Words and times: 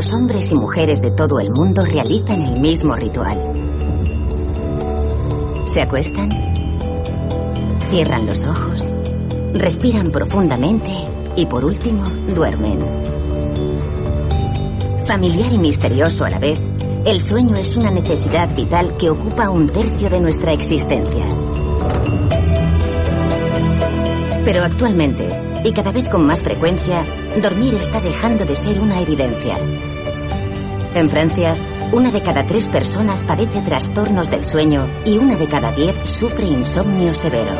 los 0.00 0.14
hombres 0.14 0.50
y 0.50 0.54
mujeres 0.54 1.02
de 1.02 1.10
todo 1.10 1.40
el 1.40 1.50
mundo 1.50 1.84
realizan 1.84 2.40
el 2.40 2.58
mismo 2.58 2.96
ritual. 2.96 3.36
Se 5.66 5.82
acuestan, 5.82 6.30
cierran 7.90 8.24
los 8.24 8.46
ojos, 8.46 8.90
respiran 9.52 10.10
profundamente 10.10 10.90
y 11.36 11.44
por 11.44 11.66
último 11.66 12.08
duermen. 12.34 12.78
Familiar 15.06 15.52
y 15.52 15.58
misterioso 15.58 16.24
a 16.24 16.30
la 16.30 16.38
vez, 16.38 16.58
el 17.04 17.20
sueño 17.20 17.56
es 17.56 17.76
una 17.76 17.90
necesidad 17.90 18.56
vital 18.56 18.96
que 18.96 19.10
ocupa 19.10 19.50
un 19.50 19.70
tercio 19.70 20.08
de 20.08 20.20
nuestra 20.22 20.54
existencia. 20.54 21.26
Pero 24.46 24.64
actualmente, 24.64 25.49
y 25.64 25.72
cada 25.72 25.92
vez 25.92 26.08
con 26.08 26.26
más 26.26 26.42
frecuencia, 26.42 27.04
dormir 27.42 27.74
está 27.74 28.00
dejando 28.00 28.44
de 28.44 28.54
ser 28.54 28.80
una 28.80 29.00
evidencia. 29.00 29.58
En 30.94 31.08
Francia, 31.08 31.56
una 31.92 32.10
de 32.10 32.22
cada 32.22 32.44
tres 32.44 32.68
personas 32.68 33.24
padece 33.24 33.60
trastornos 33.62 34.30
del 34.30 34.44
sueño 34.44 34.88
y 35.04 35.18
una 35.18 35.36
de 35.36 35.46
cada 35.46 35.72
diez 35.72 35.94
sufre 36.04 36.46
insomnio 36.46 37.14
severo. 37.14 37.54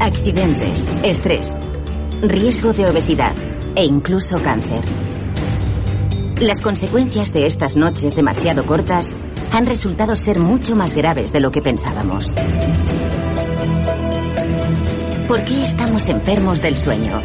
Accidentes, 0.00 0.86
estrés, 1.02 1.54
riesgo 2.22 2.72
de 2.72 2.88
obesidad 2.88 3.34
e 3.74 3.84
incluso 3.84 4.40
cáncer. 4.40 4.82
Las 6.40 6.62
consecuencias 6.62 7.32
de 7.32 7.46
estas 7.46 7.74
noches 7.74 8.14
demasiado 8.14 8.64
cortas 8.64 9.12
han 9.50 9.66
resultado 9.66 10.14
ser 10.14 10.38
mucho 10.38 10.76
más 10.76 10.94
graves 10.94 11.32
de 11.32 11.40
lo 11.40 11.50
que 11.50 11.62
pensábamos. 11.62 12.32
¿Por 15.28 15.44
qué 15.44 15.62
estamos 15.62 16.08
enfermos 16.08 16.62
del 16.62 16.78
sueño? 16.78 17.20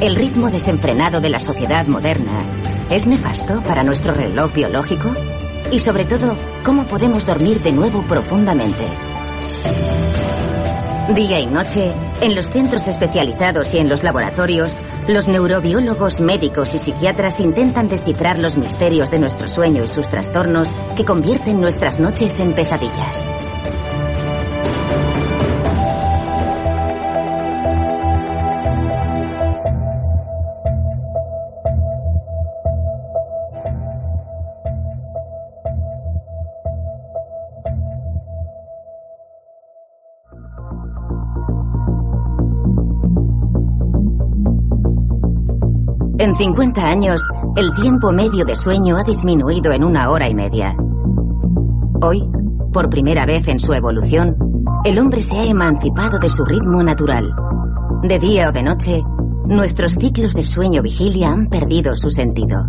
El 0.00 0.16
ritmo 0.16 0.50
desenfrenado 0.50 1.20
de 1.20 1.28
la 1.28 1.38
sociedad 1.38 1.86
moderna 1.86 2.42
es 2.88 3.06
nefasto 3.06 3.60
para 3.60 3.84
nuestro 3.84 4.14
reloj 4.14 4.54
biológico 4.54 5.14
y 5.70 5.78
sobre 5.80 6.06
todo, 6.06 6.38
¿cómo 6.64 6.84
podemos 6.84 7.26
dormir 7.26 7.60
de 7.60 7.72
nuevo 7.72 8.00
profundamente? 8.06 8.86
Día 11.14 11.38
y 11.38 11.46
noche, 11.46 11.92
en 12.22 12.34
los 12.34 12.48
centros 12.48 12.88
especializados 12.88 13.74
y 13.74 13.78
en 13.78 13.90
los 13.90 14.02
laboratorios, 14.02 14.72
los 15.06 15.28
neurobiólogos, 15.28 16.18
médicos 16.20 16.74
y 16.74 16.78
psiquiatras 16.78 17.40
intentan 17.40 17.88
descifrar 17.88 18.38
los 18.38 18.56
misterios 18.56 19.10
de 19.10 19.18
nuestro 19.18 19.48
sueño 19.48 19.84
y 19.84 19.86
sus 19.86 20.08
trastornos 20.08 20.72
que 20.96 21.04
convierten 21.04 21.60
nuestras 21.60 22.00
noches 22.00 22.40
en 22.40 22.54
pesadillas. 22.54 23.26
50 46.36 46.82
años, 46.86 47.22
el 47.56 47.72
tiempo 47.72 48.12
medio 48.12 48.44
de 48.44 48.54
sueño 48.54 48.98
ha 48.98 49.02
disminuido 49.02 49.72
en 49.72 49.82
una 49.82 50.10
hora 50.10 50.28
y 50.28 50.34
media. 50.34 50.76
Hoy, 52.02 52.28
por 52.74 52.90
primera 52.90 53.24
vez 53.24 53.48
en 53.48 53.58
su 53.58 53.72
evolución, 53.72 54.36
el 54.84 54.98
hombre 54.98 55.22
se 55.22 55.34
ha 55.34 55.44
emancipado 55.46 56.18
de 56.18 56.28
su 56.28 56.44
ritmo 56.44 56.82
natural. 56.82 57.34
De 58.02 58.18
día 58.18 58.50
o 58.50 58.52
de 58.52 58.62
noche, 58.62 59.02
nuestros 59.46 59.92
ciclos 59.92 60.34
de 60.34 60.42
sueño-vigilia 60.42 61.30
han 61.30 61.46
perdido 61.48 61.94
su 61.94 62.10
sentido. 62.10 62.66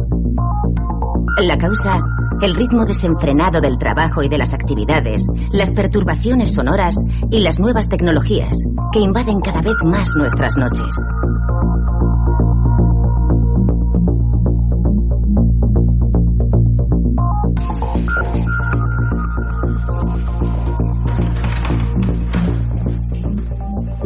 La 1.41 1.57
causa, 1.57 1.99
el 2.41 2.55
ritmo 2.55 2.85
desenfrenado 2.85 3.59
del 3.59 3.77
trabajo 3.77 4.23
y 4.23 4.29
de 4.29 4.37
las 4.37 4.53
actividades, 4.53 5.27
las 5.51 5.73
perturbaciones 5.73 6.53
sonoras 6.53 6.95
y 7.29 7.41
las 7.41 7.59
nuevas 7.59 7.89
tecnologías 7.89 8.57
que 8.93 8.99
invaden 8.99 9.41
cada 9.41 9.61
vez 9.61 9.75
más 9.83 10.15
nuestras 10.15 10.55
noches. 10.55 10.95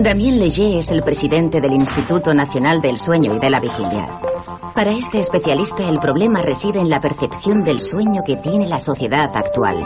Damien 0.01 0.39
Leger 0.39 0.77
es 0.77 0.89
el 0.89 1.03
presidente 1.03 1.61
del 1.61 1.73
Instituto 1.73 2.33
Nacional 2.33 2.81
del 2.81 2.97
Sueño 2.97 3.35
y 3.35 3.39
de 3.39 3.51
la 3.51 3.59
Vigilia. 3.59 4.09
Para 4.73 4.91
este 4.91 5.19
especialista 5.19 5.87
el 5.87 5.99
problema 5.99 6.41
reside 6.41 6.79
en 6.79 6.89
la 6.89 6.99
percepción 6.99 7.63
del 7.63 7.79
sueño 7.79 8.23
que 8.25 8.37
tiene 8.37 8.67
la 8.67 8.79
sociedad 8.79 9.29
actual. 9.35 9.77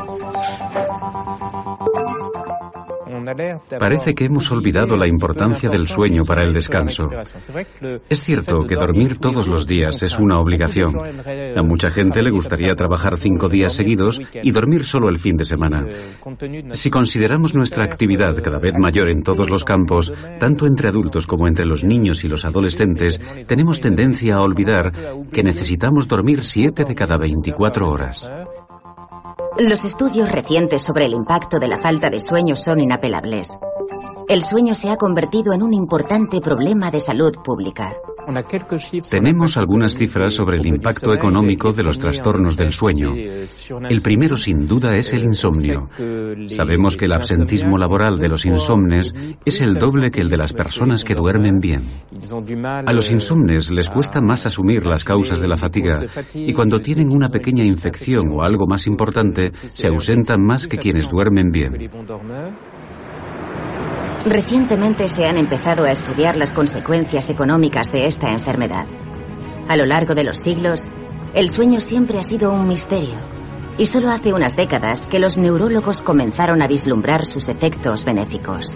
Parece 3.79 4.13
que 4.13 4.25
hemos 4.25 4.51
olvidado 4.51 4.97
la 4.97 5.07
importancia 5.07 5.69
del 5.69 5.87
sueño 5.87 6.23
para 6.25 6.43
el 6.43 6.53
descanso. 6.53 7.07
Es 8.09 8.23
cierto 8.23 8.61
que 8.61 8.75
dormir 8.75 9.17
todos 9.17 9.47
los 9.47 9.67
días 9.67 10.03
es 10.03 10.17
una 10.19 10.37
obligación. 10.39 10.95
A 11.55 11.63
mucha 11.63 11.89
gente 11.89 12.21
le 12.21 12.31
gustaría 12.31 12.75
trabajar 12.75 13.17
cinco 13.17 13.49
días 13.49 13.73
seguidos 13.73 14.21
y 14.41 14.51
dormir 14.51 14.83
solo 14.85 15.09
el 15.09 15.17
fin 15.17 15.37
de 15.37 15.43
semana. 15.43 15.85
Si 16.71 16.89
consideramos 16.89 17.55
nuestra 17.55 17.85
actividad 17.85 18.35
cada 18.41 18.59
vez 18.59 18.75
mayor 18.77 19.09
en 19.09 19.23
todos 19.23 19.49
los 19.49 19.63
campos, 19.63 20.13
tanto 20.39 20.65
entre 20.67 20.89
adultos 20.89 21.27
como 21.27 21.47
entre 21.47 21.65
los 21.65 21.83
niños 21.83 22.23
y 22.23 22.27
los 22.27 22.45
adolescentes, 22.45 23.19
tenemos 23.47 23.81
tendencia 23.81 24.35
a 24.35 24.41
olvidar 24.41 24.91
que 25.31 25.43
necesitamos 25.43 26.07
dormir 26.07 26.43
siete 26.43 26.83
de 26.85 26.95
cada 26.95 27.17
24 27.17 27.87
horas. 27.87 28.29
Los 29.57 29.85
estudios 29.85 30.29
recientes 30.29 30.81
sobre 30.81 31.05
el 31.05 31.13
impacto 31.13 31.59
de 31.59 31.69
la 31.69 31.79
falta 31.79 32.09
de 32.09 32.19
sueño 32.19 32.57
son 32.57 32.81
inapelables. 32.81 33.57
El 34.27 34.41
sueño 34.41 34.73
se 34.73 34.89
ha 34.89 34.97
convertido 34.97 35.53
en 35.53 35.61
un 35.61 35.73
importante 35.73 36.41
problema 36.41 36.89
de 36.89 36.99
salud 36.99 37.31
pública. 37.43 37.93
Tenemos 39.09 39.55
algunas 39.55 39.95
cifras 39.95 40.33
sobre 40.33 40.57
el 40.57 40.65
impacto 40.65 41.13
económico 41.13 41.73
de 41.73 41.83
los 41.83 41.99
trastornos 41.99 42.57
del 42.57 42.71
sueño. 42.71 43.13
El 43.13 44.01
primero, 44.01 44.35
sin 44.35 44.67
duda, 44.67 44.95
es 44.95 45.13
el 45.13 45.25
insomnio. 45.25 45.89
Sabemos 46.49 46.97
que 46.97 47.05
el 47.05 47.13
absentismo 47.13 47.77
laboral 47.77 48.17
de 48.17 48.27
los 48.27 48.45
insomnes 48.45 49.13
es 49.45 49.61
el 49.61 49.75
doble 49.75 50.09
que 50.09 50.21
el 50.21 50.29
de 50.29 50.37
las 50.37 50.53
personas 50.53 51.03
que 51.03 51.13
duermen 51.13 51.59
bien. 51.59 51.83
A 52.63 52.93
los 52.93 53.11
insomnes 53.11 53.69
les 53.69 53.89
cuesta 53.89 54.21
más 54.21 54.47
asumir 54.47 54.87
las 54.87 55.03
causas 55.03 55.39
de 55.39 55.47
la 55.47 55.57
fatiga 55.57 56.01
y 56.33 56.53
cuando 56.53 56.79
tienen 56.79 57.11
una 57.11 57.29
pequeña 57.29 57.63
infección 57.63 58.25
o 58.33 58.41
algo 58.41 58.65
más 58.65 58.87
importante, 58.87 59.51
se 59.67 59.87
ausentan 59.87 60.43
más 60.43 60.67
que 60.67 60.79
quienes 60.79 61.09
duermen 61.09 61.51
bien. 61.51 61.77
Recientemente 64.25 65.07
se 65.07 65.25
han 65.25 65.37
empezado 65.37 65.83
a 65.83 65.91
estudiar 65.91 66.35
las 66.35 66.51
consecuencias 66.51 67.29
económicas 67.29 67.91
de 67.91 68.07
esta 68.07 68.31
enfermedad. 68.31 68.87
A 69.67 69.77
lo 69.77 69.85
largo 69.85 70.15
de 70.15 70.23
los 70.23 70.37
siglos, 70.37 70.87
el 71.35 71.51
sueño 71.51 71.79
siempre 71.79 72.17
ha 72.17 72.23
sido 72.23 72.51
un 72.51 72.67
misterio, 72.67 73.19
y 73.77 73.85
solo 73.85 74.09
hace 74.09 74.33
unas 74.33 74.55
décadas 74.55 75.05
que 75.05 75.19
los 75.19 75.37
neurólogos 75.37 76.01
comenzaron 76.01 76.63
a 76.63 76.67
vislumbrar 76.67 77.23
sus 77.23 77.49
efectos 77.49 78.03
benéficos. 78.03 78.75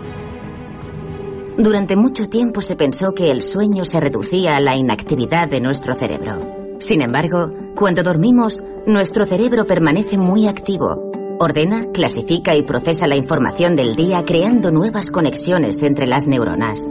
Durante 1.57 1.95
mucho 1.95 2.27
tiempo 2.27 2.62
se 2.62 2.75
pensó 2.75 3.13
que 3.13 3.31
el 3.31 3.41
sueño 3.41 3.85
se 3.85 4.00
reducía 4.00 4.56
a 4.56 4.59
la 4.59 4.75
inactividad 4.75 5.47
de 5.47 5.62
nuestro 5.62 5.95
cerebro. 5.95 6.77
Sin 6.77 7.01
embargo, 7.01 7.51
cuando 7.75 8.03
dormimos, 8.03 8.63
nuestro 8.85 9.25
cerebro 9.25 9.65
permanece 9.65 10.15
muy 10.19 10.47
activo 10.47 11.08
Ordena, 11.41 11.86
clasifica 11.94 12.53
y 12.57 12.63
procesa 12.63 13.07
la 13.07 13.15
información 13.15 13.74
del 13.74 13.95
día 13.95 14.24
creando 14.25 14.71
nuevas 14.71 15.09
conexiones 15.09 15.81
entre 15.83 16.06
las 16.06 16.27
neuronas. 16.27 16.83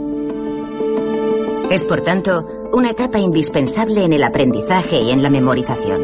Es, 1.69 1.85
por 1.85 2.01
tanto, 2.01 2.47
una 2.73 2.89
etapa 2.89 3.19
indispensable 3.19 4.03
en 4.03 4.11
el 4.11 4.23
aprendizaje 4.23 5.01
y 5.01 5.11
en 5.11 5.21
la 5.21 5.29
memorización. 5.29 6.01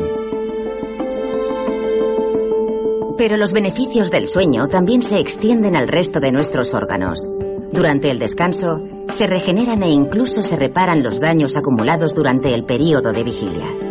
Pero 3.18 3.36
los 3.36 3.52
beneficios 3.52 4.12
del 4.12 4.28
sueño 4.28 4.68
también 4.68 5.02
se 5.02 5.18
extienden 5.18 5.76
al 5.76 5.88
resto 5.88 6.20
de 6.20 6.32
nuestros 6.32 6.76
órganos. 6.76 7.28
Durante 7.72 8.12
el 8.12 8.20
descanso, 8.20 8.80
se 9.10 9.26
regeneran 9.26 9.82
e 9.82 9.90
incluso 9.90 10.44
se 10.44 10.56
reparan 10.56 11.02
los 11.02 11.20
daños 11.20 11.58
acumulados 11.58 12.14
durante 12.14 12.54
el 12.54 12.64
período 12.64 13.12
de 13.12 13.24
vigilia. 13.24 13.85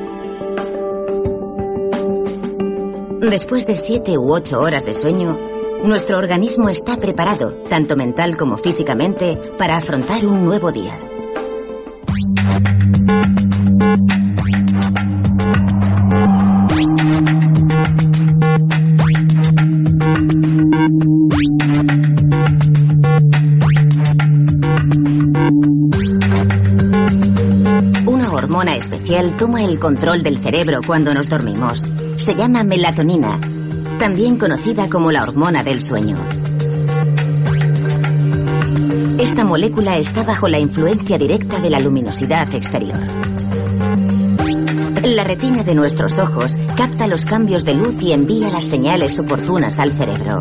Después 3.31 3.67
de 3.67 3.75
siete 3.75 4.17
u 4.17 4.32
ocho 4.32 4.61
horas 4.61 4.85
de 4.85 4.94
sueño, 4.94 5.37
nuestro 5.82 6.19
organismo 6.19 6.69
está 6.69 6.99
preparado, 6.99 7.53
tanto 7.69 7.97
mental 7.97 8.37
como 8.37 8.56
físicamente, 8.56 9.37
para 9.59 9.76
afrontar 9.76 10.25
un 10.25 10.44
nuevo 10.44 10.71
día. 10.71 10.99
Una 28.06 28.32
hormona 28.32 28.77
especial 28.77 29.37
toma 29.37 29.65
el 29.65 29.79
control 29.81 30.23
del 30.23 30.38
cerebro 30.38 30.81
cuando 30.87 31.12
nos 31.12 31.29
dormimos. 31.29 31.82
Se 32.25 32.35
llama 32.35 32.65
melatonina, 32.65 33.38
también 33.99 34.38
conocida 34.38 34.88
como 34.88 35.12
la 35.12 35.25
hormona 35.25 35.62
del 35.62 35.82
sueño. 35.82 36.17
Esta 39.19 39.44
molécula 39.44 39.99
está 39.99 40.23
bajo 40.23 40.49
la 40.49 40.59
influencia 40.59 41.19
directa 41.19 41.59
de 41.59 41.69
la 41.69 41.81
luminosidad 41.81 42.55
exterior. 42.55 42.97
La 45.03 45.23
retina 45.23 45.65
de 45.65 45.75
nuestros 45.75 46.19
ojos 46.19 46.56
capta 46.75 47.06
los 47.06 47.26
cambios 47.26 47.62
de 47.67 47.75
luz 47.75 48.00
y 48.00 48.15
envía 48.15 48.49
las 48.49 48.65
señales 48.65 49.19
oportunas 49.19 49.79
al 49.79 49.93
cerebro. 49.93 50.41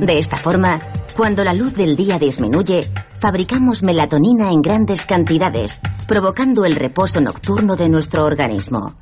De 0.00 0.16
esta 0.16 0.36
forma, 0.36 0.80
cuando 1.16 1.42
la 1.42 1.54
luz 1.54 1.74
del 1.74 1.96
día 1.96 2.20
disminuye, 2.20 2.88
fabricamos 3.18 3.82
melatonina 3.82 4.52
en 4.52 4.62
grandes 4.62 5.06
cantidades, 5.06 5.80
provocando 6.10 6.64
el 6.64 6.74
reposo 6.74 7.20
nocturno 7.20 7.76
de 7.76 7.88
nuestro 7.88 8.24
organismo. 8.24 8.96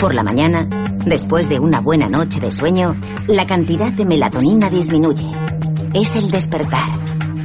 Por 0.00 0.16
la 0.16 0.24
mañana, 0.24 0.68
después 1.06 1.48
de 1.48 1.60
una 1.60 1.78
buena 1.80 2.08
noche 2.08 2.40
de 2.40 2.50
sueño, 2.50 2.96
la 3.28 3.46
cantidad 3.46 3.92
de 3.92 4.04
melatonina 4.04 4.68
disminuye. 4.68 5.30
Es 5.94 6.16
el 6.16 6.28
despertar. 6.28 6.90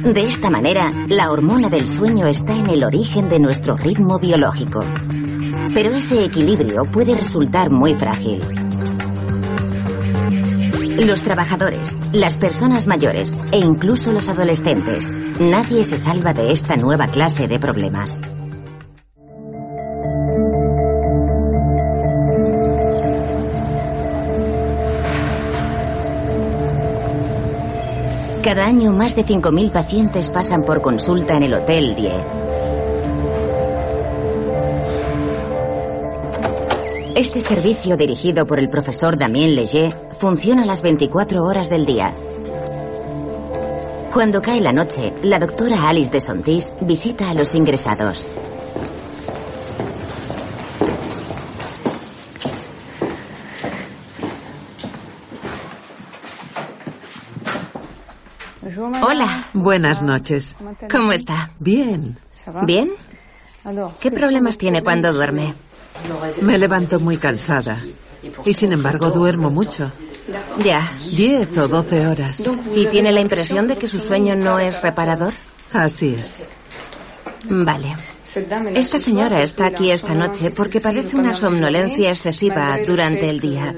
De 0.02 0.26
esta 0.26 0.50
manera, 0.50 0.92
la 1.06 1.30
hormona 1.30 1.70
del 1.70 1.86
sueño 1.86 2.26
está 2.26 2.56
en 2.56 2.68
el 2.68 2.82
origen 2.82 3.28
de 3.28 3.38
nuestro 3.38 3.76
ritmo 3.76 4.18
biológico. 4.18 4.80
Pero 5.72 5.90
ese 5.90 6.24
equilibrio 6.24 6.82
puede 6.82 7.14
resultar 7.14 7.70
muy 7.70 7.94
frágil. 7.94 8.40
Los 11.06 11.22
trabajadores, 11.22 11.96
las 12.12 12.38
personas 12.38 12.88
mayores 12.88 13.32
e 13.52 13.58
incluso 13.58 14.12
los 14.12 14.28
adolescentes, 14.28 15.12
nadie 15.38 15.84
se 15.84 15.96
salva 15.96 16.34
de 16.34 16.50
esta 16.50 16.74
nueva 16.74 17.06
clase 17.06 17.46
de 17.46 17.60
problemas. 17.60 18.20
Cada 28.46 28.64
año 28.64 28.92
más 28.92 29.16
de 29.16 29.24
5.000 29.24 29.72
pacientes 29.72 30.30
pasan 30.30 30.62
por 30.62 30.80
consulta 30.80 31.34
en 31.34 31.42
el 31.42 31.54
Hotel 31.54 31.96
Die. 31.96 32.14
Este 37.16 37.40
servicio 37.40 37.96
dirigido 37.96 38.46
por 38.46 38.60
el 38.60 38.68
profesor 38.68 39.18
Damien 39.18 39.56
Leger 39.56 39.96
funciona 40.20 40.64
las 40.64 40.80
24 40.82 41.42
horas 41.42 41.68
del 41.70 41.86
día. 41.86 42.12
Cuando 44.12 44.40
cae 44.40 44.60
la 44.60 44.72
noche, 44.72 45.12
la 45.24 45.40
doctora 45.40 45.88
Alice 45.88 46.12
de 46.12 46.20
Sontis 46.20 46.72
visita 46.82 47.28
a 47.30 47.34
los 47.34 47.52
ingresados. 47.56 48.30
Hola. 59.02 59.48
Buenas 59.66 60.00
noches. 60.00 60.54
¿Cómo 60.88 61.10
está? 61.10 61.50
Bien. 61.58 62.16
¿Bien? 62.64 62.88
¿Qué 64.00 64.12
problemas 64.12 64.56
tiene 64.56 64.80
cuando 64.80 65.12
duerme? 65.12 65.54
Me 66.40 66.56
levanto 66.56 67.00
muy 67.00 67.16
cansada. 67.16 67.82
Y 68.44 68.52
sin 68.52 68.72
embargo 68.72 69.10
duermo 69.10 69.50
mucho. 69.50 69.90
Ya. 70.62 70.92
Diez 71.16 71.58
o 71.58 71.66
doce 71.66 72.06
horas. 72.06 72.44
¿Y 72.76 72.86
tiene 72.86 73.10
la 73.10 73.20
impresión 73.20 73.66
de 73.66 73.76
que 73.76 73.88
su 73.88 73.98
sueño 73.98 74.36
no 74.36 74.60
es 74.60 74.80
reparador? 74.80 75.32
Así 75.72 76.14
es. 76.14 76.46
Vale. 77.50 77.88
Esta 78.74 78.98
señora 78.98 79.40
está 79.40 79.66
aquí 79.66 79.90
esta 79.90 80.12
noche 80.12 80.50
porque 80.50 80.80
padece 80.80 81.16
una 81.16 81.32
somnolencia 81.32 82.10
excesiva 82.10 82.76
durante 82.84 83.30
el 83.30 83.38
día. 83.40 83.72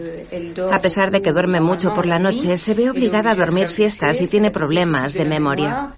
A 0.72 0.80
pesar 0.80 1.10
de 1.10 1.20
que 1.20 1.32
duerme 1.32 1.60
mucho 1.60 1.92
por 1.92 2.06
la 2.06 2.18
noche, 2.18 2.56
se 2.56 2.72
ve 2.72 2.88
obligada 2.88 3.32
a 3.32 3.34
dormir 3.34 3.68
siestas 3.68 4.20
y 4.22 4.26
tiene 4.26 4.50
problemas 4.50 5.12
de 5.12 5.24
memoria. 5.26 5.94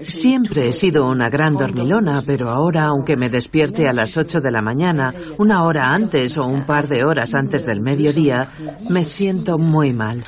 Siempre 0.00 0.68
he 0.68 0.72
sido 0.72 1.06
una 1.06 1.28
gran 1.28 1.54
dormilona, 1.54 2.22
pero 2.24 2.48
ahora, 2.48 2.84
aunque 2.84 3.16
me 3.16 3.28
despierte 3.28 3.88
a 3.88 3.92
las 3.92 4.16
8 4.16 4.40
de 4.40 4.50
la 4.50 4.60
mañana, 4.60 5.12
una 5.38 5.62
hora 5.64 5.92
antes 5.92 6.36
o 6.36 6.44
un 6.44 6.64
par 6.64 6.88
de 6.88 7.04
horas 7.04 7.34
antes 7.34 7.66
del 7.66 7.80
mediodía, 7.80 8.48
me 8.88 9.04
siento 9.04 9.58
muy 9.58 9.92
mal. 9.92 10.24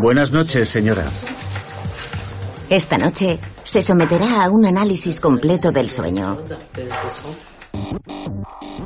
Buenas 0.00 0.30
noches, 0.30 0.68
señora. 0.68 1.04
Esta 2.68 2.98
noche 2.98 3.38
se 3.62 3.80
someterá 3.80 4.44
a 4.44 4.50
un 4.50 4.66
análisis 4.66 5.20
completo 5.20 5.70
del 5.70 5.88
sueño. 5.88 6.38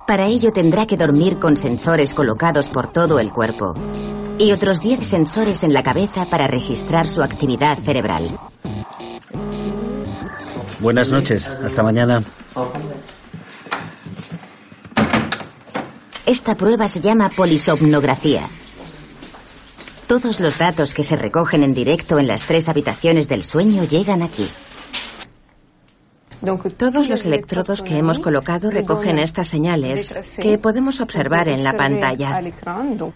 Para 0.06 0.26
ello 0.26 0.52
tendrá 0.52 0.86
que 0.86 0.98
dormir 0.98 1.38
con 1.38 1.56
sensores 1.56 2.12
colocados 2.12 2.68
por 2.68 2.92
todo 2.92 3.18
el 3.18 3.32
cuerpo 3.32 3.74
y 4.38 4.52
otros 4.52 4.80
10 4.80 5.06
sensores 5.06 5.64
en 5.64 5.72
la 5.72 5.82
cabeza 5.82 6.26
para 6.26 6.46
registrar 6.46 7.08
su 7.08 7.22
actividad 7.22 7.78
cerebral. 7.78 8.28
Buenas 10.80 11.08
noches, 11.08 11.46
hasta 11.46 11.82
mañana. 11.82 12.22
Esta 16.26 16.54
prueba 16.54 16.86
se 16.86 17.00
llama 17.00 17.30
polisomnografía. 17.30 18.42
Todos 20.10 20.40
los 20.40 20.58
datos 20.58 20.92
que 20.92 21.04
se 21.04 21.14
recogen 21.14 21.62
en 21.62 21.72
directo 21.72 22.18
en 22.18 22.26
las 22.26 22.44
tres 22.44 22.68
habitaciones 22.68 23.28
del 23.28 23.44
sueño 23.44 23.84
llegan 23.84 24.22
aquí. 24.22 24.44
Todos 26.76 27.08
los 27.08 27.24
electrodos 27.26 27.80
que 27.80 27.96
hemos 27.96 28.18
colocado 28.18 28.72
recogen 28.72 29.20
estas 29.20 29.46
señales 29.46 30.36
que 30.42 30.58
podemos 30.58 31.00
observar 31.00 31.48
en 31.48 31.62
la 31.62 31.74
pantalla. 31.74 32.40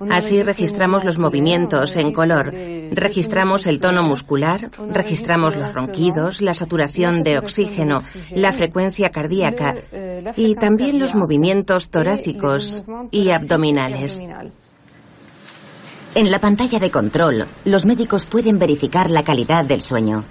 Así 0.09 0.40
registramos 0.45 1.04
los 1.04 1.19
movimientos 1.19 1.97
en 1.97 2.12
color, 2.12 2.54
registramos 2.92 3.66
el 3.66 3.80
tono 3.80 4.04
muscular, 4.04 4.71
registramos 4.88 5.57
los 5.57 5.75
ronquidos, 5.75 6.42
la 6.42 6.54
saturación 6.54 7.25
de 7.25 7.38
oxígeno, 7.38 7.97
la 8.37 8.52
frecuencia 8.52 9.09
cardíaca 9.09 9.75
y 10.37 10.54
también 10.54 11.00
los 11.00 11.16
movimientos 11.16 11.90
torácicos 11.90 12.85
y 13.11 13.33
abdominales. 13.33 14.23
En 16.14 16.30
la 16.30 16.38
pantalla 16.38 16.78
de 16.78 16.92
control, 16.92 17.44
los 17.64 17.85
médicos 17.85 18.25
pueden 18.25 18.56
verificar 18.56 19.11
la 19.11 19.25
calidad 19.25 19.64
del 19.64 19.83
sueño. 19.83 20.23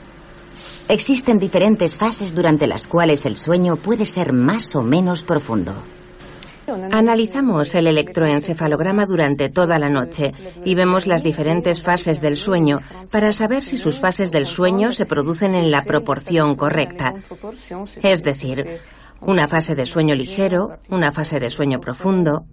Existen 0.88 1.38
diferentes 1.38 1.98
fases 1.98 2.34
durante 2.34 2.68
las 2.68 2.88
cuales 2.88 3.26
el 3.26 3.36
sueño 3.36 3.76
puede 3.76 4.06
ser 4.06 4.32
más 4.32 4.78
o 4.78 4.82
menos 4.82 5.24
profundo. 5.24 5.74
Analizamos 6.92 7.76
el 7.76 7.88
electroencefalograma 7.88 9.04
durante 9.06 9.50
toda 9.50 9.78
la 9.78 9.90
noche 9.90 10.32
y 10.64 10.74
vemos 10.74 11.06
las 11.06 11.22
diferentes 11.22 11.84
fases 11.84 12.22
del 12.22 12.38
sueño 12.38 12.78
para 13.12 13.34
saber 13.34 13.62
si 13.62 13.76
sus 13.76 14.00
fases 14.00 14.32
del 14.32 14.46
sueño 14.46 14.90
se 14.92 15.06
producen 15.06 15.54
en 15.54 15.70
la 15.70 15.82
proporción 15.82 16.56
correcta. 16.56 17.14
Es 18.02 18.24
decir, 18.24 18.80
una 19.20 19.50
fase 19.50 19.76
de 19.76 19.86
sueño 19.86 20.16
ligero, 20.16 20.78
una 20.90 21.12
fase 21.12 21.42
de 21.42 21.50
sueño 21.50 21.82
profundo. 21.82 22.46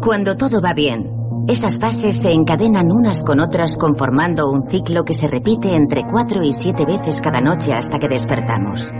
Cuando 0.00 0.36
todo 0.36 0.62
va 0.62 0.72
bien, 0.72 1.19
esas 1.50 1.80
fases 1.80 2.16
se 2.16 2.30
encadenan 2.30 2.92
unas 2.92 3.24
con 3.24 3.40
otras 3.40 3.76
conformando 3.76 4.48
un 4.48 4.62
ciclo 4.70 5.04
que 5.04 5.14
se 5.14 5.26
repite 5.26 5.74
entre 5.74 6.04
cuatro 6.08 6.44
y 6.44 6.52
siete 6.52 6.84
veces 6.84 7.20
cada 7.20 7.40
noche 7.40 7.72
hasta 7.72 7.98
que 7.98 8.08
despertamos. 8.08 8.92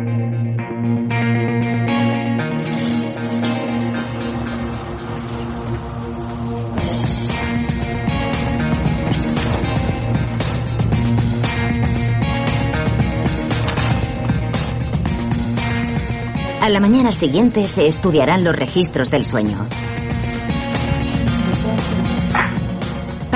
A 16.60 16.68
la 16.68 16.80
mañana 16.80 17.12
siguiente 17.12 17.68
se 17.68 17.86
estudiarán 17.86 18.42
los 18.42 18.56
registros 18.56 19.08
del 19.10 19.24
sueño. 19.24 19.66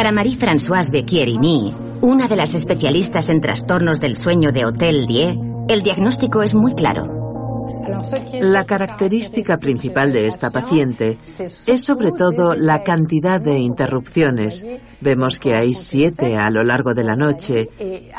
Para 0.05 0.17
Marie-Françoise 0.17 0.91
Becchierini, 0.91 1.73
una 2.03 2.29
de 2.29 2.37
las 2.37 2.53
especialistas 2.53 3.31
en 3.31 3.41
trastornos 3.41 4.03
del 4.03 4.19
sueño 4.19 4.53
de 4.53 4.67
Hotel 4.67 5.07
Die, 5.07 5.41
el 5.71 5.81
diagnóstico 5.81 6.43
es 6.43 6.55
muy 6.55 6.75
claro. 6.75 7.24
La 8.41 8.65
característica 8.65 9.57
principal 9.57 10.13
de 10.13 10.27
esta 10.27 10.51
paciente 10.51 11.19
es 11.67 11.85
sobre 11.85 12.13
todo 12.13 12.55
la 12.55 12.83
cantidad 12.83 13.41
de 13.41 13.59
interrupciones. 13.59 14.65
Vemos 15.01 15.39
que 15.39 15.55
hay 15.55 15.75
siete 15.75 16.37
a 16.37 16.51
lo 16.51 16.63
largo 16.65 16.95
de 16.95 17.05
la 17.05 17.17
noche 17.17 17.69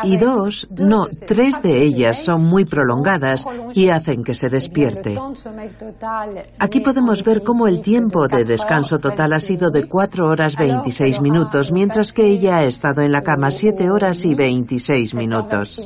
y 0.03 0.17
dos, 0.17 0.67
no, 0.77 1.07
tres 1.27 1.61
de 1.61 1.83
ellas 1.83 2.23
son 2.23 2.43
muy 2.43 2.65
prolongadas 2.65 3.45
y 3.73 3.89
hacen 3.89 4.23
que 4.23 4.33
se 4.33 4.49
despierte. 4.49 5.17
Aquí 6.59 6.79
podemos 6.79 7.23
ver 7.23 7.41
cómo 7.43 7.67
el 7.67 7.81
tiempo 7.81 8.27
de 8.27 8.43
descanso 8.43 8.99
total 8.99 9.33
ha 9.33 9.39
sido 9.39 9.69
de 9.69 9.87
cuatro 9.87 10.25
horas 10.25 10.55
26 10.55 11.21
minutos, 11.21 11.71
mientras 11.71 12.13
que 12.13 12.25
ella 12.25 12.57
ha 12.57 12.65
estado 12.65 13.01
en 13.01 13.11
la 13.11 13.21
cama 13.21 13.51
siete 13.51 13.89
horas 13.89 14.25
y 14.25 14.35
26 14.35 15.15
minutos. 15.15 15.81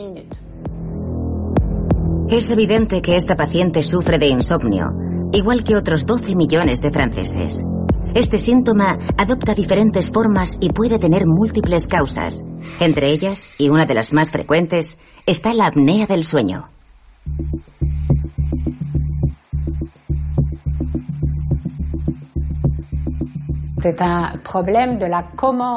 Es 2.31 2.51
evidente 2.51 3.01
que 3.01 3.15
esta 3.15 3.36
paciente 3.36 3.81
sufre 3.81 4.19
de 4.19 4.27
insomnio, 4.27 4.86
igual 5.33 5.63
que 5.63 5.75
otros 5.75 6.05
12 6.05 6.36
millones 6.36 6.79
de 6.79 6.91
franceses. 6.91 7.63
Este 8.13 8.38
síntoma 8.38 9.00
adopta 9.17 9.55
diferentes 9.55 10.12
formas 10.12 10.55
y 10.62 10.69
puede 10.69 11.00
tener 11.00 11.25
múltiples 11.25 11.88
causas. 11.88 12.43
Entre 12.79 13.07
ellas, 13.07 13.50
y 13.57 13.69
una 13.69 13.88
de 13.88 13.95
las 13.95 14.13
más 14.13 14.29
frecuentes, 14.29 14.95
está 15.25 15.55
la 15.55 15.65
apnea 15.65 16.05
del 16.05 16.24
sueño. 16.24 16.69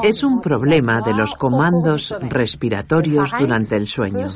Es 0.03 0.23
un 0.23 0.41
problema 0.41 1.01
de 1.01 1.13
los 1.13 1.35
comandos 1.35 2.15
respiratorios 2.21 3.31
durante 3.37 3.75
el 3.75 3.87
sueño. 3.87 4.27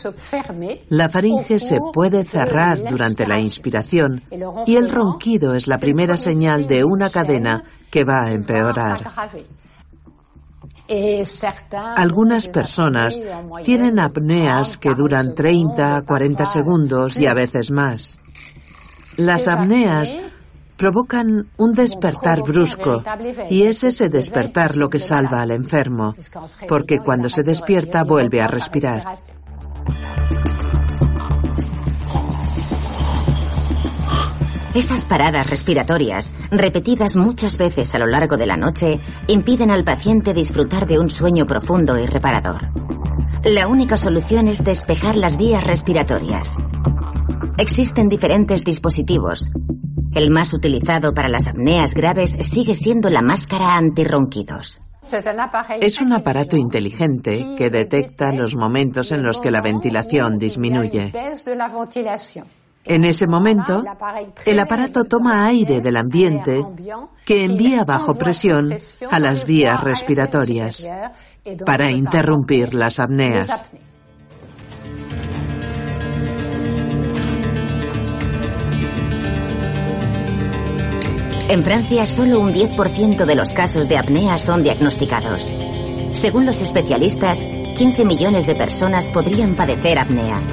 La 0.89 1.09
faringe 1.09 1.59
se 1.59 1.79
puede 1.93 2.23
cerrar 2.23 2.81
durante 2.83 3.25
la 3.27 3.39
inspiración 3.39 4.23
y 4.65 4.75
el 4.75 4.89
ronquido 4.89 5.53
es 5.53 5.67
la 5.67 5.77
primera 5.77 6.15
señal 6.17 6.67
de 6.67 6.83
una 6.83 7.09
cadena 7.09 7.63
que 7.89 8.03
va 8.03 8.23
a 8.23 8.31
empeorar. 8.31 9.01
Algunas 11.97 12.47
personas 12.47 13.19
tienen 13.63 13.99
apneas 13.99 14.77
que 14.77 14.93
duran 14.95 15.35
30, 15.35 16.03
40 16.07 16.45
segundos 16.45 17.19
y 17.19 17.27
a 17.27 17.33
veces 17.33 17.71
más. 17.71 18.19
Las 19.17 19.47
apneas 19.47 20.17
provocan 20.77 21.49
un 21.57 21.73
despertar 21.73 22.43
brusco 22.43 23.01
y 23.49 23.63
es 23.63 23.83
ese 23.83 24.09
despertar 24.09 24.77
lo 24.77 24.89
que 24.89 24.99
salva 24.99 25.41
al 25.41 25.51
enfermo, 25.51 26.15
porque 26.69 26.99
cuando 26.99 27.29
se 27.29 27.43
despierta 27.43 28.03
vuelve 28.03 28.41
a 28.41 28.47
respirar. 28.47 29.03
Esas 34.75 35.05
paradas 35.05 35.49
respiratorias, 35.49 36.35
repetidas 36.51 37.15
muchas 37.15 37.57
veces 37.57 37.95
a 37.95 37.97
lo 37.97 38.05
largo 38.05 38.37
de 38.37 38.45
la 38.45 38.57
noche, 38.57 38.99
impiden 39.25 39.71
al 39.71 39.83
paciente 39.83 40.35
disfrutar 40.35 40.85
de 40.85 40.99
un 40.99 41.09
sueño 41.09 41.47
profundo 41.47 41.97
y 41.97 42.05
reparador. 42.05 42.69
La 43.43 43.67
única 43.67 43.97
solución 43.97 44.47
es 44.47 44.63
despejar 44.63 45.15
las 45.15 45.37
vías 45.37 45.63
respiratorias. 45.63 46.57
Existen 47.57 48.07
diferentes 48.07 48.63
dispositivos, 48.63 49.49
el 50.17 50.31
más 50.31 50.53
utilizado 50.53 51.13
para 51.13 51.29
las 51.29 51.47
apneas 51.47 51.93
graves 51.93 52.35
sigue 52.41 52.73
siendo 52.73 53.09
la 53.09 53.21
máscara 53.21 53.75
antirronquidos. 53.75 54.81
Es 55.79 56.01
un 56.01 56.11
aparato 56.11 56.57
inteligente 56.57 57.55
que 57.57 57.69
detecta 57.69 58.33
los 58.33 58.55
momentos 58.55 59.11
en 59.11 59.23
los 59.23 59.39
que 59.39 59.51
la 59.51 59.61
ventilación 59.61 60.37
disminuye. 60.37 61.13
En 62.83 63.03
ese 63.03 63.27
momento, 63.27 63.83
el 64.45 64.59
aparato 64.59 65.03
toma 65.03 65.45
aire 65.45 65.81
del 65.81 65.97
ambiente 65.97 66.65
que 67.25 67.45
envía 67.45 67.83
bajo 67.83 68.15
presión 68.15 68.75
a 69.11 69.19
las 69.19 69.45
vías 69.45 69.79
respiratorias 69.81 70.87
para 71.65 71.91
interrumpir 71.91 72.73
las 72.73 72.99
apneas. 72.99 73.49
En 81.49 81.63
Francia, 81.63 82.05
solo 82.05 82.41
un 82.41 82.51
10% 82.51 83.25
de 83.25 83.35
los 83.35 83.53
casos 83.53 83.87
de 83.87 83.97
apnea 83.97 84.37
son 84.37 84.63
diagnosticados. 84.63 85.49
Según 86.11 86.45
los 86.45 86.59
especialistas, 86.59 87.47
15 87.75 88.03
millones 88.03 88.45
de 88.45 88.53
personas 88.53 89.09
podrían 89.09 89.55
padecer 89.55 89.97
apnea. 89.97 90.45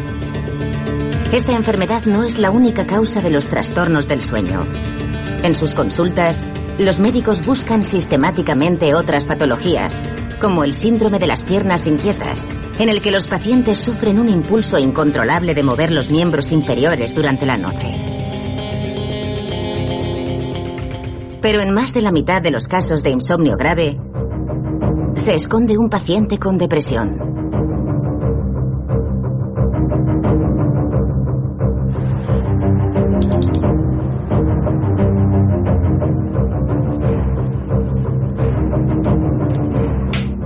Esta 1.33 1.57
enfermedad 1.57 2.05
no 2.05 2.23
es 2.23 2.39
la 2.39 2.53
única 2.53 2.87
causa 2.87 3.21
de 3.23 3.31
los 3.31 3.49
trastornos 3.49 4.07
del 4.07 4.21
sueño. 4.21 4.63
En 5.43 5.57
sus 5.57 5.75
consultas, 5.75 6.45
los 6.79 7.01
médicos 7.01 7.45
buscan 7.45 7.85
sistemáticamente 7.85 8.95
otras 8.95 9.27
patologías, 9.27 10.01
como 10.41 10.63
el 10.63 10.75
síndrome 10.75 11.19
de 11.19 11.27
las 11.27 11.43
piernas 11.43 11.89
inquietas, 11.89 12.47
en 12.79 12.89
el 12.89 13.03
que 13.03 13.11
los 13.11 13.27
pacientes 13.27 13.79
sufren 13.79 14.21
un 14.21 14.29
impulso 14.29 14.79
incontrolable 14.79 15.55
de 15.55 15.65
mover 15.65 15.91
los 15.91 16.09
miembros 16.09 16.53
inferiores 16.53 17.17
durante 17.17 17.47
la 17.47 17.57
noche. 17.57 18.14
Pero 21.45 21.61
en 21.61 21.75
más 21.75 21.93
de 21.93 22.01
la 22.01 22.11
mitad 22.11 22.41
de 22.41 22.51
los 22.51 22.69
casos 22.69 23.03
de 23.03 23.11
insomnio 23.11 23.59
grave, 23.59 24.01
se 25.15 25.35
esconde 25.35 25.77
un 25.77 25.91
paciente 25.91 26.39
con 26.39 26.57
depresión. 26.57 27.19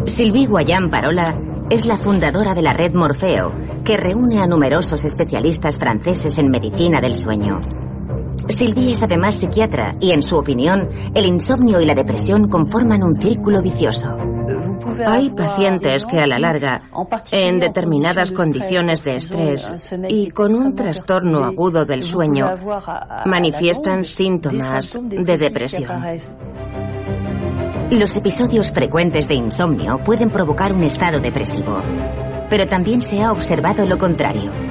Sylvie 0.06 0.48
Guayán 0.48 0.90
Parola 0.90 1.38
es 1.70 1.86
la 1.86 1.96
fundadora 1.96 2.54
de 2.54 2.62
la 2.62 2.72
red 2.72 2.92
Morfeo, 2.94 3.52
que 3.84 3.96
reúne 3.96 4.40
a 4.40 4.48
numerosos 4.48 5.04
especialistas 5.04 5.78
franceses 5.78 6.38
en 6.38 6.50
medicina 6.50 7.00
del 7.00 7.14
sueño. 7.14 7.60
Sylvie 8.48 8.92
es 8.92 9.02
además 9.02 9.38
psiquiatra 9.38 9.94
y, 10.00 10.12
en 10.12 10.22
su 10.22 10.36
opinión, 10.36 10.88
el 11.14 11.26
insomnio 11.26 11.80
y 11.80 11.86
la 11.86 11.94
depresión 11.94 12.48
conforman 12.48 13.02
un 13.02 13.20
círculo 13.20 13.60
vicioso. 13.60 14.18
Hay 15.06 15.30
pacientes 15.30 16.06
que 16.06 16.18
a 16.18 16.26
la 16.26 16.38
larga, 16.38 16.82
en 17.30 17.58
determinadas 17.58 18.32
condiciones 18.32 19.04
de 19.04 19.16
estrés 19.16 19.74
y 20.08 20.30
con 20.30 20.54
un 20.54 20.74
trastorno 20.74 21.44
agudo 21.44 21.84
del 21.84 22.02
sueño, 22.02 22.46
manifiestan 23.26 24.02
síntomas 24.02 24.98
de 25.02 25.36
depresión. 25.36 26.02
Los 27.90 28.16
episodios 28.16 28.70
frecuentes 28.70 29.28
de 29.28 29.34
insomnio 29.34 29.98
pueden 30.04 30.30
provocar 30.30 30.72
un 30.72 30.84
estado 30.84 31.20
depresivo, 31.20 31.80
pero 32.50 32.66
también 32.66 33.00
se 33.00 33.22
ha 33.22 33.32
observado 33.32 33.86
lo 33.86 33.96
contrario. 33.96 34.67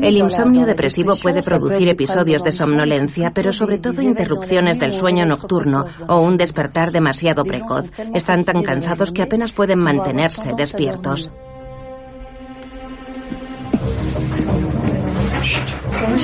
El 0.00 0.16
insomnio 0.16 0.66
depresivo 0.66 1.16
puede 1.16 1.42
producir 1.42 1.88
episodios 1.88 2.42
de 2.42 2.52
somnolencia, 2.52 3.30
pero 3.32 3.52
sobre 3.52 3.78
todo 3.78 4.02
interrupciones 4.02 4.78
del 4.80 4.92
sueño 4.92 5.24
nocturno 5.24 5.84
o 6.08 6.20
un 6.20 6.36
despertar 6.36 6.90
demasiado 6.90 7.44
precoz. 7.44 7.86
Están 8.14 8.44
tan 8.44 8.62
cansados 8.62 9.12
que 9.12 9.22
apenas 9.22 9.52
pueden 9.52 9.78
mantenerse 9.78 10.52
despiertos. 10.56 11.30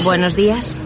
Buenos 0.02 0.36
días. 0.36 0.76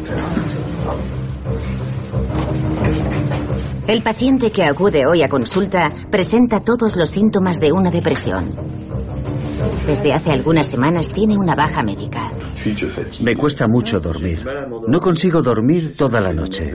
El 3.87 4.03
paciente 4.03 4.53
que 4.53 4.65
acude 4.65 5.07
hoy 5.07 5.23
a 5.23 5.31
consulta 5.31 5.91
presenta 6.11 6.61
todos 6.61 6.97
los 6.97 7.09
síntomas 7.09 7.59
de 7.59 7.73
una 7.73 7.91
depresión. 7.91 8.78
Desde 9.87 10.13
hace 10.13 10.31
algunas 10.31 10.67
semanas 10.67 11.13
tiene 11.13 11.37
una 11.37 11.55
baja 11.55 11.83
médica. 11.83 12.33
Me 13.21 13.37
cuesta 13.37 13.67
mucho 13.67 13.99
dormir. 14.01 14.45
No 14.87 15.01
consigo 15.01 15.43
dormir 15.43 15.95
toda 15.97 16.21
la 16.21 16.33
noche. 16.33 16.73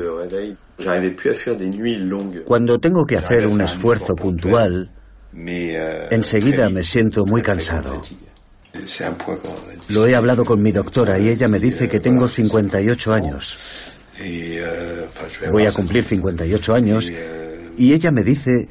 Cuando 2.46 2.80
tengo 2.80 3.06
que 3.06 3.18
hacer 3.18 3.48
un 3.48 3.62
esfuerzo 3.62 4.16
puntual, 4.16 4.92
enseguida 6.10 6.70
me 6.70 6.84
siento 6.84 7.26
muy 7.26 7.42
cansado. 7.42 8.02
Lo 9.90 10.08
he 10.08 10.16
hablado 10.16 10.44
con 10.44 10.62
mi 10.62 10.72
doctora 10.72 11.20
y 11.20 11.30
ella 11.30 11.48
me 11.48 11.60
dice 11.60 11.88
que 11.88 12.00
tengo 12.00 12.28
58 12.28 13.14
años. 13.14 13.58
Voy 15.52 15.66
a 15.66 15.72
cumplir 15.72 16.04
58 16.04 16.74
años 16.74 17.12
y 17.78 17.94
ella 17.94 18.12
me 18.12 18.24
dice 18.24 18.68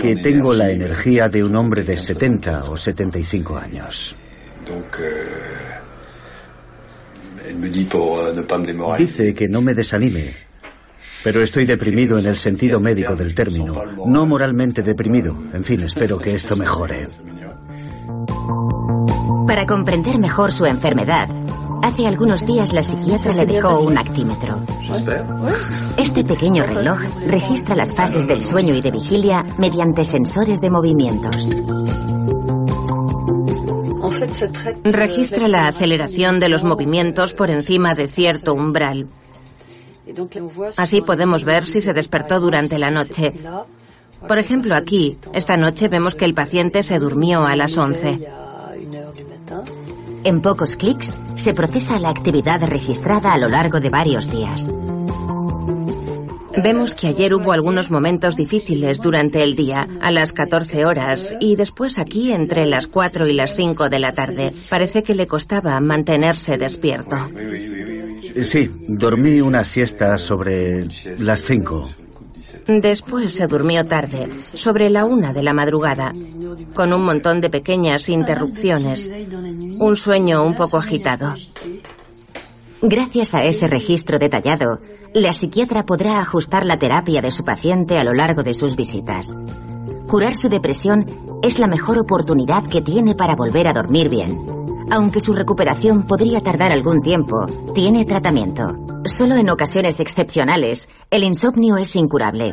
que 0.00 0.16
tengo 0.16 0.54
la 0.54 0.70
energía 0.70 1.28
de 1.28 1.44
un 1.44 1.54
hombre 1.56 1.82
de 1.82 1.96
70 1.96 2.70
o 2.70 2.76
75 2.76 3.56
años. 3.56 4.14
Dice 8.98 9.34
que 9.34 9.48
no 9.48 9.60
me 9.60 9.74
desanime, 9.74 10.32
pero 11.24 11.42
estoy 11.42 11.66
deprimido 11.66 12.18
en 12.18 12.26
el 12.26 12.36
sentido 12.36 12.80
médico 12.80 13.16
del 13.16 13.34
término, 13.34 13.84
no 14.06 14.26
moralmente 14.26 14.82
deprimido. 14.82 15.36
En 15.52 15.64
fin, 15.64 15.82
espero 15.82 16.18
que 16.18 16.34
esto 16.34 16.56
mejore. 16.56 17.08
Para 19.46 19.66
comprender 19.66 20.18
mejor 20.18 20.52
su 20.52 20.64
enfermedad, 20.64 21.28
Hace 21.82 22.06
algunos 22.06 22.46
días 22.46 22.72
la 22.72 22.82
psiquiatra 22.82 23.32
le 23.32 23.44
dejó 23.44 23.82
un 23.82 23.98
actímetro. 23.98 24.56
Este 25.96 26.24
pequeño 26.24 26.64
reloj 26.64 27.00
registra 27.26 27.74
las 27.76 27.94
fases 27.94 28.26
del 28.26 28.42
sueño 28.42 28.74
y 28.74 28.80
de 28.80 28.90
vigilia 28.90 29.44
mediante 29.58 30.04
sensores 30.04 30.60
de 30.60 30.70
movimientos. 30.70 31.50
Registra 34.84 35.48
la 35.48 35.68
aceleración 35.68 36.40
de 36.40 36.48
los 36.48 36.64
movimientos 36.64 37.32
por 37.32 37.50
encima 37.50 37.94
de 37.94 38.06
cierto 38.06 38.54
umbral. 38.54 39.08
Así 40.76 41.02
podemos 41.02 41.44
ver 41.44 41.64
si 41.64 41.80
se 41.80 41.92
despertó 41.92 42.40
durante 42.40 42.78
la 42.78 42.90
noche. 42.90 43.32
Por 44.26 44.38
ejemplo, 44.38 44.74
aquí, 44.74 45.18
esta 45.32 45.56
noche 45.56 45.88
vemos 45.88 46.14
que 46.14 46.24
el 46.24 46.34
paciente 46.34 46.82
se 46.82 46.98
durmió 46.98 47.44
a 47.44 47.56
las 47.56 47.76
11. 47.76 48.28
En 50.24 50.40
pocos 50.40 50.76
clics 50.76 51.16
se 51.34 51.54
procesa 51.54 51.98
la 51.98 52.10
actividad 52.10 52.62
registrada 52.62 53.32
a 53.32 53.38
lo 53.38 53.48
largo 53.48 53.80
de 53.80 53.90
varios 53.90 54.30
días. 54.30 54.68
Vemos 56.60 56.94
que 56.94 57.08
ayer 57.08 57.34
hubo 57.34 57.52
algunos 57.52 57.90
momentos 57.90 58.36
difíciles 58.36 59.00
durante 59.00 59.42
el 59.42 59.56
día, 59.56 59.86
a 60.00 60.10
las 60.10 60.32
14 60.32 60.84
horas, 60.84 61.36
y 61.40 61.56
después 61.56 61.98
aquí 61.98 62.32
entre 62.32 62.66
las 62.66 62.88
4 62.88 63.26
y 63.26 63.32
las 63.32 63.54
5 63.54 63.88
de 63.88 63.98
la 63.98 64.12
tarde. 64.12 64.52
Parece 64.68 65.02
que 65.02 65.14
le 65.14 65.26
costaba 65.26 65.80
mantenerse 65.80 66.56
despierto. 66.56 67.16
Sí, 68.42 68.70
dormí 68.88 69.40
una 69.40 69.64
siesta 69.64 70.18
sobre 70.18 70.86
las 71.18 71.42
5. 71.42 71.90
Después 72.66 73.32
se 73.32 73.46
durmió 73.46 73.84
tarde, 73.84 74.28
sobre 74.42 74.90
la 74.90 75.04
una 75.04 75.32
de 75.32 75.42
la 75.42 75.52
madrugada, 75.52 76.12
con 76.74 76.92
un 76.92 77.04
montón 77.04 77.40
de 77.40 77.50
pequeñas 77.50 78.08
interrupciones. 78.08 79.10
Un 79.78 79.96
sueño 79.96 80.44
un 80.44 80.54
poco 80.54 80.78
agitado. 80.78 81.34
Gracias 82.84 83.32
a 83.36 83.44
ese 83.44 83.68
registro 83.68 84.18
detallado, 84.18 84.80
la 85.14 85.32
psiquiatra 85.32 85.86
podrá 85.86 86.18
ajustar 86.18 86.66
la 86.66 86.80
terapia 86.80 87.22
de 87.22 87.30
su 87.30 87.44
paciente 87.44 87.96
a 87.96 88.02
lo 88.02 88.12
largo 88.12 88.42
de 88.42 88.54
sus 88.54 88.74
visitas. 88.74 89.36
Curar 90.08 90.34
su 90.34 90.48
depresión 90.48 91.06
es 91.44 91.60
la 91.60 91.68
mejor 91.68 92.00
oportunidad 92.00 92.64
que 92.64 92.82
tiene 92.82 93.14
para 93.14 93.36
volver 93.36 93.68
a 93.68 93.72
dormir 93.72 94.08
bien. 94.08 94.36
Aunque 94.90 95.20
su 95.20 95.32
recuperación 95.32 96.06
podría 96.08 96.40
tardar 96.40 96.72
algún 96.72 97.00
tiempo, 97.00 97.46
tiene 97.72 98.04
tratamiento. 98.04 98.74
Solo 99.04 99.36
en 99.36 99.48
ocasiones 99.48 100.00
excepcionales, 100.00 100.88
el 101.08 101.22
insomnio 101.22 101.76
es 101.76 101.94
incurable. 101.94 102.52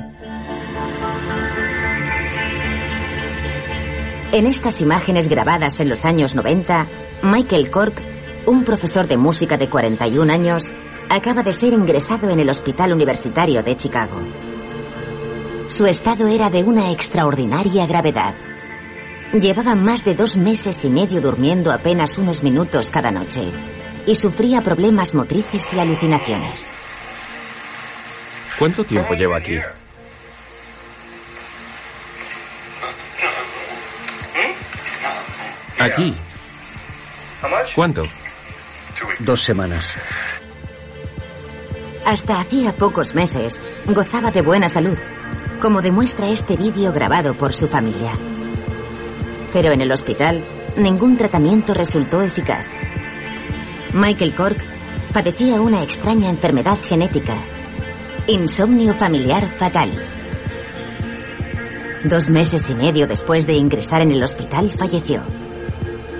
En 4.32 4.46
estas 4.46 4.80
imágenes 4.80 5.28
grabadas 5.28 5.80
en 5.80 5.90
los 5.90 6.06
años 6.06 6.36
90, 6.36 6.88
Michael 7.24 7.72
Cork 7.72 8.19
un 8.46 8.64
profesor 8.64 9.08
de 9.08 9.18
música 9.18 9.58
de 9.58 9.70
41 9.70 10.32
años 10.32 10.70
acaba 11.10 11.44
de 11.44 11.54
ser 11.54 11.74
ingresado 11.74 12.30
en 12.30 12.40
el 12.40 12.50
Hospital 12.50 12.94
Universitario 12.94 13.64
de 13.64 13.76
Chicago. 13.76 14.20
Su 15.68 15.86
estado 15.86 16.28
era 16.28 16.50
de 16.50 16.64
una 16.64 16.92
extraordinaria 16.92 17.86
gravedad. 17.86 18.36
Llevaba 19.34 19.76
más 19.76 20.04
de 20.04 20.16
dos 20.16 20.38
meses 20.38 20.84
y 20.86 20.90
medio 20.90 21.22
durmiendo 21.22 21.72
apenas 21.72 22.18
unos 22.18 22.42
minutos 22.42 22.90
cada 22.90 23.12
noche 23.12 23.52
y 24.06 24.16
sufría 24.16 24.62
problemas 24.62 25.14
motrices 25.14 25.74
y 25.74 25.80
alucinaciones. 25.80 26.72
¿Cuánto 28.58 28.84
tiempo 28.84 29.14
lleva 29.14 29.38
aquí? 29.38 29.58
Aquí. 35.78 36.16
¿Cuánto? 37.76 38.04
Dos 39.20 39.42
semanas. 39.44 39.94
Hasta 42.06 42.40
hacía 42.40 42.76
pocos 42.76 43.14
meses 43.14 43.62
gozaba 43.86 44.32
de 44.32 44.42
buena 44.42 44.70
salud, 44.70 44.98
como 45.62 45.82
demuestra 45.82 46.28
este 46.28 46.56
vídeo 46.56 46.92
grabado 46.92 47.34
por 47.34 47.54
su 47.54 47.68
familia. 47.68 48.14
Pero 49.54 49.72
en 49.72 49.82
el 49.82 49.92
hospital, 49.92 50.44
ningún 50.78 51.18
tratamiento 51.18 51.74
resultó 51.74 52.22
eficaz. 52.22 52.66
Michael 53.94 54.36
Cork 54.36 54.64
padecía 55.14 55.62
una 55.62 55.84
extraña 55.84 56.30
enfermedad 56.30 56.78
genética, 56.82 57.36
insomnio 58.28 58.94
familiar 58.94 59.50
fatal. 59.50 59.92
Dos 62.06 62.30
meses 62.30 62.70
y 62.70 62.76
medio 62.76 63.08
después 63.08 63.46
de 63.46 63.54
ingresar 63.54 64.02
en 64.02 64.12
el 64.12 64.24
hospital 64.24 64.72
falleció. 64.72 65.22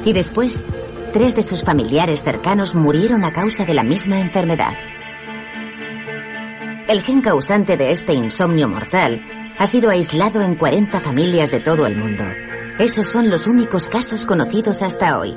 Y 0.04 0.14
después 0.14 0.66
Tres 1.12 1.36
de 1.36 1.42
sus 1.42 1.64
familiares 1.64 2.22
cercanos 2.24 2.76
murieron 2.76 3.24
a 3.24 3.34
causa 3.34 3.66
de 3.66 3.74
la 3.74 3.84
misma 3.84 4.20
enfermedad. 4.20 4.74
El 6.88 7.02
gen 7.02 7.22
causante 7.22 7.78
de 7.78 7.92
este 7.92 8.14
insomnio 8.14 8.68
mortal 8.68 9.20
ha 9.58 9.66
sido 9.66 9.90
aislado 9.90 10.42
en 10.44 10.56
40 10.56 11.00
familias 11.00 11.50
de 11.50 11.62
todo 11.62 11.88
el 11.88 11.98
mundo. 11.98 12.26
Esos 12.78 13.08
son 13.08 13.32
los 13.32 13.48
únicos 13.48 13.88
casos 13.88 14.28
conocidos 14.28 14.84
hasta 14.84 15.18
hoy. 15.18 15.36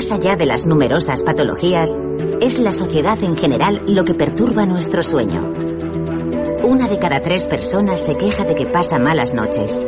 Más 0.00 0.12
allá 0.12 0.34
de 0.34 0.46
las 0.46 0.64
numerosas 0.64 1.22
patologías, 1.22 1.94
es 2.40 2.58
la 2.58 2.72
sociedad 2.72 3.22
en 3.22 3.36
general 3.36 3.82
lo 3.86 4.02
que 4.02 4.14
perturba 4.14 4.64
nuestro 4.64 5.02
sueño. 5.02 5.52
Una 6.64 6.88
de 6.88 6.98
cada 6.98 7.20
tres 7.20 7.46
personas 7.46 8.02
se 8.02 8.16
queja 8.16 8.44
de 8.44 8.54
que 8.54 8.64
pasa 8.64 8.98
malas 8.98 9.34
noches. 9.34 9.86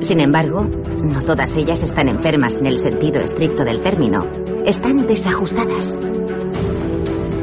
Sin 0.00 0.20
embargo, 0.20 0.68
no 1.02 1.22
todas 1.22 1.56
ellas 1.56 1.82
están 1.82 2.08
enfermas 2.08 2.60
en 2.60 2.66
el 2.66 2.76
sentido 2.76 3.22
estricto 3.22 3.64
del 3.64 3.80
término. 3.80 4.30
Están 4.66 5.06
desajustadas. 5.06 5.98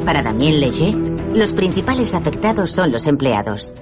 Para 0.05 0.21
Damien 0.21 0.59
Leger, 0.59 0.95
los 1.33 1.51
principales 1.51 2.13
afectados 2.13 2.69
son 2.69 2.91
los 2.91 3.07
empleados. 3.07 3.73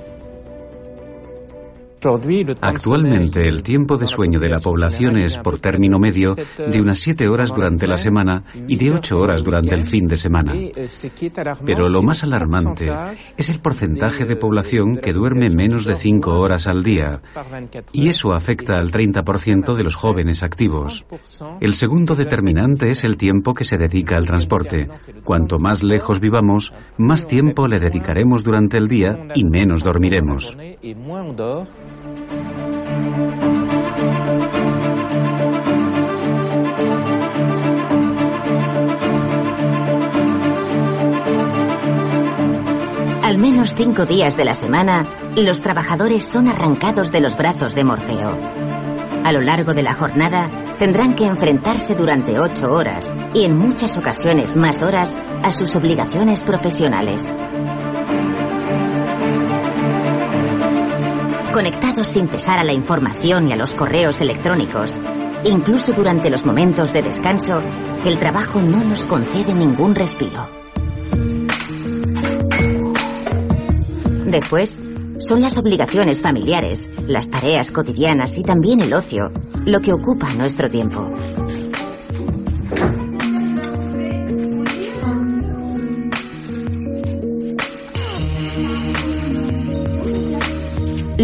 Actualmente 2.61 3.47
el 3.47 3.63
tiempo 3.63 3.97
de 3.97 4.05
sueño 4.05 4.39
de 4.39 4.49
la 4.49 4.59
población 4.59 5.17
es, 5.17 5.37
por 5.37 5.59
término 5.59 5.97
medio, 5.99 6.35
de 6.35 6.81
unas 6.81 6.99
7 6.99 7.27
horas 7.27 7.49
durante 7.49 7.87
la 7.87 7.97
semana 7.97 8.43
y 8.67 8.77
de 8.77 8.91
8 8.91 9.15
horas 9.17 9.43
durante 9.43 9.73
el 9.73 9.83
fin 9.83 10.05
de 10.05 10.15
semana. 10.15 10.53
Pero 11.65 11.89
lo 11.89 12.01
más 12.01 12.23
alarmante 12.23 12.91
es 13.37 13.49
el 13.49 13.59
porcentaje 13.59 14.25
de 14.25 14.35
población 14.35 14.97
que 15.01 15.13
duerme 15.13 15.49
menos 15.49 15.85
de 15.85 15.95
5 15.95 16.31
horas 16.31 16.67
al 16.67 16.83
día, 16.83 17.21
y 17.91 18.09
eso 18.09 18.33
afecta 18.33 18.75
al 18.75 18.91
30% 18.91 19.75
de 19.75 19.83
los 19.83 19.95
jóvenes 19.95 20.43
activos. 20.43 21.05
El 21.59 21.73
segundo 21.73 22.15
determinante 22.15 22.89
es 22.89 23.03
el 23.03 23.17
tiempo 23.17 23.53
que 23.53 23.63
se 23.63 23.77
dedica 23.77 24.17
al 24.17 24.25
transporte. 24.25 24.87
Cuanto 25.23 25.57
más 25.57 25.83
lejos 25.83 26.19
vivamos, 26.19 26.73
más 26.97 27.27
tiempo 27.27 27.67
le 27.67 27.79
dedicaremos 27.79 28.43
durante 28.43 28.77
el 28.77 28.87
día 28.87 29.27
y 29.33 29.43
menos 29.43 29.83
dormiremos. 29.83 30.57
Al 43.21 43.37
menos 43.39 43.75
cinco 43.75 44.05
días 44.05 44.37
de 44.37 44.45
la 44.45 44.53
semana, 44.53 45.03
los 45.35 45.61
trabajadores 45.61 46.25
son 46.25 46.47
arrancados 46.47 47.11
de 47.11 47.21
los 47.21 47.35
brazos 47.35 47.75
de 47.75 47.83
Morfeo. 47.83 48.37
A 49.23 49.31
lo 49.31 49.41
largo 49.41 49.73
de 49.73 49.83
la 49.83 49.93
jornada, 49.93 50.75
tendrán 50.77 51.15
que 51.15 51.25
enfrentarse 51.25 51.95
durante 51.95 52.39
ocho 52.39 52.71
horas 52.71 53.13
y 53.33 53.43
en 53.43 53.57
muchas 53.57 53.97
ocasiones 53.97 54.55
más 54.55 54.81
horas 54.81 55.15
a 55.43 55.51
sus 55.51 55.75
obligaciones 55.75 56.43
profesionales. 56.43 57.23
Conectados 61.55 62.07
sin 62.07 62.27
cesar 62.27 62.59
a 62.59 62.65
la 62.65 62.73
información 62.73 63.47
y 63.47 63.53
a 63.53 63.55
los 63.55 63.73
correos 63.73 64.19
electrónicos. 64.19 64.97
Incluso 65.45 65.93
durante 65.93 66.29
los 66.29 66.43
momentos 66.45 66.91
de 66.91 67.01
descanso, 67.01 67.61
el 68.03 68.19
trabajo 68.19 68.61
no 68.61 68.83
nos 68.83 69.05
concede 69.05 69.53
ningún 69.53 69.95
respiro. 69.95 70.49
Después, 74.25 74.83
son 75.19 75.39
las 75.39 75.57
obligaciones 75.57 76.21
familiares, 76.21 76.89
las 77.07 77.29
tareas 77.29 77.71
cotidianas 77.71 78.37
y 78.37 78.43
también 78.43 78.81
el 78.81 78.93
ocio 78.93 79.31
lo 79.65 79.79
que 79.79 79.93
ocupa 79.93 80.33
nuestro 80.33 80.69
tiempo. 80.69 81.09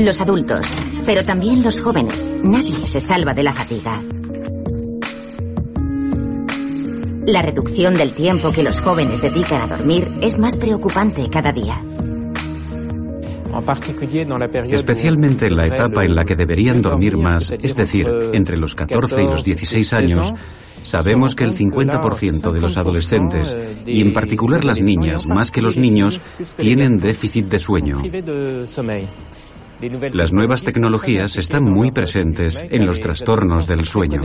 Los 0.03 0.19
adultos, 0.19 0.65
pero 1.05 1.23
también 1.23 1.61
los 1.61 1.79
jóvenes. 1.79 2.27
Nadie 2.43 2.87
se 2.87 2.99
salva 2.99 3.35
de 3.35 3.43
la 3.43 3.53
fatiga. 3.53 4.01
La 7.27 7.43
reducción 7.43 7.93
del 7.93 8.11
tiempo 8.11 8.51
que 8.51 8.63
los 8.63 8.81
jóvenes 8.81 9.21
dedican 9.21 9.61
a 9.61 9.67
dormir 9.67 10.07
es 10.23 10.39
más 10.39 10.57
preocupante 10.57 11.29
cada 11.29 11.51
día. 11.51 11.79
Especialmente 14.71 15.45
en 15.45 15.55
la 15.55 15.67
etapa 15.67 16.03
en 16.03 16.15
la 16.15 16.25
que 16.25 16.35
deberían 16.35 16.81
dormir 16.81 17.15
más, 17.17 17.53
es 17.61 17.75
decir, 17.75 18.07
entre 18.33 18.57
los 18.57 18.73
14 18.73 19.21
y 19.21 19.27
los 19.27 19.43
16 19.43 19.93
años, 19.93 20.33
sabemos 20.81 21.35
que 21.35 21.43
el 21.43 21.55
50% 21.55 22.51
de 22.51 22.59
los 22.59 22.75
adolescentes, 22.77 23.55
y 23.85 24.01
en 24.01 24.13
particular 24.13 24.63
las 24.65 24.81
niñas 24.81 25.27
más 25.27 25.51
que 25.51 25.61
los 25.61 25.77
niños, 25.77 26.19
tienen 26.57 26.97
déficit 26.97 27.45
de 27.45 27.59
sueño. 27.59 28.01
Las 30.13 30.31
nuevas 30.31 30.63
tecnologías 30.63 31.37
están 31.37 31.63
muy 31.63 31.91
presentes 31.91 32.61
en 32.69 32.85
los 32.85 32.99
trastornos 32.99 33.65
del 33.65 33.85
sueño. 33.85 34.21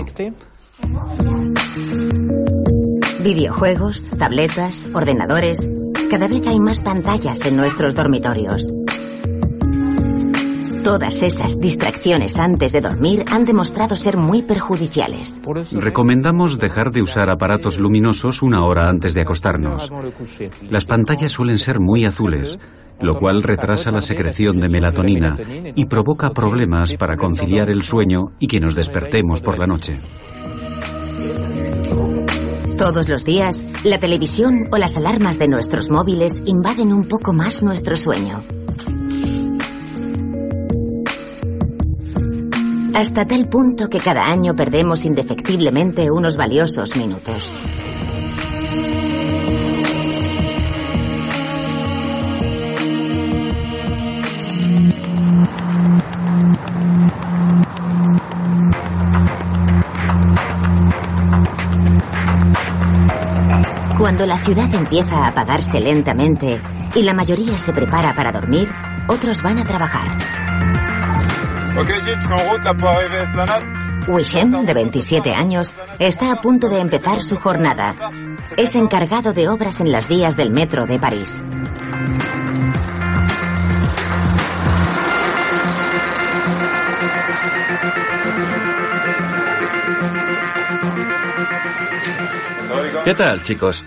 Videojuegos, 3.22 4.10
tabletas, 4.18 4.90
ordenadores. 4.94 5.66
Cada 6.10 6.28
vez 6.28 6.46
hay 6.46 6.60
más 6.60 6.82
pantallas 6.82 7.44
en 7.46 7.56
nuestros 7.56 7.94
dormitorios. 7.94 8.70
Todas 10.86 11.24
esas 11.24 11.58
distracciones 11.58 12.36
antes 12.36 12.70
de 12.70 12.80
dormir 12.80 13.24
han 13.32 13.42
demostrado 13.42 13.96
ser 13.96 14.16
muy 14.16 14.42
perjudiciales. 14.42 15.42
Recomendamos 15.72 16.60
dejar 16.60 16.92
de 16.92 17.02
usar 17.02 17.28
aparatos 17.28 17.80
luminosos 17.80 18.40
una 18.40 18.64
hora 18.64 18.88
antes 18.88 19.12
de 19.12 19.22
acostarnos. 19.22 19.90
Las 20.70 20.84
pantallas 20.84 21.32
suelen 21.32 21.58
ser 21.58 21.80
muy 21.80 22.04
azules, 22.04 22.56
lo 23.00 23.16
cual 23.16 23.42
retrasa 23.42 23.90
la 23.90 24.00
secreción 24.00 24.60
de 24.60 24.68
melatonina 24.68 25.34
y 25.74 25.86
provoca 25.86 26.30
problemas 26.30 26.94
para 26.94 27.16
conciliar 27.16 27.68
el 27.68 27.82
sueño 27.82 28.26
y 28.38 28.46
que 28.46 28.60
nos 28.60 28.76
despertemos 28.76 29.40
por 29.40 29.58
la 29.58 29.66
noche. 29.66 29.98
Todos 32.78 33.08
los 33.08 33.24
días, 33.24 33.66
la 33.82 33.98
televisión 33.98 34.66
o 34.70 34.78
las 34.78 34.96
alarmas 34.96 35.40
de 35.40 35.48
nuestros 35.48 35.90
móviles 35.90 36.44
invaden 36.46 36.92
un 36.92 37.02
poco 37.02 37.32
más 37.32 37.64
nuestro 37.64 37.96
sueño. 37.96 38.38
Hasta 42.96 43.26
tal 43.26 43.46
punto 43.50 43.90
que 43.90 43.98
cada 43.98 44.24
año 44.24 44.56
perdemos 44.56 45.04
indefectiblemente 45.04 46.10
unos 46.10 46.38
valiosos 46.38 46.96
minutos. 46.96 47.54
Cuando 63.98 64.24
la 64.24 64.38
ciudad 64.38 64.74
empieza 64.74 65.18
a 65.18 65.26
apagarse 65.26 65.80
lentamente 65.80 66.58
y 66.94 67.02
la 67.02 67.12
mayoría 67.12 67.58
se 67.58 67.74
prepara 67.74 68.14
para 68.14 68.32
dormir, 68.32 68.70
otros 69.06 69.42
van 69.42 69.58
a 69.58 69.64
trabajar. 69.64 70.35
Wishem, 74.08 74.64
de 74.64 74.72
27 74.72 75.34
años, 75.34 75.74
está 75.98 76.32
a 76.32 76.40
punto 76.40 76.70
de 76.70 76.80
empezar 76.80 77.20
su 77.20 77.36
jornada. 77.36 77.94
Es 78.56 78.74
encargado 78.76 79.34
de 79.34 79.48
obras 79.48 79.80
en 79.82 79.92
las 79.92 80.08
vías 80.08 80.36
del 80.36 80.50
metro 80.50 80.86
de 80.86 80.98
París. 80.98 81.44
¿Qué 93.04 93.14
tal, 93.14 93.42
chicos? 93.42 93.84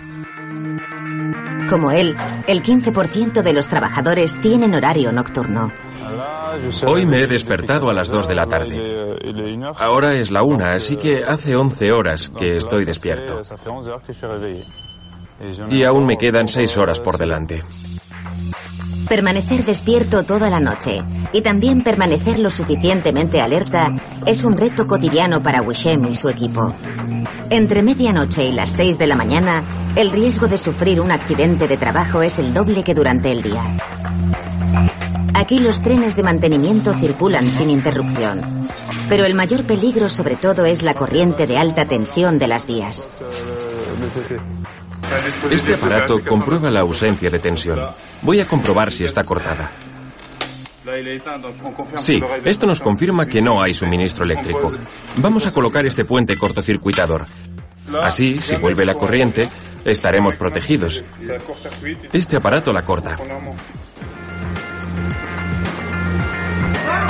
Como 1.68 1.90
él, 1.90 2.16
el 2.46 2.62
15% 2.62 3.42
de 3.42 3.52
los 3.52 3.68
trabajadores 3.68 4.34
tienen 4.40 4.74
horario 4.74 5.12
nocturno. 5.12 5.72
Hoy 6.86 7.06
me 7.06 7.20
he 7.20 7.26
despertado 7.26 7.90
a 7.90 7.94
las 7.94 8.08
2 8.08 8.28
de 8.28 8.34
la 8.34 8.46
tarde. 8.46 9.16
Ahora 9.78 10.14
es 10.14 10.30
la 10.30 10.42
1, 10.42 10.64
así 10.64 10.96
que 10.96 11.22
hace 11.24 11.56
11 11.56 11.92
horas 11.92 12.30
que 12.36 12.56
estoy 12.56 12.84
despierto. 12.84 13.40
Y 15.70 15.82
aún 15.84 16.06
me 16.06 16.16
quedan 16.16 16.48
6 16.48 16.76
horas 16.78 17.00
por 17.00 17.18
delante. 17.18 17.62
Permanecer 19.08 19.64
despierto 19.64 20.22
toda 20.22 20.48
la 20.48 20.60
noche 20.60 21.02
y 21.32 21.40
también 21.40 21.82
permanecer 21.82 22.38
lo 22.38 22.48
suficientemente 22.48 23.40
alerta 23.40 23.92
es 24.24 24.44
un 24.44 24.56
reto 24.56 24.86
cotidiano 24.86 25.42
para 25.42 25.62
Wishem 25.62 26.04
y 26.06 26.14
su 26.14 26.28
equipo. 26.28 26.72
Entre 27.50 27.82
medianoche 27.82 28.44
y 28.44 28.52
las 28.52 28.70
6 28.70 28.98
de 28.98 29.06
la 29.08 29.16
mañana, 29.16 29.64
el 29.96 30.12
riesgo 30.12 30.46
de 30.46 30.58
sufrir 30.58 31.00
un 31.00 31.10
accidente 31.10 31.66
de 31.66 31.76
trabajo 31.76 32.22
es 32.22 32.38
el 32.38 32.54
doble 32.54 32.84
que 32.84 32.94
durante 32.94 33.32
el 33.32 33.42
día. 33.42 33.64
Aquí 35.34 35.58
los 35.58 35.80
trenes 35.82 36.16
de 36.16 36.22
mantenimiento 36.22 36.92
circulan 36.94 37.50
sin 37.50 37.70
interrupción. 37.70 38.68
Pero 39.08 39.24
el 39.24 39.34
mayor 39.34 39.64
peligro 39.64 40.08
sobre 40.08 40.36
todo 40.36 40.64
es 40.64 40.82
la 40.82 40.94
corriente 40.94 41.46
de 41.46 41.58
alta 41.58 41.86
tensión 41.86 42.38
de 42.38 42.46
las 42.46 42.66
vías. 42.66 43.10
Este 45.50 45.74
aparato 45.74 46.20
comprueba 46.24 46.70
la 46.70 46.80
ausencia 46.80 47.30
de 47.30 47.38
tensión. 47.38 47.80
Voy 48.22 48.40
a 48.40 48.46
comprobar 48.46 48.92
si 48.92 49.04
está 49.04 49.24
cortada. 49.24 49.70
Sí, 51.96 52.20
esto 52.44 52.66
nos 52.66 52.80
confirma 52.80 53.26
que 53.26 53.42
no 53.42 53.62
hay 53.62 53.74
suministro 53.74 54.24
eléctrico. 54.24 54.72
Vamos 55.16 55.46
a 55.46 55.52
colocar 55.52 55.86
este 55.86 56.04
puente 56.04 56.36
cortocircuitador. 56.36 57.26
Así, 58.02 58.40
si 58.40 58.56
vuelve 58.56 58.84
la 58.84 58.94
corriente, 58.94 59.48
estaremos 59.84 60.36
protegidos. 60.36 61.04
Este 62.12 62.36
aparato 62.36 62.72
la 62.72 62.82
corta. 62.82 63.16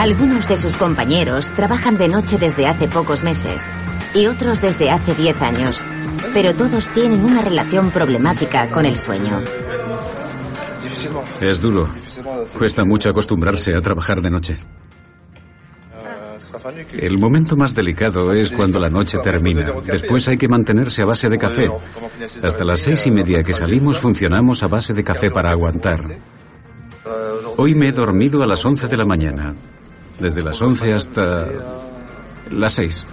Algunos 0.00 0.48
de 0.48 0.56
sus 0.56 0.78
compañeros 0.78 1.50
trabajan 1.50 1.98
de 1.98 2.08
noche 2.08 2.38
desde 2.38 2.66
hace 2.66 2.88
pocos 2.88 3.22
meses 3.22 3.68
y 4.14 4.28
otros 4.28 4.62
desde 4.62 4.90
hace 4.90 5.14
10 5.14 5.42
años, 5.42 5.84
pero 6.32 6.54
todos 6.54 6.88
tienen 6.88 7.22
una 7.22 7.42
relación 7.42 7.90
problemática 7.90 8.66
con 8.68 8.86
el 8.86 8.96
sueño. 8.96 9.42
Es 11.42 11.60
duro. 11.60 11.86
Cuesta 12.56 12.82
mucho 12.86 13.10
acostumbrarse 13.10 13.76
a 13.76 13.82
trabajar 13.82 14.22
de 14.22 14.30
noche. 14.30 14.56
El 16.98 17.18
momento 17.18 17.54
más 17.54 17.74
delicado 17.74 18.32
es 18.32 18.48
cuando 18.52 18.80
la 18.80 18.88
noche 18.88 19.18
termina. 19.22 19.70
Después 19.84 20.26
hay 20.28 20.38
que 20.38 20.48
mantenerse 20.48 21.02
a 21.02 21.04
base 21.04 21.28
de 21.28 21.36
café. 21.36 21.70
Hasta 22.42 22.64
las 22.64 22.80
seis 22.80 23.06
y 23.06 23.10
media 23.10 23.42
que 23.42 23.52
salimos 23.52 23.98
funcionamos 23.98 24.62
a 24.62 24.66
base 24.66 24.94
de 24.94 25.04
café 25.04 25.30
para 25.30 25.50
aguantar. 25.50 26.00
Hoy 27.58 27.74
me 27.74 27.88
he 27.88 27.92
dormido 27.92 28.42
a 28.42 28.46
las 28.46 28.64
once 28.64 28.86
de 28.86 28.96
la 28.96 29.04
mañana 29.04 29.54
desde 30.20 30.42
las 30.42 30.60
11 30.60 30.92
hasta 30.92 31.46
las 32.50 32.72
6. 32.74 33.04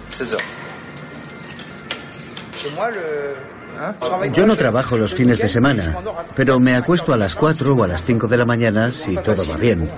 Yo 4.32 4.46
no 4.46 4.56
trabajo 4.56 4.96
los 4.96 5.14
fines 5.14 5.38
de 5.38 5.48
semana, 5.48 5.96
pero 6.34 6.58
me 6.58 6.74
acuesto 6.74 7.12
a 7.12 7.16
las 7.16 7.34
4 7.34 7.74
o 7.74 7.84
a 7.84 7.86
las 7.86 8.04
5 8.04 8.26
de 8.26 8.36
la 8.36 8.44
mañana 8.44 8.90
si 8.90 9.14
todo 9.14 9.46
va 9.48 9.56
bien. 9.56 9.88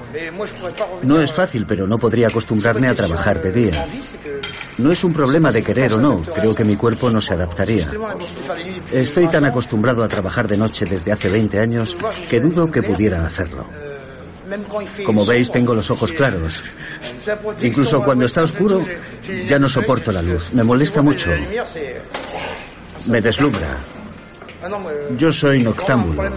No 1.02 1.20
es 1.20 1.32
fácil, 1.32 1.64
pero 1.66 1.86
no 1.86 1.98
podría 1.98 2.28
acostumbrarme 2.28 2.88
a 2.88 2.94
trabajar 2.94 3.40
de 3.40 3.52
día. 3.52 3.86
No 4.78 4.92
es 4.92 5.02
un 5.02 5.12
problema 5.12 5.50
de 5.50 5.62
querer 5.62 5.94
o 5.94 5.98
no, 5.98 6.22
creo 6.22 6.54
que 6.54 6.64
mi 6.64 6.76
cuerpo 6.76 7.10
no 7.10 7.20
se 7.20 7.34
adaptaría. 7.34 7.88
Estoy 8.92 9.28
tan 9.28 9.44
acostumbrado 9.44 10.04
a 10.04 10.08
trabajar 10.08 10.46
de 10.46 10.56
noche 10.56 10.84
desde 10.84 11.12
hace 11.12 11.28
20 11.28 11.58
años 11.58 11.96
que 12.28 12.40
dudo 12.40 12.70
que 12.70 12.82
pudiera 12.82 13.24
hacerlo. 13.24 13.66
Como 15.04 15.24
veis, 15.24 15.50
tengo 15.50 15.74
los 15.74 15.90
ojos 15.90 16.12
claros. 16.12 16.62
Incluso 17.62 18.02
cuando 18.02 18.26
está 18.26 18.42
oscuro, 18.42 18.84
ya 19.48 19.58
no 19.58 19.68
soporto 19.68 20.12
la 20.12 20.22
luz. 20.22 20.52
Me 20.52 20.62
molesta 20.62 21.02
mucho. 21.02 21.30
Me 23.08 23.20
deslumbra. 23.20 23.78
Yo 25.16 25.32
soy 25.32 25.62
noctámbulo. 25.62 26.30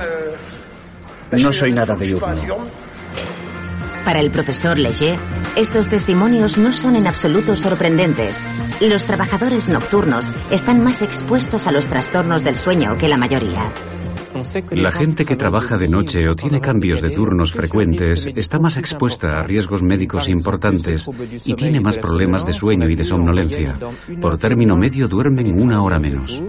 No 1.32 1.52
soy 1.52 1.72
nada 1.72 1.96
de 1.96 2.06
diurno. 2.06 2.68
Para 4.06 4.20
el 4.20 4.32
profesor 4.32 4.78
Leger, 4.78 5.18
estos 5.56 5.88
testimonios 5.88 6.58
no 6.58 6.74
son 6.74 6.96
en 6.98 7.08
absoluto 7.08 7.56
sorprendentes. 7.56 8.44
Los 8.82 9.06
trabajadores 9.06 9.70
nocturnos 9.70 10.34
están 10.52 10.84
más 10.84 11.02
expuestos 11.02 11.68
a 11.68 11.72
los 11.72 11.88
trastornos 11.88 12.44
del 12.44 12.58
sueño 12.58 12.98
que 12.98 13.08
la 13.08 13.18
mayoría. 13.18 13.72
La 14.72 14.92
gente 14.92 15.26
que 15.26 15.36
trabaja 15.36 15.78
de 15.78 15.88
noche 15.88 16.28
o 16.30 16.36
tiene 16.36 16.60
cambios 16.60 17.02
de 17.02 17.12
turnos 17.12 17.52
frecuentes 17.52 18.28
está 18.36 18.60
más 18.60 18.78
expuesta 18.78 19.40
a 19.40 19.44
riesgos 19.44 19.84
médicos 19.84 20.28
importantes 20.28 21.08
y 21.46 21.54
tiene 21.54 21.80
más 21.80 21.98
problemas 21.98 22.46
de 22.46 22.54
sueño 22.54 22.90
y 22.90 22.96
de 22.96 23.06
somnolencia. 23.06 23.74
Por 24.20 24.38
término 24.38 24.76
medio 24.76 25.08
duermen 25.08 25.62
una 25.62 25.84
hora 25.84 26.00
menos. 26.00 26.42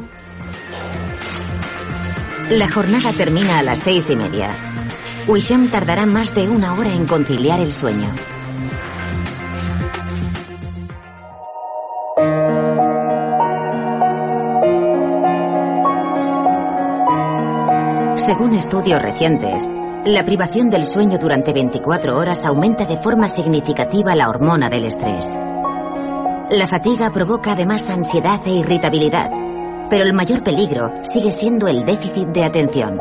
La 2.50 2.70
jornada 2.70 3.12
termina 3.12 3.58
a 3.58 3.62
las 3.62 3.80
seis 3.80 4.10
y 4.10 4.16
media. 4.16 4.50
Wisham 5.26 5.68
tardará 5.68 6.04
más 6.04 6.34
de 6.34 6.48
una 6.48 6.74
hora 6.74 6.92
en 6.92 7.06
conciliar 7.06 7.60
el 7.60 7.72
sueño. 7.72 8.10
Estudios 18.54 19.02
recientes, 19.02 19.68
la 20.04 20.24
privación 20.24 20.70
del 20.70 20.86
sueño 20.86 21.18
durante 21.18 21.52
24 21.52 22.16
horas 22.16 22.44
aumenta 22.44 22.84
de 22.84 22.98
forma 22.98 23.26
significativa 23.26 24.14
la 24.14 24.28
hormona 24.28 24.70
del 24.70 24.84
estrés. 24.84 25.36
La 26.50 26.68
fatiga 26.68 27.10
provoca 27.10 27.52
además 27.52 27.90
ansiedad 27.90 28.40
e 28.46 28.50
irritabilidad, 28.50 29.28
pero 29.90 30.04
el 30.04 30.12
mayor 30.12 30.44
peligro 30.44 30.92
sigue 31.02 31.32
siendo 31.32 31.66
el 31.66 31.84
déficit 31.84 32.28
de 32.28 32.44
atención. 32.44 33.00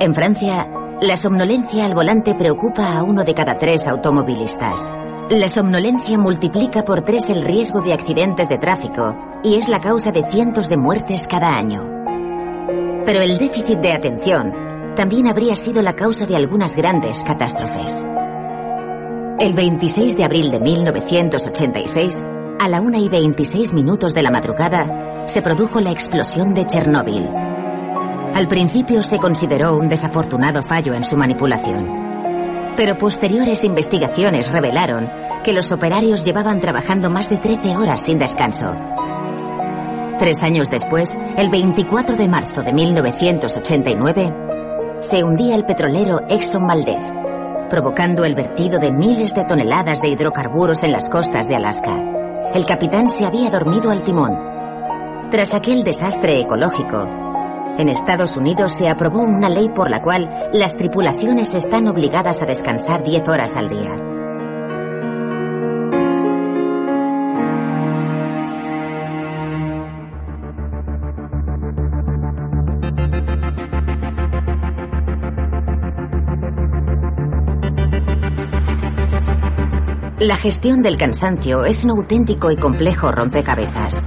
En 0.00 0.12
Francia, 0.12 0.66
La 1.00 1.16
somnolencia 1.16 1.86
al 1.86 1.94
volante 1.94 2.34
preocupa 2.34 2.98
a 2.98 3.02
uno 3.04 3.24
de 3.24 3.32
cada 3.32 3.58
tres 3.58 3.86
automovilistas. 3.86 4.90
La 5.30 5.48
somnolencia 5.48 6.18
multiplica 6.18 6.84
por 6.84 7.02
tres 7.02 7.30
el 7.30 7.42
riesgo 7.42 7.80
de 7.80 7.94
accidentes 7.94 8.50
de 8.50 8.58
tráfico 8.58 9.29
y 9.42 9.54
es 9.54 9.68
la 9.68 9.80
causa 9.80 10.12
de 10.12 10.24
cientos 10.24 10.68
de 10.68 10.76
muertes 10.76 11.26
cada 11.26 11.54
año. 11.54 11.88
Pero 13.06 13.20
el 13.20 13.38
déficit 13.38 13.78
de 13.78 13.92
atención 13.92 14.52
también 14.94 15.26
habría 15.28 15.54
sido 15.54 15.82
la 15.82 15.94
causa 15.94 16.26
de 16.26 16.36
algunas 16.36 16.76
grandes 16.76 17.24
catástrofes. 17.24 18.04
El 19.38 19.54
26 19.54 20.16
de 20.16 20.24
abril 20.24 20.50
de 20.50 20.60
1986, 20.60 22.26
a 22.60 22.68
la 22.68 22.80
1 22.80 22.98
y 22.98 23.08
26 23.08 23.72
minutos 23.72 24.12
de 24.12 24.22
la 24.22 24.30
madrugada, 24.30 25.24
se 25.26 25.40
produjo 25.40 25.80
la 25.80 25.90
explosión 25.90 26.52
de 26.52 26.66
Chernóbil. 26.66 27.26
Al 28.34 28.46
principio 28.48 29.02
se 29.02 29.18
consideró 29.18 29.76
un 29.76 29.88
desafortunado 29.88 30.62
fallo 30.62 30.92
en 30.92 31.04
su 31.04 31.16
manipulación. 31.16 32.74
Pero 32.76 32.96
posteriores 32.96 33.64
investigaciones 33.64 34.50
revelaron 34.50 35.10
que 35.42 35.52
los 35.52 35.72
operarios 35.72 36.24
llevaban 36.24 36.60
trabajando 36.60 37.10
más 37.10 37.30
de 37.30 37.38
13 37.38 37.76
horas 37.76 38.02
sin 38.02 38.18
descanso. 38.18 38.74
Tres 40.20 40.42
años 40.42 40.68
después, 40.68 41.08
el 41.38 41.48
24 41.48 42.14
de 42.14 42.28
marzo 42.28 42.62
de 42.62 42.74
1989, 42.74 44.34
se 45.00 45.24
hundía 45.24 45.54
el 45.54 45.64
petrolero 45.64 46.20
Exxon 46.28 46.66
Valdez, 46.66 47.02
provocando 47.70 48.26
el 48.26 48.34
vertido 48.34 48.78
de 48.78 48.92
miles 48.92 49.32
de 49.32 49.46
toneladas 49.46 50.02
de 50.02 50.08
hidrocarburos 50.08 50.82
en 50.82 50.92
las 50.92 51.08
costas 51.08 51.48
de 51.48 51.56
Alaska. 51.56 51.96
El 52.52 52.66
capitán 52.66 53.08
se 53.08 53.24
había 53.24 53.48
dormido 53.48 53.90
al 53.90 54.02
timón. 54.02 54.38
Tras 55.30 55.54
aquel 55.54 55.84
desastre 55.84 56.38
ecológico, 56.38 56.98
en 57.78 57.88
Estados 57.88 58.36
Unidos 58.36 58.72
se 58.72 58.90
aprobó 58.90 59.22
una 59.22 59.48
ley 59.48 59.70
por 59.70 59.88
la 59.88 60.02
cual 60.02 60.28
las 60.52 60.76
tripulaciones 60.76 61.54
están 61.54 61.88
obligadas 61.88 62.42
a 62.42 62.46
descansar 62.46 63.02
10 63.02 63.26
horas 63.26 63.56
al 63.56 63.70
día. 63.70 64.09
La 80.20 80.36
gestión 80.36 80.82
del 80.82 80.98
cansancio 80.98 81.64
es 81.64 81.82
un 81.82 81.92
auténtico 81.92 82.50
y 82.50 82.56
complejo 82.56 83.10
rompecabezas. 83.10 84.02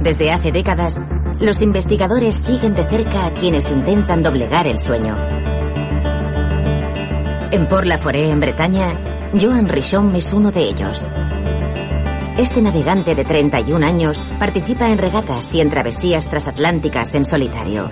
Desde 0.00 0.30
hace 0.30 0.52
décadas, 0.52 1.02
los 1.40 1.62
investigadores 1.62 2.36
siguen 2.36 2.74
de 2.74 2.88
cerca 2.88 3.26
a 3.26 3.32
quienes 3.32 3.68
intentan 3.68 4.22
doblegar 4.22 4.68
el 4.68 4.78
sueño. 4.78 5.16
En 7.50 7.66
Port-la-Forêt, 7.66 8.30
en 8.30 8.38
Bretaña, 8.38 9.30
Joan 9.32 9.68
Richon 9.68 10.14
es 10.14 10.32
uno 10.32 10.52
de 10.52 10.60
ellos. 10.60 11.08
Este 12.36 12.62
navegante 12.62 13.16
de 13.16 13.24
31 13.24 13.84
años 13.84 14.22
participa 14.38 14.88
en 14.88 14.98
regatas 14.98 15.52
y 15.56 15.60
en 15.60 15.70
travesías 15.70 16.28
transatlánticas 16.30 17.16
en 17.16 17.24
solitario. 17.24 17.90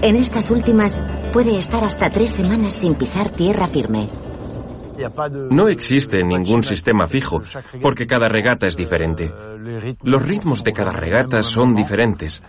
En 0.00 0.16
estas 0.16 0.50
últimas 0.50 1.02
puede 1.34 1.58
estar 1.58 1.84
hasta 1.84 2.08
tres 2.08 2.30
semanas 2.30 2.72
sin 2.72 2.94
pisar 2.94 3.28
tierra 3.28 3.66
firme. 3.66 4.08
No 5.50 5.68
existe 5.68 6.22
ningún 6.22 6.62
sistema 6.62 7.06
fijo, 7.06 7.42
porque 7.80 8.06
cada 8.06 8.28
regata 8.28 8.66
es 8.66 8.76
diferente. 8.76 9.32
Los 10.02 10.26
ritmos 10.26 10.62
de 10.62 10.72
cada 10.72 10.92
regata 10.92 11.42
son 11.42 11.74
diferentes. 11.74 12.42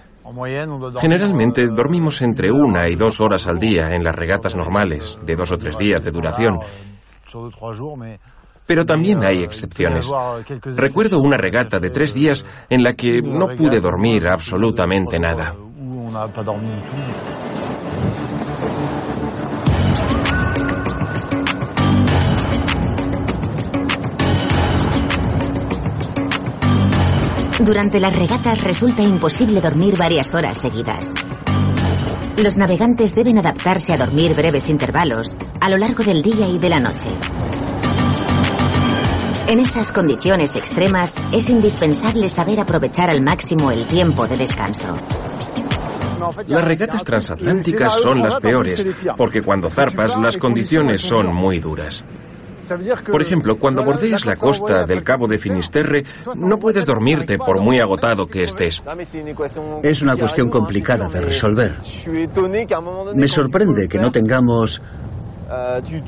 Generalmente 1.00 1.68
dormimos 1.68 2.22
entre 2.22 2.52
una 2.52 2.90
y 2.90 2.96
dos 2.96 3.22
horas 3.22 3.48
al 3.48 3.60
día 3.60 3.94
en 3.94 4.04
las 4.04 4.16
regatas 4.16 4.56
normales, 4.56 5.18
de 5.24 5.36
dos 5.36 5.52
o 5.54 5.58
tres 5.58 5.78
días 5.78 6.04
de 6.04 6.12
duración. 6.12 6.60
Pero 8.66 8.86
también 8.86 9.24
hay 9.24 9.44
excepciones. 9.44 10.12
Recuerdo 10.64 11.22
una 11.22 11.38
regata 11.38 11.80
de 11.80 11.90
tres 11.90 12.14
días 12.14 12.46
en 12.70 12.84
la 12.84 12.94
que 12.94 13.22
no 13.22 13.48
pude 13.56 13.80
dormir 13.80 14.28
absolutamente 14.28 15.18
nada. 15.18 15.56
Durante 27.60 28.00
las 28.00 28.18
regatas 28.18 28.64
resulta 28.64 29.02
imposible 29.02 29.62
dormir 29.62 29.98
varias 29.98 30.36
horas 30.36 30.60
seguidas. 30.60 31.10
Los 32.38 32.56
navegantes 32.56 33.16
deben 33.16 33.40
adaptarse 33.40 33.94
a 33.94 33.98
dormir 33.98 34.36
breves 34.36 34.70
intervalos 34.70 35.36
a 35.60 35.70
lo 35.70 35.78
largo 35.78 36.04
del 36.04 36.22
día 36.22 36.48
y 36.48 36.60
de 36.60 36.70
la 36.70 36.80
noche. 36.80 37.10
En 39.48 39.60
esas 39.60 39.92
condiciones 39.92 40.56
extremas 40.56 41.16
es 41.34 41.50
indispensable 41.50 42.30
saber 42.30 42.60
aprovechar 42.60 43.10
al 43.10 43.24
máximo 43.24 43.72
el 43.72 43.88
tiempo 43.88 44.28
de 44.28 44.38
descanso. 44.38 44.96
Las 46.48 46.64
regatas 46.64 47.04
transatlánticas 47.04 48.02
son 48.02 48.22
las 48.22 48.40
peores, 48.40 48.86
porque 49.16 49.42
cuando 49.42 49.70
zarpas 49.70 50.16
las 50.18 50.38
condiciones 50.38 51.02
son 51.02 51.34
muy 51.34 51.60
duras. 51.60 52.04
Por 53.10 53.22
ejemplo, 53.22 53.58
cuando 53.58 53.84
bordeas 53.84 54.26
la 54.26 54.36
costa 54.36 54.86
del 54.86 55.04
Cabo 55.04 55.28
de 55.28 55.38
Finisterre, 55.38 56.04
no 56.36 56.58
puedes 56.58 56.86
dormirte 56.86 57.38
por 57.38 57.62
muy 57.62 57.80
agotado 57.80 58.28
que 58.28 58.44
estés. 58.44 58.84
Es 59.84 60.02
una 60.02 60.16
cuestión 60.16 60.50
complicada 60.50 61.08
de 61.08 61.22
resolver. 61.22 61.74
Me 63.16 63.28
sorprende 63.28 63.88
que 63.88 64.00
no 64.00 64.12
tengamos 64.12 64.82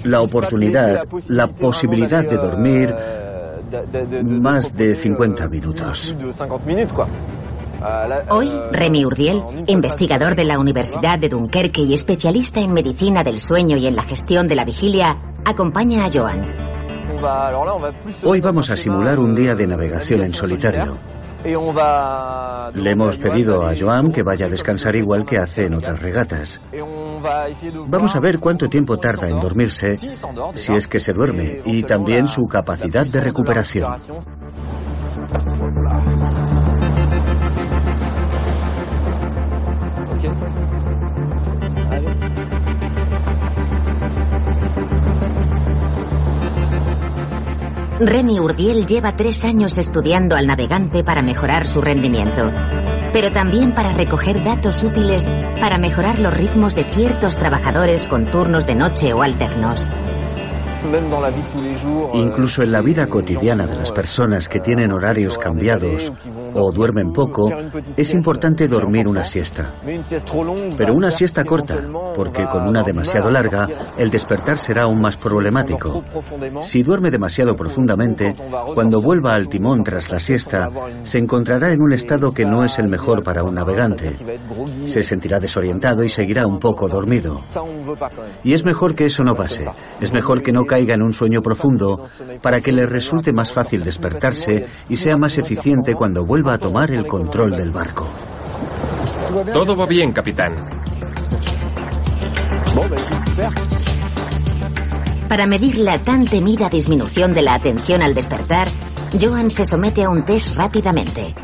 la 0.04 0.22
oportunidad, 0.22 1.08
la 1.28 1.48
posibilidad 1.48 2.24
de 2.24 2.38
dormir 2.38 2.96
más 4.24 4.76
de 4.76 4.96
50 4.96 5.48
minutos. 5.48 6.16
Hoy, 8.30 8.52
Remy 8.72 9.06
Urdiel, 9.06 9.42
investigador 9.68 10.36
de 10.36 10.44
la 10.44 10.60
Universidad 10.60 11.18
de 11.18 11.30
Dunkerque 11.30 11.82
y 11.82 11.94
especialista 11.94 12.60
en 12.60 12.74
medicina 12.74 13.24
del 13.24 13.40
sueño 13.40 13.78
y 13.78 13.88
en 13.88 13.96
la 13.96 14.04
gestión 14.04 14.50
de 14.50 14.56
la 14.56 14.66
vigilia, 14.66 15.18
acompaña 15.46 16.06
a 16.06 16.10
Joan. 16.12 16.46
Hoy 18.24 18.40
vamos 18.40 18.70
a 18.70 18.78
simular 18.78 19.20
un 19.20 19.36
día 19.36 19.56
de 19.56 19.68
navegación 19.68 20.22
en 20.22 20.34
solitario. 20.34 20.98
Le 21.44 22.92
hemos 22.92 23.18
pedido 23.18 23.66
a 23.66 23.74
Joan 23.78 24.12
que 24.12 24.24
vaya 24.24 24.48
a 24.48 24.50
descansar 24.50 24.96
igual 24.96 25.26
que 25.26 25.38
hace 25.38 25.66
en 25.66 25.76
otras 25.76 26.02
regatas. 26.02 26.60
Vamos 27.88 28.16
a 28.16 28.20
ver 28.20 28.40
cuánto 28.40 28.70
tiempo 28.70 28.98
tarda 28.98 29.30
en 29.30 29.40
dormirse, 29.40 29.98
si 30.56 30.74
es 30.74 30.88
que 30.88 31.00
se 31.00 31.14
duerme, 31.14 31.62
y 31.66 31.84
también 31.84 32.28
su 32.28 32.46
capacidad 32.46 33.06
de 33.06 33.22
recuperación. 33.22 33.94
Remy 48.00 48.40
Urdiel 48.40 48.86
lleva 48.86 49.18
tres 49.18 49.44
años 49.44 49.78
estudiando 49.78 50.38
al 50.38 50.48
navegante 50.48 51.04
para 51.04 51.22
mejorar 51.22 51.68
su 51.68 51.82
rendimiento, 51.82 52.50
pero 53.12 53.30
también 53.30 53.74
para 53.74 53.92
recoger 53.92 54.42
datos 54.42 54.84
útiles 54.84 55.26
para 55.60 55.78
mejorar 55.78 56.20
los 56.20 56.34
ritmos 56.34 56.76
de 56.76 56.86
ciertos 56.86 57.36
trabajadores 57.36 58.08
con 58.08 58.30
turnos 58.30 58.66
de 58.66 58.76
noche 58.76 59.12
o 59.12 59.22
alternos. 59.22 59.90
Incluso 62.14 62.64
en 62.64 62.72
la 62.72 62.82
vida 62.82 63.08
cotidiana 63.08 63.68
de 63.68 63.76
las 63.76 63.92
personas 63.92 64.48
que 64.48 64.62
tienen 64.62 64.94
horarios 64.94 65.38
cambiados 65.38 66.14
o 66.54 66.72
duermen 66.72 67.12
poco, 67.12 67.50
es 67.96 68.14
importante 68.14 68.68
dormir 68.68 69.08
una 69.08 69.24
siesta. 69.24 69.74
Pero 70.78 70.94
una 70.94 71.12
siesta 71.12 71.44
corta, 71.44 71.78
porque 72.16 72.46
con 72.48 72.68
una 72.68 72.84
demasiado 72.84 73.30
larga, 73.30 73.68
el 73.98 74.10
despertar 74.10 74.58
será 74.58 74.84
aún 74.84 75.00
más 75.00 75.18
problemático. 75.18 76.04
Si 76.62 76.84
duerme 76.84 77.12
demasiado 77.12 77.56
profundamente, 77.56 78.36
cuando 78.74 79.02
vuelva 79.02 79.36
al 79.36 79.48
timón 79.48 79.84
tras 79.84 80.10
la 80.10 80.20
siesta, 80.20 80.70
se 81.04 81.18
encontrará 81.18 81.72
en 81.72 81.82
un 81.82 81.94
estado 81.94 82.34
que 82.34 82.46
no 82.46 82.64
es 82.64 82.80
el 82.80 82.90
mejor 82.90 83.24
para 83.24 83.44
un 83.44 83.56
navegante. 83.56 84.16
Se 84.86 85.04
sentirá 85.04 85.40
desorientado 85.40 86.04
y 86.04 86.10
seguirá 86.10 86.46
un 86.46 86.60
poco 86.60 86.88
dormido. 86.88 87.42
Y 88.44 88.54
es 88.54 88.64
mejor 88.64 88.96
que 88.96 89.06
eso 89.06 89.24
no 89.24 89.36
pase. 89.36 89.66
Es 90.00 90.12
mejor 90.12 90.42
que 90.42 90.52
no 90.52 90.66
caiga 90.66 90.96
en 90.96 91.04
un 91.04 91.14
sueño 91.14 91.42
profundo 91.42 92.08
para 92.42 92.62
que 92.62 92.72
le 92.72 92.86
resulte 92.86 93.34
más 93.34 93.52
fácil 93.52 93.84
despertarse 93.84 94.66
y 94.88 94.96
sea 94.96 95.18
más 95.18 95.38
eficiente 95.38 95.94
cuando 95.94 96.26
vuelva 96.26 96.39
a 96.48 96.58
tomar 96.58 96.92
el 96.92 97.06
control 97.06 97.52
del 97.52 97.72
barco. 97.72 98.08
Todo 99.54 99.76
va 99.76 99.86
bien, 99.86 100.12
capitán. 100.12 100.56
Para 105.28 105.46
medir 105.46 105.78
la 105.78 106.00
tan 106.00 106.26
temida 106.26 106.70
disminución 106.70 107.34
de 107.34 107.44
la 107.44 107.54
atención 107.54 108.02
al 108.02 108.16
despertar, 108.16 108.70
Joan 109.20 109.50
se 109.50 109.66
somete 109.66 110.04
a 110.04 110.10
un 110.10 110.26
test 110.26 110.56
rápidamente. 110.56 111.36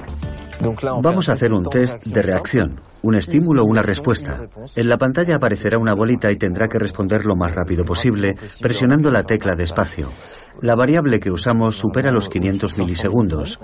Vamos 1.01 1.29
a 1.29 1.33
hacer 1.33 1.53
un 1.53 1.63
test 1.63 2.05
de 2.05 2.21
reacción, 2.21 2.79
un 3.05 3.15
estímulo 3.15 3.61
o 3.61 3.65
una 3.65 3.83
respuesta. 3.83 4.47
En 4.75 4.89
la 4.89 4.97
pantalla 4.97 5.35
aparecerá 5.35 5.77
una 5.77 5.93
bolita 5.93 6.31
y 6.31 6.37
tendrá 6.37 6.67
que 6.67 6.79
responder 6.79 7.23
lo 7.25 7.35
más 7.35 7.53
rápido 7.53 7.85
posible 7.85 8.35
presionando 8.59 9.11
la 9.11 9.23
tecla 9.23 9.55
de 9.55 9.63
espacio. 9.63 10.09
La 10.61 10.75
variable 10.75 11.19
que 11.19 11.29
usamos 11.29 11.77
supera 11.77 12.11
los 12.11 12.29
500 12.29 12.79
milisegundos. 12.79 13.59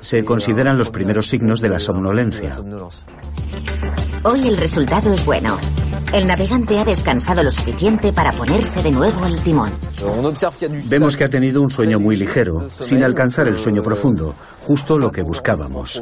Se 0.00 0.22
consideran 0.22 0.76
los 0.76 0.90
primeros 0.90 1.28
signos 1.28 1.60
de 1.60 1.68
la 1.70 1.80
somnolencia. 1.80 2.58
Hoy 4.26 4.48
el 4.48 4.56
resultado 4.56 5.12
es 5.12 5.22
bueno. 5.26 5.58
El 6.10 6.26
navegante 6.26 6.78
ha 6.78 6.84
descansado 6.84 7.42
lo 7.42 7.50
suficiente 7.50 8.10
para 8.10 8.32
ponerse 8.32 8.82
de 8.82 8.90
nuevo 8.90 9.26
el 9.26 9.42
timón. 9.42 9.78
Vemos 10.86 11.14
que 11.14 11.24
ha 11.24 11.28
tenido 11.28 11.60
un 11.60 11.68
sueño 11.68 11.98
muy 11.98 12.16
ligero, 12.16 12.70
sin 12.70 13.02
alcanzar 13.02 13.48
el 13.48 13.58
sueño 13.58 13.82
profundo, 13.82 14.34
justo 14.62 14.96
lo 14.98 15.10
que 15.10 15.22
buscábamos. 15.22 16.00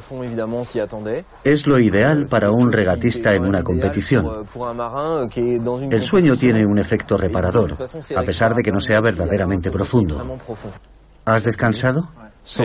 Es 1.42 1.66
lo 1.66 1.80
ideal 1.80 2.26
para 2.30 2.52
un 2.52 2.70
regatista 2.70 3.34
en 3.34 3.44
una 3.44 3.64
competición. 3.64 4.24
El 5.90 6.02
sueño 6.04 6.36
tiene 6.36 6.64
un 6.64 6.78
efecto 6.78 7.16
reparador, 7.16 7.76
a 8.14 8.22
pesar 8.22 8.54
de 8.54 8.62
que 8.62 8.70
no 8.70 8.80
sea 8.80 9.00
verdaderamente 9.00 9.68
profundo. 9.72 10.38
¿Has 11.24 11.42
descansado? 11.42 12.08
Sí. 12.44 12.64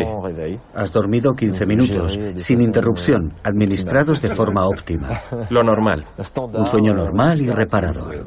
Has 0.73 0.91
dormido 0.91 1.35
15 1.35 1.65
minutos, 1.65 2.19
sin 2.35 2.61
interrupción, 2.61 3.33
administrados 3.43 4.21
de 4.21 4.29
forma 4.29 4.65
óptima. 4.67 5.21
Lo 5.49 5.63
normal. 5.63 6.05
Un 6.53 6.65
sueño 6.65 6.93
normal 6.93 7.41
y 7.41 7.49
reparador. 7.49 8.25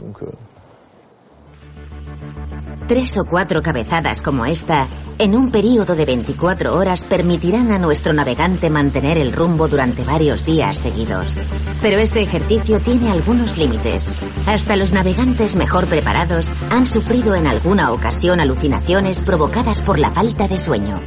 Tres 2.86 3.16
o 3.18 3.24
cuatro 3.24 3.62
cabezadas 3.62 4.20
como 4.20 4.46
esta, 4.46 4.88
en 5.18 5.36
un 5.36 5.52
periodo 5.52 5.94
de 5.94 6.04
24 6.04 6.76
horas, 6.76 7.04
permitirán 7.04 7.70
a 7.70 7.78
nuestro 7.78 8.12
navegante 8.12 8.68
mantener 8.68 9.16
el 9.16 9.32
rumbo 9.32 9.68
durante 9.68 10.02
varios 10.02 10.44
días 10.44 10.76
seguidos. 10.78 11.38
Pero 11.82 11.98
este 11.98 12.20
ejercicio 12.20 12.80
tiene 12.80 13.12
algunos 13.12 13.56
límites. 13.56 14.12
Hasta 14.46 14.74
los 14.74 14.92
navegantes 14.92 15.54
mejor 15.54 15.86
preparados 15.86 16.50
han 16.70 16.84
sufrido 16.84 17.36
en 17.36 17.46
alguna 17.46 17.92
ocasión 17.92 18.40
alucinaciones 18.40 19.22
provocadas 19.22 19.82
por 19.82 20.00
la 20.00 20.10
falta 20.10 20.48
de 20.48 20.58
sueño. 20.58 20.98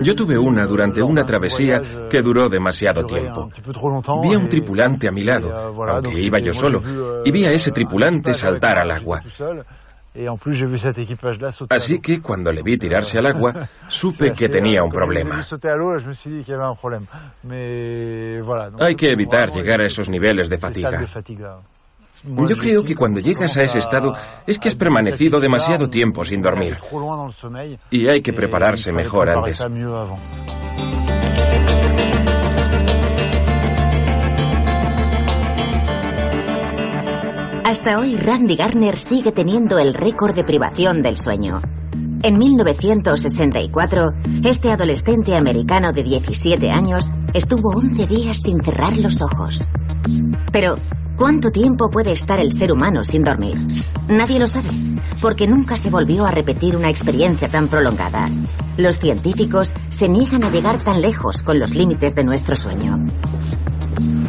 Yo 0.00 0.14
tuve 0.14 0.38
una 0.38 0.66
durante 0.66 1.02
una 1.02 1.24
travesía 1.24 1.80
que 2.08 2.22
duró 2.22 2.48
demasiado 2.48 3.04
tiempo. 3.04 3.50
Vi 4.22 4.34
a 4.34 4.38
un 4.38 4.48
tripulante 4.48 5.08
a 5.08 5.12
mi 5.12 5.22
lado, 5.22 5.52
aunque 5.88 6.22
iba 6.22 6.38
yo 6.38 6.52
solo, 6.52 6.82
y 7.24 7.30
vi 7.30 7.44
a 7.44 7.52
ese 7.52 7.72
tripulante 7.72 8.34
saltar 8.34 8.78
al 8.78 8.90
agua. 8.90 9.22
Así 11.70 11.98
que 12.00 12.20
cuando 12.20 12.52
le 12.52 12.62
vi 12.62 12.76
tirarse 12.76 13.18
al 13.18 13.26
agua, 13.26 13.66
supe 13.88 14.32
que 14.32 14.48
tenía 14.48 14.82
un 14.82 14.90
problema. 14.90 15.42
Hay 18.78 18.94
que 18.94 19.10
evitar 19.10 19.50
llegar 19.50 19.80
a 19.80 19.86
esos 19.86 20.08
niveles 20.08 20.48
de 20.50 20.58
fatiga. 20.58 21.06
Yo 22.24 22.56
creo 22.56 22.84
que 22.84 22.94
cuando 22.94 23.20
llegas 23.20 23.56
a 23.56 23.62
ese 23.62 23.78
estado 23.78 24.12
es 24.46 24.58
que 24.58 24.68
has 24.68 24.76
permanecido 24.76 25.40
demasiado 25.40 25.90
tiempo 25.90 26.24
sin 26.24 26.40
dormir. 26.40 26.78
Y 27.90 28.08
hay 28.08 28.22
que 28.22 28.32
prepararse 28.32 28.92
mejor 28.92 29.30
antes. 29.30 29.60
Hasta 37.64 37.98
hoy 37.98 38.16
Randy 38.16 38.54
Garner 38.54 38.98
sigue 38.98 39.32
teniendo 39.32 39.78
el 39.78 39.94
récord 39.94 40.34
de 40.34 40.44
privación 40.44 41.00
del 41.00 41.16
sueño. 41.16 41.62
En 42.22 42.38
1964, 42.38 44.12
este 44.44 44.70
adolescente 44.70 45.34
americano 45.34 45.92
de 45.92 46.02
17 46.02 46.70
años 46.70 47.10
estuvo 47.34 47.70
11 47.70 48.06
días 48.06 48.42
sin 48.42 48.62
cerrar 48.62 48.96
los 48.96 49.22
ojos. 49.22 49.66
Pero, 50.52 50.76
¿cuánto 51.16 51.50
tiempo 51.50 51.90
puede 51.90 52.12
estar 52.12 52.40
el 52.40 52.52
ser 52.52 52.72
humano 52.72 53.02
sin 53.02 53.22
dormir? 53.24 53.56
Nadie 54.08 54.38
lo 54.38 54.46
sabe, 54.46 54.68
porque 55.20 55.46
nunca 55.46 55.76
se 55.76 55.90
volvió 55.90 56.26
a 56.26 56.30
repetir 56.30 56.76
una 56.76 56.90
experiencia 56.90 57.48
tan 57.48 57.68
prolongada. 57.68 58.28
Los 58.76 58.98
científicos 58.98 59.72
se 59.90 60.08
niegan 60.08 60.44
a 60.44 60.50
llegar 60.50 60.82
tan 60.82 61.00
lejos 61.00 61.40
con 61.40 61.58
los 61.58 61.74
límites 61.74 62.14
de 62.14 62.24
nuestro 62.24 62.56
sueño. 62.56 62.98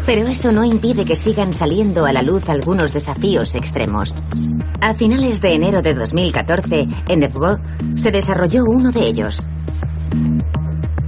Pero 0.05 0.27
eso 0.27 0.51
no 0.51 0.65
impide 0.65 1.05
que 1.05 1.15
sigan 1.15 1.53
saliendo 1.53 2.05
a 2.05 2.11
la 2.11 2.21
luz 2.21 2.49
algunos 2.49 2.91
desafíos 2.91 3.55
extremos. 3.55 4.15
A 4.81 4.93
finales 4.93 5.39
de 5.39 5.53
enero 5.53 5.81
de 5.81 5.93
2014, 5.93 6.87
en 7.07 7.23
Epgo, 7.23 7.55
se 7.95 8.11
desarrolló 8.11 8.63
uno 8.65 8.91
de 8.91 9.05
ellos. 9.05 9.47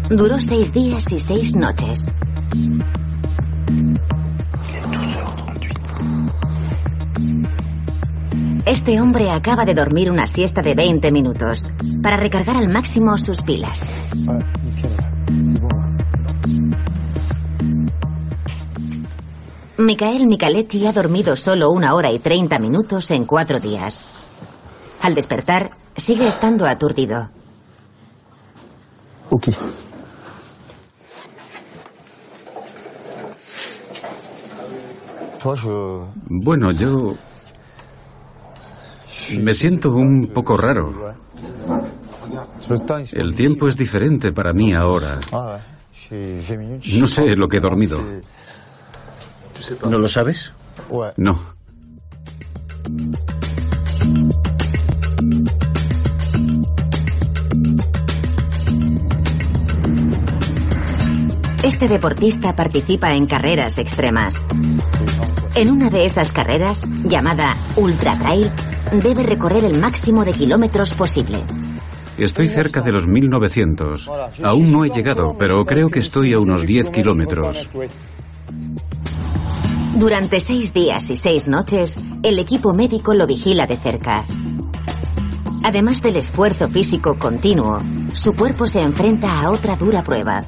Duró 0.10 0.40
seis 0.40 0.72
días 0.72 1.12
y 1.12 1.20
seis 1.20 1.56
noches. 1.56 2.12
Este 8.66 9.00
hombre 9.00 9.30
acaba 9.30 9.64
de 9.64 9.76
dormir 9.76 10.10
una 10.10 10.26
siesta 10.26 10.64
de 10.64 10.74
20 10.74 11.12
minutos 11.12 11.70
para 12.02 12.18
recargar 12.18 12.58
al 12.58 12.68
máximo 12.68 13.16
sus 13.16 13.44
pilas. 13.44 14.10
Micael 19.78 20.26
Michaletti 20.26 20.88
ha 20.88 20.92
dormido 20.92 21.36
solo 21.36 21.70
una 21.70 21.94
hora 21.94 22.12
y 22.12 22.18
30 22.18 22.58
minutos 22.58 23.12
en 23.12 23.26
cuatro 23.26 23.60
días. 23.60 24.04
Al 25.04 25.14
despertar, 25.14 25.78
sigue 25.96 26.28
estando 26.28 26.66
aturdido. 26.66 27.30
Ok. 29.30 29.50
Bueno, 36.26 36.72
yo 36.72 36.90
me 39.42 39.54
siento 39.54 39.92
un 39.92 40.32
poco 40.34 40.58
raro. 40.58 40.92
El 43.14 43.36
tiempo 43.36 43.68
es 43.68 43.78
diferente 43.78 44.32
para 44.32 44.52
mí 44.54 44.74
ahora. 44.74 45.20
No 46.12 47.08
sé 47.08 47.36
lo 47.36 47.48
que 47.48 47.58
he 47.58 47.62
dormido. 47.62 48.00
¿No 49.90 49.98
lo 49.98 50.08
sabes? 50.08 50.54
No. 51.18 51.56
Este 61.64 61.88
deportista 61.88 62.56
participa 62.56 63.14
en 63.14 63.26
carreras 63.26 63.80
extremas. 63.80 64.46
En 65.56 65.72
una 65.72 65.90
de 65.90 66.06
esas 66.06 66.34
carreras, 66.34 66.84
llamada 67.06 67.56
Ultra 67.78 68.18
Trail, 68.18 68.52
debe 69.02 69.24
recorrer 69.24 69.64
el 69.64 69.80
máximo 69.80 70.26
de 70.26 70.34
kilómetros 70.34 70.94
posible. 70.94 71.40
Estoy 72.18 72.50
cerca 72.50 72.82
de 72.82 72.92
los 72.92 73.08
1900. 73.08 74.10
Aún 74.44 74.72
no 74.74 74.84
he 74.84 74.90
llegado, 74.90 75.34
pero 75.40 75.64
creo 75.64 75.88
que 75.88 76.00
estoy 76.00 76.34
a 76.34 76.40
unos 76.40 76.66
10 76.66 76.92
kilómetros. 76.92 77.70
Durante 79.96 80.42
seis 80.42 80.74
días 80.74 81.10
y 81.10 81.16
seis 81.16 81.48
noches, 81.48 81.98
el 82.22 82.38
equipo 82.38 82.74
médico 82.74 83.14
lo 83.14 83.26
vigila 83.26 83.66
de 83.66 83.78
cerca. 83.78 84.26
Además 85.64 86.02
del 86.02 86.18
esfuerzo 86.18 86.68
físico 86.68 87.18
continuo, 87.18 87.82
su 88.12 88.34
cuerpo 88.34 88.68
se 88.68 88.82
enfrenta 88.82 89.40
a 89.40 89.52
otra 89.52 89.78
dura 89.78 90.04
prueba. 90.04 90.42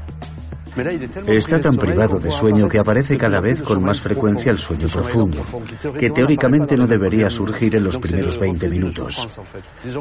Está 1.28 1.59
tan 1.59 1.75
privado 1.75 2.19
de 2.19 2.32
sueño 2.32 2.67
que 2.67 2.80
aparece 2.80 3.17
cada 3.17 3.39
vez 3.39 3.61
con 3.61 3.84
más 3.84 3.99
frecuencia 3.99 4.51
el 4.51 4.57
sueño 4.57 4.88
profundo, 4.88 5.45
que 5.99 6.09
teóricamente 6.09 6.78
no 6.78 6.88
debería 6.88 7.30
surgir 7.30 7.75
en 7.75 7.84
los 7.84 7.97
primeros 7.97 8.38
20 8.38 8.69
minutos. 8.69 9.39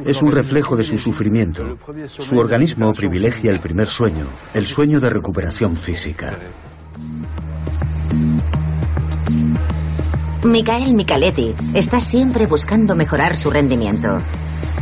Es 0.04 0.22
un 0.22 0.32
reflejo 0.32 0.76
de 0.76 0.84
su 0.84 0.98
sufrimiento. 0.98 1.78
Su 2.06 2.38
organismo 2.38 2.92
privilegia 2.92 3.50
el 3.50 3.60
primer 3.60 3.86
sueño, 3.86 4.26
el 4.54 4.66
sueño 4.66 5.00
de 5.00 5.10
recuperación 5.10 5.76
física. 5.76 6.36
Micael 10.44 10.94
Michaletti 10.94 11.54
está 11.74 12.00
siempre 12.00 12.46
buscando 12.46 12.94
mejorar 12.94 13.36
su 13.36 13.50
rendimiento. 13.50 14.20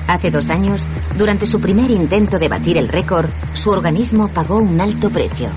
Hace 0.06 0.30
dos 0.30 0.50
años, 0.50 0.86
durante 1.16 1.46
su 1.46 1.60
primer 1.60 1.90
intento 1.90 2.38
de 2.38 2.48
batir 2.48 2.76
el 2.76 2.88
récord, 2.88 3.30
su 3.54 3.70
organismo 3.70 4.28
pagó 4.28 4.58
un 4.58 4.78
alto 4.80 5.08
precio. 5.08 5.48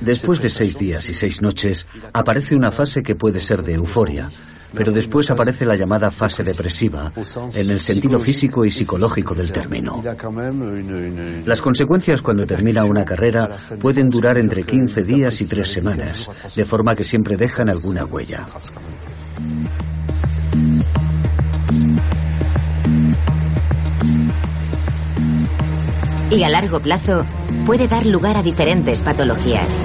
Después 0.00 0.40
de 0.40 0.50
seis 0.50 0.78
días 0.78 1.08
y 1.10 1.14
seis 1.14 1.42
noches, 1.42 1.86
aparece 2.12 2.54
una 2.54 2.70
fase 2.70 3.02
que 3.02 3.14
puede 3.14 3.40
ser 3.40 3.62
de 3.62 3.74
euforia, 3.74 4.28
pero 4.74 4.90
después 4.90 5.30
aparece 5.30 5.64
la 5.64 5.76
llamada 5.76 6.10
fase 6.10 6.42
depresiva, 6.42 7.12
en 7.54 7.70
el 7.70 7.80
sentido 7.80 8.18
físico 8.18 8.64
y 8.64 8.70
psicológico 8.70 9.34
del 9.34 9.52
término. 9.52 10.02
Las 11.44 11.62
consecuencias 11.62 12.22
cuando 12.22 12.46
termina 12.46 12.84
una 12.84 13.04
carrera 13.04 13.48
pueden 13.80 14.08
durar 14.08 14.38
entre 14.38 14.64
15 14.64 15.04
días 15.04 15.40
y 15.40 15.46
tres 15.46 15.70
semanas, 15.70 16.30
de 16.54 16.64
forma 16.64 16.94
que 16.94 17.04
siempre 17.04 17.36
dejan 17.36 17.70
alguna 17.70 18.04
huella. 18.04 18.46
y 26.30 26.42
a 26.42 26.48
largo 26.50 26.78
plazo 26.80 27.24
puede 27.68 27.86
dar 27.86 28.06
lugar 28.06 28.38
a 28.38 28.42
diferentes 28.42 29.02
patologías. 29.02 29.78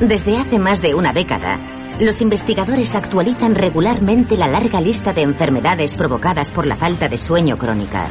Desde 0.00 0.38
hace 0.38 0.58
más 0.58 0.80
de 0.80 0.94
una 0.94 1.12
década, 1.12 1.60
los 2.00 2.22
investigadores 2.22 2.94
actualizan 2.94 3.54
regularmente 3.54 4.38
la 4.38 4.48
larga 4.48 4.80
lista 4.80 5.12
de 5.12 5.20
enfermedades 5.20 5.92
provocadas 5.92 6.50
por 6.50 6.66
la 6.66 6.76
falta 6.76 7.10
de 7.10 7.18
sueño 7.18 7.58
crónica. 7.58 8.08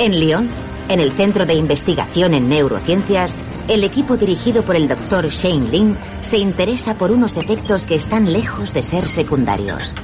En 0.00 0.18
Lyon, 0.18 0.48
en 0.88 0.98
el 0.98 1.12
Centro 1.12 1.44
de 1.44 1.52
Investigación 1.52 2.32
en 2.32 2.48
Neurociencias, 2.48 3.38
el 3.68 3.84
equipo 3.84 4.16
dirigido 4.16 4.62
por 4.62 4.74
el 4.74 4.88
doctor 4.88 5.28
Shane 5.28 5.68
Lin 5.68 5.98
se 6.22 6.38
interesa 6.38 6.94
por 6.94 7.10
unos 7.10 7.36
efectos 7.36 7.84
que 7.84 7.96
están 7.96 8.32
lejos 8.32 8.72
de 8.72 8.80
ser 8.80 9.06
secundarios. 9.06 9.94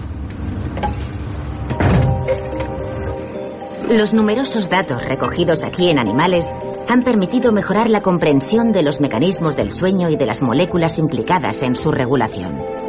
Los 3.89 4.13
numerosos 4.13 4.69
datos 4.69 5.03
recogidos 5.03 5.65
aquí 5.65 5.89
en 5.89 5.99
animales 5.99 6.53
han 6.89 7.03
permitido 7.03 7.51
mejorar 7.51 7.89
la 7.89 8.03
comprensión 8.03 8.73
de 8.73 8.83
los 8.83 9.01
mecanismos 9.01 9.57
del 9.57 9.73
sueño 9.73 10.11
y 10.11 10.17
de 10.17 10.27
las 10.27 10.43
moléculas 10.43 10.99
implicadas 10.99 11.63
en 11.63 11.75
su 11.75 11.91
regulación. 11.91 12.86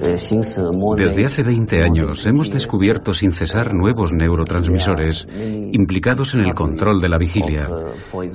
Desde 0.00 1.26
hace 1.26 1.42
20 1.42 1.76
años 1.82 2.26
hemos 2.26 2.50
descubierto 2.50 3.12
sin 3.12 3.32
cesar 3.32 3.74
nuevos 3.74 4.12
neurotransmisores 4.12 5.26
implicados 5.72 6.34
en 6.34 6.40
el 6.40 6.54
control 6.54 7.00
de 7.00 7.08
la 7.08 7.18
vigilia, 7.18 7.68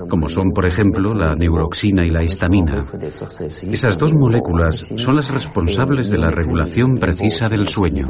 como 0.08 0.30
son, 0.30 0.52
por 0.52 0.68
ejemplo, 0.68 1.14
la 1.14 1.34
neuroxina 1.34 2.06
y 2.06 2.10
la 2.12 2.24
histamina. 2.24 2.84
Esas 3.72 3.98
dos 3.98 4.14
moléculas 4.14 4.86
son 4.96 5.16
las 5.16 5.34
responsables 5.34 6.10
de 6.10 6.18
la 6.20 6.30
regulación 6.30 6.96
precisa 6.96 7.50
del 7.50 7.68
sueño. 7.68 8.08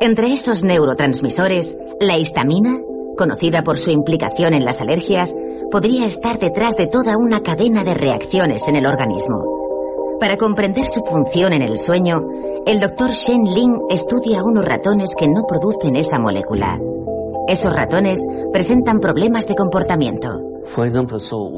Entre 0.00 0.32
esos 0.32 0.64
neurotransmisores, 0.64 1.76
la 2.00 2.18
histamina, 2.18 2.78
conocida 3.16 3.62
por 3.62 3.78
su 3.78 3.90
implicación 3.90 4.54
en 4.54 4.64
las 4.64 4.80
alergias, 4.80 5.34
podría 5.70 6.06
estar 6.06 6.38
detrás 6.38 6.74
de 6.76 6.86
toda 6.86 7.16
una 7.16 7.40
cadena 7.40 7.84
de 7.84 7.94
reacciones 7.94 8.66
en 8.66 8.76
el 8.76 8.86
organismo. 8.86 9.59
Para 10.20 10.36
comprender 10.36 10.86
su 10.86 11.00
función 11.00 11.54
en 11.54 11.62
el 11.62 11.78
sueño, 11.78 12.20
el 12.66 12.78
doctor 12.78 13.10
Shen 13.10 13.42
Ling 13.42 13.78
estudia 13.88 14.42
unos 14.44 14.66
ratones 14.66 15.10
que 15.18 15.26
no 15.26 15.44
producen 15.48 15.96
esa 15.96 16.18
molécula. 16.18 16.78
Esos 17.48 17.74
ratones 17.74 18.20
presentan 18.52 18.98
problemas 18.98 19.46
de 19.48 19.54
comportamiento. 19.54 20.28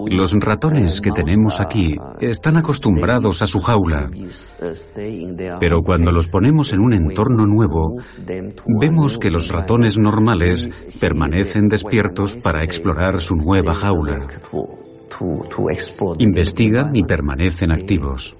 Los 0.06 0.32
ratones 0.38 1.00
que 1.00 1.10
tenemos 1.10 1.60
aquí 1.60 1.96
están 2.20 2.56
acostumbrados 2.56 3.42
a 3.42 3.48
su 3.48 3.58
jaula, 3.58 4.08
pero 5.58 5.82
cuando 5.82 6.12
los 6.12 6.28
ponemos 6.28 6.72
en 6.72 6.80
un 6.80 6.94
entorno 6.94 7.44
nuevo, 7.46 7.96
vemos 8.80 9.18
que 9.18 9.30
los 9.30 9.48
ratones 9.48 9.98
normales 9.98 10.68
permanecen 11.00 11.66
despiertos 11.66 12.36
para 12.36 12.62
explorar 12.62 13.20
su 13.20 13.34
nueva 13.34 13.74
jaula. 13.74 14.28
Investigan 16.18 16.94
y 16.94 17.02
permanecen 17.02 17.72
activos. 17.72 18.36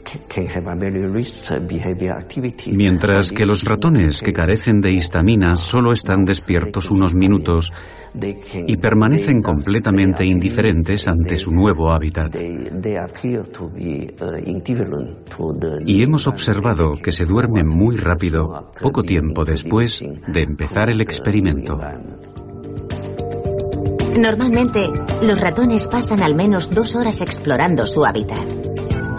Mientras 2.73 3.33
que 3.33 3.47
los 3.47 3.65
ratones 3.65 4.21
que 4.21 4.33
carecen 4.33 4.81
de 4.81 4.93
histamina 4.93 5.57
solo 5.57 5.93
están 5.93 6.25
despiertos 6.25 6.91
unos 6.91 7.15
minutos 7.15 7.73
y 8.15 8.77
permanecen 8.77 9.41
completamente 9.41 10.25
indiferentes 10.25 11.09
ante 11.09 11.37
su 11.37 11.51
nuevo 11.51 11.91
hábitat. 11.91 12.35
Y 15.87 16.03
hemos 16.03 16.27
observado 16.27 16.93
que 17.03 17.13
se 17.13 17.25
duermen 17.25 17.65
muy 17.75 17.97
rápido 17.97 18.71
poco 18.81 19.03
tiempo 19.03 19.45
después 19.45 20.01
de 20.01 20.41
empezar 20.41 20.91
el 20.91 21.01
experimento. 21.01 21.79
Normalmente, 24.17 24.91
los 25.23 25.41
ratones 25.41 25.89
pasan 25.89 26.23
al 26.23 26.35
menos 26.35 26.69
dos 26.71 26.95
horas 26.97 27.23
explorando 27.23 27.87
su 27.87 28.05
hábitat. 28.05 28.45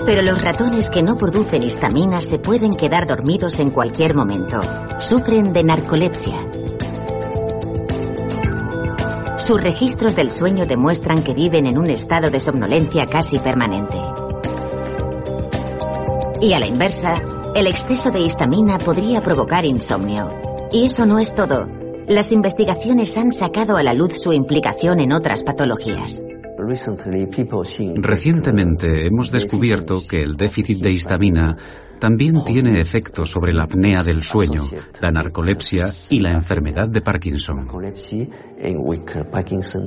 Pero 0.06 0.22
los 0.22 0.40
ratones 0.40 0.92
que 0.92 1.02
no 1.02 1.18
producen 1.18 1.64
histamina 1.64 2.22
se 2.22 2.38
pueden 2.38 2.76
quedar 2.76 3.08
dormidos 3.08 3.58
en 3.60 3.72
cualquier 3.72 4.16
momento. 4.16 4.62
Sufren 5.00 5.52
de 5.52 5.64
narcolepsia. 5.64 6.46
Sus 9.38 9.60
registros 9.60 10.16
del 10.16 10.30
sueño 10.30 10.68
demuestran 10.68 11.24
que 11.24 11.34
viven 11.34 11.66
en 11.66 11.80
un 11.80 11.90
estado 11.90 12.30
de 12.30 12.40
somnolencia 12.40 13.08
casi 13.08 13.40
permanente. 13.40 13.98
Y 16.40 16.54
a 16.54 16.60
la 16.60 16.68
inversa, 16.68 17.16
el 17.56 17.66
exceso 17.66 18.12
de 18.12 18.20
histamina 18.20 18.78
podría 18.78 19.22
provocar 19.22 19.66
insomnio. 19.66 20.30
Y 20.72 20.86
eso 20.86 21.06
no 21.08 21.18
es 21.18 21.34
todo. 21.34 21.83
Las 22.08 22.32
investigaciones 22.32 23.18
han 23.18 23.32
sacado 23.32 23.78
a 23.78 23.84
la 23.84 23.94
luz 23.94 24.20
su 24.22 24.34
implicación 24.34 25.00
en 25.00 25.14
otras 25.14 25.42
patologías. 25.44 26.24
Recientemente 27.96 29.08
hemos 29.08 29.32
descubierto 29.32 30.02
que 30.08 30.22
el 30.22 30.36
déficit 30.36 30.80
de 30.80 30.92
histamina 30.92 31.58
también 32.00 32.44
tiene 32.44 32.82
efectos 32.82 33.32
sobre 33.32 33.54
la 33.54 33.64
apnea 33.64 34.04
del 34.04 34.24
sueño, 34.24 34.64
la 35.02 35.12
narcolepsia 35.12 35.86
y 36.10 36.20
la 36.20 36.32
enfermedad 36.34 36.90
de 36.90 37.02
Parkinson. 37.02 37.66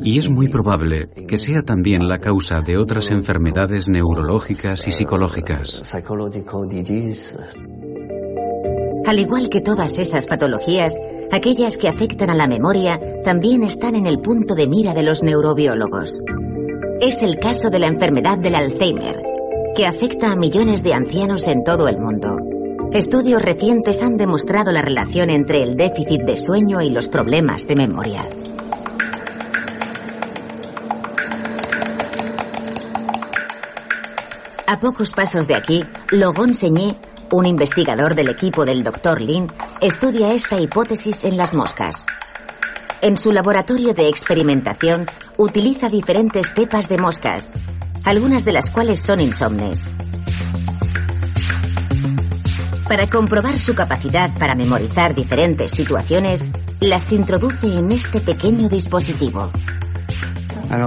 Y 0.02 0.16
es 0.16 0.30
muy 0.30 0.48
probable 0.48 1.10
que 1.28 1.36
sea 1.36 1.60
también 1.60 2.08
la 2.08 2.16
causa 2.16 2.62
de 2.62 2.78
otras 2.78 3.10
enfermedades 3.10 3.88
neurológicas 3.90 4.88
y 4.88 4.92
psicológicas. 4.92 5.82
Al 9.06 9.20
igual 9.20 9.48
que 9.48 9.60
todas 9.60 10.00
esas 10.00 10.26
patologías, 10.26 11.00
aquellas 11.30 11.76
que 11.76 11.86
afectan 11.86 12.28
a 12.28 12.34
la 12.34 12.48
memoria 12.48 13.00
también 13.22 13.62
están 13.62 13.94
en 13.94 14.04
el 14.04 14.18
punto 14.18 14.56
de 14.56 14.66
mira 14.66 14.94
de 14.94 15.04
los 15.04 15.22
neurobiólogos. 15.22 16.20
Es 17.00 17.22
el 17.22 17.38
caso 17.38 17.70
de 17.70 17.78
la 17.78 17.86
enfermedad 17.86 18.36
del 18.36 18.56
Alzheimer, 18.56 19.22
que 19.76 19.86
afecta 19.86 20.32
a 20.32 20.36
millones 20.36 20.82
de 20.82 20.92
ancianos 20.92 21.46
en 21.46 21.62
todo 21.62 21.86
el 21.86 21.98
mundo. 21.98 22.36
Estudios 22.92 23.42
recientes 23.42 24.02
han 24.02 24.16
demostrado 24.16 24.72
la 24.72 24.82
relación 24.82 25.30
entre 25.30 25.62
el 25.62 25.76
déficit 25.76 26.22
de 26.22 26.36
sueño 26.36 26.82
y 26.82 26.90
los 26.90 27.06
problemas 27.06 27.64
de 27.68 27.76
memoria. 27.76 28.28
A 34.66 34.80
pocos 34.80 35.12
pasos 35.12 35.46
de 35.46 35.54
aquí, 35.54 35.84
Logon 36.10 36.52
Señé 36.52 36.96
un 37.32 37.46
investigador 37.46 38.14
del 38.14 38.28
equipo 38.28 38.64
del 38.64 38.82
Dr. 38.84 39.20
Lin 39.20 39.48
estudia 39.80 40.32
esta 40.32 40.60
hipótesis 40.60 41.24
en 41.24 41.36
las 41.36 41.54
moscas. 41.54 42.06
En 43.02 43.16
su 43.16 43.32
laboratorio 43.32 43.94
de 43.94 44.08
experimentación 44.08 45.06
utiliza 45.36 45.88
diferentes 45.88 46.52
cepas 46.54 46.88
de 46.88 46.98
moscas, 46.98 47.50
algunas 48.04 48.44
de 48.44 48.52
las 48.52 48.70
cuales 48.70 49.00
son 49.00 49.20
insomnes. 49.20 49.90
Para 52.88 53.08
comprobar 53.08 53.58
su 53.58 53.74
capacidad 53.74 54.30
para 54.38 54.54
memorizar 54.54 55.14
diferentes 55.14 55.72
situaciones, 55.72 56.40
las 56.80 57.10
introduce 57.10 57.66
en 57.66 57.90
este 57.90 58.20
pequeño 58.20 58.68
dispositivo. 58.68 59.50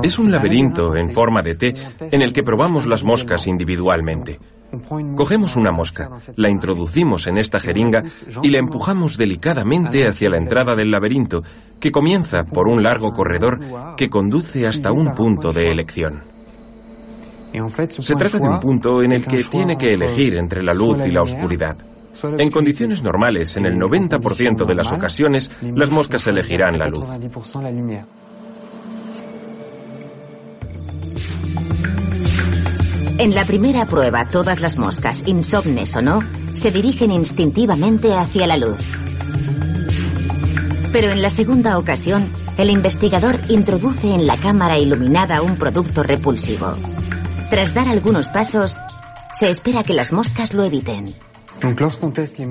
Es 0.04 0.18
un 0.18 0.32
laberinto 0.32 0.96
en 0.96 1.14
forma 1.14 1.42
de 1.42 1.56
T 1.56 1.74
en 2.00 2.22
el 2.22 2.34
que 2.34 2.44
probamos 2.44 2.86
las 2.88 3.04
moscas 3.04 3.48
individualmente. 3.48 4.40
Cogemos 5.16 5.56
una 5.56 5.72
mosca, 5.72 6.10
la 6.36 6.50
introducimos 6.50 7.28
en 7.28 7.38
esta 7.38 7.60
jeringa 7.60 8.04
y 8.44 8.50
la 8.50 8.60
empujamos 8.60 9.18
delicadamente 9.18 10.08
hacia 10.08 10.30
la 10.30 10.38
entrada 10.38 10.76
del 10.76 10.92
laberinto, 10.92 11.42
que 11.80 11.92
comienza 11.92 12.44
por 12.44 12.68
un 12.68 12.84
largo 12.84 13.12
corredor 13.12 13.60
que 13.98 14.10
conduce 14.10 14.68
hasta 14.68 14.92
un 14.92 15.14
punto 15.14 15.52
de 15.52 15.72
elección. 15.72 16.22
Se 18.00 18.16
trata 18.16 18.38
de 18.38 18.48
un 18.48 18.60
punto 18.60 19.02
en 19.02 19.12
el 19.12 19.26
que 19.26 19.44
tiene 19.44 19.76
que 19.76 19.94
elegir 19.94 20.36
entre 20.36 20.62
la 20.62 20.74
luz 20.74 21.06
y 21.06 21.12
la 21.12 21.24
oscuridad. 21.24 21.78
En 22.38 22.52
condiciones 22.52 23.02
normales, 23.02 23.56
en 23.58 23.66
el 23.66 23.76
90% 23.76 24.66
de 24.66 24.76
las 24.76 24.92
ocasiones, 24.92 25.52
las 25.62 25.90
moscas 25.90 26.28
elegirán 26.28 26.78
la 26.78 26.88
luz. 26.88 27.06
En 33.20 33.36
la 33.36 33.44
primera 33.44 33.86
prueba, 33.86 34.30
todas 34.30 34.62
las 34.62 34.78
moscas, 34.78 35.24
insomnes 35.26 35.94
o 35.94 36.02
no, 36.02 36.22
se 36.54 36.72
dirigen 36.72 37.12
instintivamente 37.12 38.14
hacia 38.14 38.48
la 38.48 38.56
luz. 38.56 38.78
Pero 40.94 41.12
en 41.12 41.22
la 41.22 41.30
segunda 41.30 41.78
ocasión, 41.78 42.30
el 42.58 42.70
investigador 42.70 43.42
introduce 43.50 44.16
en 44.16 44.26
la 44.26 44.38
cámara 44.38 44.80
iluminada 44.80 45.42
un 45.42 45.58
producto 45.58 46.02
repulsivo. 46.02 46.78
Tras 47.50 47.74
dar 47.74 47.90
algunos 47.90 48.30
pasos, 48.30 48.78
se 49.38 49.50
espera 49.50 49.84
que 49.84 49.94
las 49.94 50.14
moscas 50.14 50.54
lo 50.54 50.64
eviten. 50.64 51.14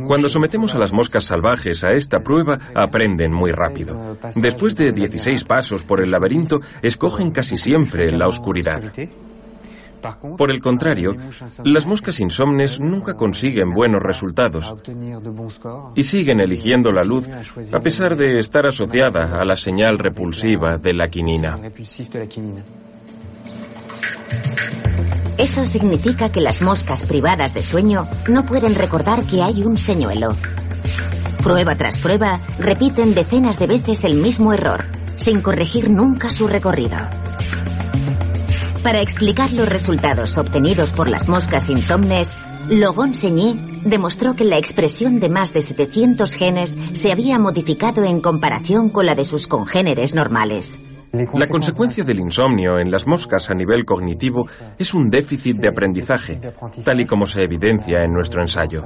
Cuando 0.07 0.29
sometemos 0.29 0.75
a 0.75 0.79
las 0.79 0.93
moscas 0.93 1.25
salvajes 1.25 1.83
a 1.83 1.95
esta 1.95 2.21
prueba, 2.21 2.59
aprenden 2.75 3.33
muy 3.33 3.53
rápido. 3.53 4.19
Después 4.35 4.77
de 4.77 4.93
16 4.93 5.45
pasos 5.45 5.83
por 5.83 6.03
el 6.03 6.11
laberinto, 6.11 6.61
escogen 6.83 7.31
casi 7.31 7.57
siempre 7.57 8.13
la 8.13 8.29
oscuridad. 8.29 8.83
Por 10.37 10.51
el 10.51 10.61
contrario, 10.61 11.13
las 11.65 11.87
moscas 11.87 12.21
insomnes 12.21 12.81
nunca 12.81 13.15
consiguen 13.15 13.71
buenos 13.71 14.03
resultados 14.03 14.75
y 15.95 16.05
siguen 16.05 16.41
eligiendo 16.41 16.91
la 16.93 17.05
luz 17.05 17.29
a 17.73 17.81
pesar 17.81 18.17
de 18.17 18.39
estar 18.39 18.67
asociada 18.67 19.41
a 19.41 19.45
la 19.45 19.57
señal 19.57 19.99
repulsiva 19.99 20.79
de 20.79 20.95
la 20.95 21.09
quinina. 21.09 21.59
Eso 25.39 25.65
significa 25.67 26.31
que 26.31 26.41
las 26.41 26.63
moscas 26.63 27.07
privadas 27.07 27.55
de 27.55 27.63
sueño 27.63 28.07
no 28.29 28.45
pueden 28.45 28.75
recordar 28.75 29.25
que 29.25 29.41
hay 29.41 29.63
un 29.63 29.77
señuelo. 29.77 30.35
Prueba 31.43 31.77
tras 31.77 31.99
prueba, 31.99 32.41
repiten 32.59 33.15
decenas 33.15 33.59
de 33.61 33.69
veces 33.69 34.05
el 34.05 34.17
mismo 34.17 34.53
error, 34.53 34.87
sin 35.17 35.41
corregir 35.41 35.91
nunca 35.91 36.31
su 36.31 36.49
recorrido. 36.49 36.99
Para 38.83 39.01
explicar 39.01 39.53
los 39.53 39.69
resultados 39.69 40.39
obtenidos 40.39 40.93
por 40.93 41.09
las 41.09 41.29
moscas 41.29 41.69
insomnes, 41.69 42.37
Logon 42.71 43.13
Seigné 43.13 43.55
demostró 43.85 44.35
que 44.35 44.45
la 44.45 44.57
expresión 44.57 45.21
de 45.21 45.29
más 45.29 45.53
de 45.53 45.63
700 45.63 46.35
genes 46.35 46.77
se 46.93 47.13
había 47.13 47.39
modificado 47.39 48.05
en 48.05 48.21
comparación 48.21 48.89
con 48.91 49.07
la 49.07 49.15
de 49.15 49.25
sus 49.25 49.47
congéneres 49.47 50.15
normales. 50.15 50.79
La 51.13 51.49
consecuencia 51.49 52.05
del 52.05 52.21
insomnio 52.21 52.79
en 52.79 52.91
las 52.91 53.07
moscas 53.07 53.51
a 53.51 53.55
nivel 53.55 53.85
cognitivo 53.85 54.47
es 54.79 54.95
un 54.95 55.09
déficit 55.09 55.57
de 55.57 55.69
aprendizaje, 55.69 56.39
tal 56.85 57.01
y 57.01 57.07
como 57.07 57.27
se 57.27 57.43
evidencia 57.43 58.03
en 58.03 58.13
nuestro 58.13 58.43
ensayo. 58.43 58.85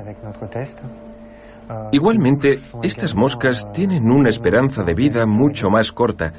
Igualmente, 1.90 2.58
estas 2.82 3.14
moscas 3.14 3.70
tienen 3.72 4.10
una 4.10 4.28
esperanza 4.28 4.84
de 4.84 4.94
vida 4.94 5.26
mucho 5.26 5.68
más 5.68 5.90
corta 5.90 6.32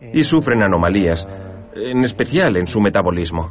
y 0.00 0.24
sufren 0.24 0.62
anomalías, 0.62 1.28
en 1.74 2.04
especial 2.04 2.56
en 2.56 2.66
su 2.66 2.80
metabolismo. 2.80 3.50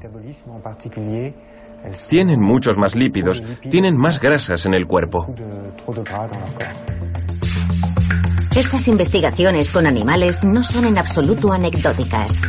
Tienen 2.07 2.41
muchos 2.41 2.78
más 2.78 2.95
lípidos, 2.95 3.41
tienen 3.70 3.95
más 3.97 4.20
grasas 4.20 4.65
en 4.65 4.74
el 4.74 4.86
cuerpo. 4.86 5.26
Estas 8.55 8.88
investigaciones 8.88 9.72
con 9.72 9.88
animales 9.88 10.43
no 10.43 10.63
son 10.63 10.86
en 10.86 10.97
absoluto 10.97 11.53
anecdóticas. 11.53 12.41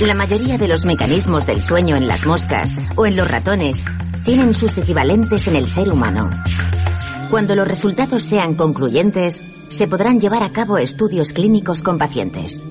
La 0.00 0.14
mayoría 0.14 0.58
de 0.58 0.68
los 0.68 0.84
mecanismos 0.84 1.46
del 1.46 1.62
sueño 1.62 1.96
en 1.96 2.06
las 2.06 2.26
moscas 2.26 2.76
o 2.94 3.06
en 3.06 3.16
los 3.16 3.28
ratones 3.28 3.84
tienen 4.24 4.54
sus 4.54 4.76
equivalentes 4.78 5.48
en 5.48 5.56
el 5.56 5.68
ser 5.68 5.90
humano. 5.90 6.30
Cuando 7.30 7.56
los 7.56 7.66
resultados 7.66 8.22
sean 8.22 8.54
concluyentes, 8.54 9.42
se 9.68 9.88
podrán 9.88 10.20
llevar 10.20 10.42
a 10.42 10.50
cabo 10.50 10.78
estudios 10.78 11.32
clínicos 11.32 11.82
con 11.82 11.98
pacientes. 11.98 12.64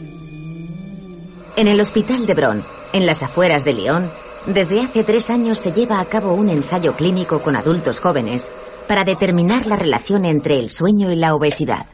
En 1.57 1.69
el 1.69 1.79
Hospital 1.79 2.25
de 2.25 2.33
Bron, 2.33 2.65
en 2.91 3.05
las 3.05 3.23
afueras 3.23 3.63
de 3.63 3.73
Lyon, 3.73 4.11
desde 4.45 4.81
hace 4.81 5.05
tres 5.05 5.29
años 5.29 5.57
se 5.57 5.71
lleva 5.71 6.01
a 6.01 6.05
cabo 6.05 6.33
un 6.33 6.49
ensayo 6.49 6.97
clínico 6.97 7.41
con 7.41 7.55
adultos 7.55 8.01
jóvenes 8.01 8.51
para 8.89 9.05
determinar 9.05 9.65
la 9.65 9.77
relación 9.77 10.25
entre 10.25 10.59
el 10.59 10.69
sueño 10.69 11.11
y 11.13 11.15
la 11.15 11.33
obesidad. 11.33 11.85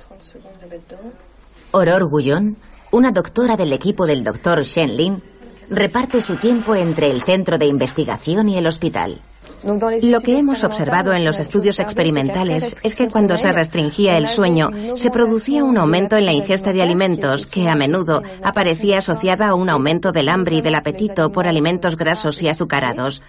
Aurore 1.74 2.06
Guyon, 2.06 2.58
una 2.92 3.12
doctora 3.12 3.56
del 3.56 3.72
equipo 3.72 4.08
del 4.08 4.24
doctor 4.24 4.64
Shen 4.64 4.98
Lin, 4.98 5.24
reparte 5.70 6.22
su 6.22 6.38
tiempo 6.38 6.74
entre 6.74 7.12
el 7.12 7.24
centro 7.24 7.60
de 7.60 7.68
investigación 7.68 8.50
y 8.50 8.58
el 8.58 8.66
hospital. 8.66 9.20
Lo 9.64 10.22
que 10.22 10.40
hemos 10.40 10.64
observado 10.64 11.14
en 11.14 11.24
los 11.24 11.40
estudios 11.40 11.80
experimentales 11.80 12.76
es 12.84 12.96
que 12.96 13.10
cuando 13.10 13.38
se 13.38 13.52
restringía 13.52 14.18
el 14.18 14.28
sueño, 14.28 14.70
se 14.96 15.12
producía 15.12 15.64
un 15.64 15.78
aumento 15.78 16.18
en 16.18 16.26
la 16.26 16.34
ingesta 16.34 16.74
de 16.74 16.82
alimentos 16.82 17.46
que 17.46 17.70
a 17.70 17.76
menudo 17.76 18.22
aparecía 18.44 18.98
asociada 18.98 19.50
a 19.50 19.56
un 19.56 19.70
aumento 19.70 20.12
del 20.12 20.30
hambre 20.30 20.58
y 20.58 20.62
del 20.62 20.76
apetito 20.76 21.32
por 21.32 21.48
alimentos 21.48 21.96
grasos 21.96 22.42
y 22.42 22.48
azucarados. 22.48 23.22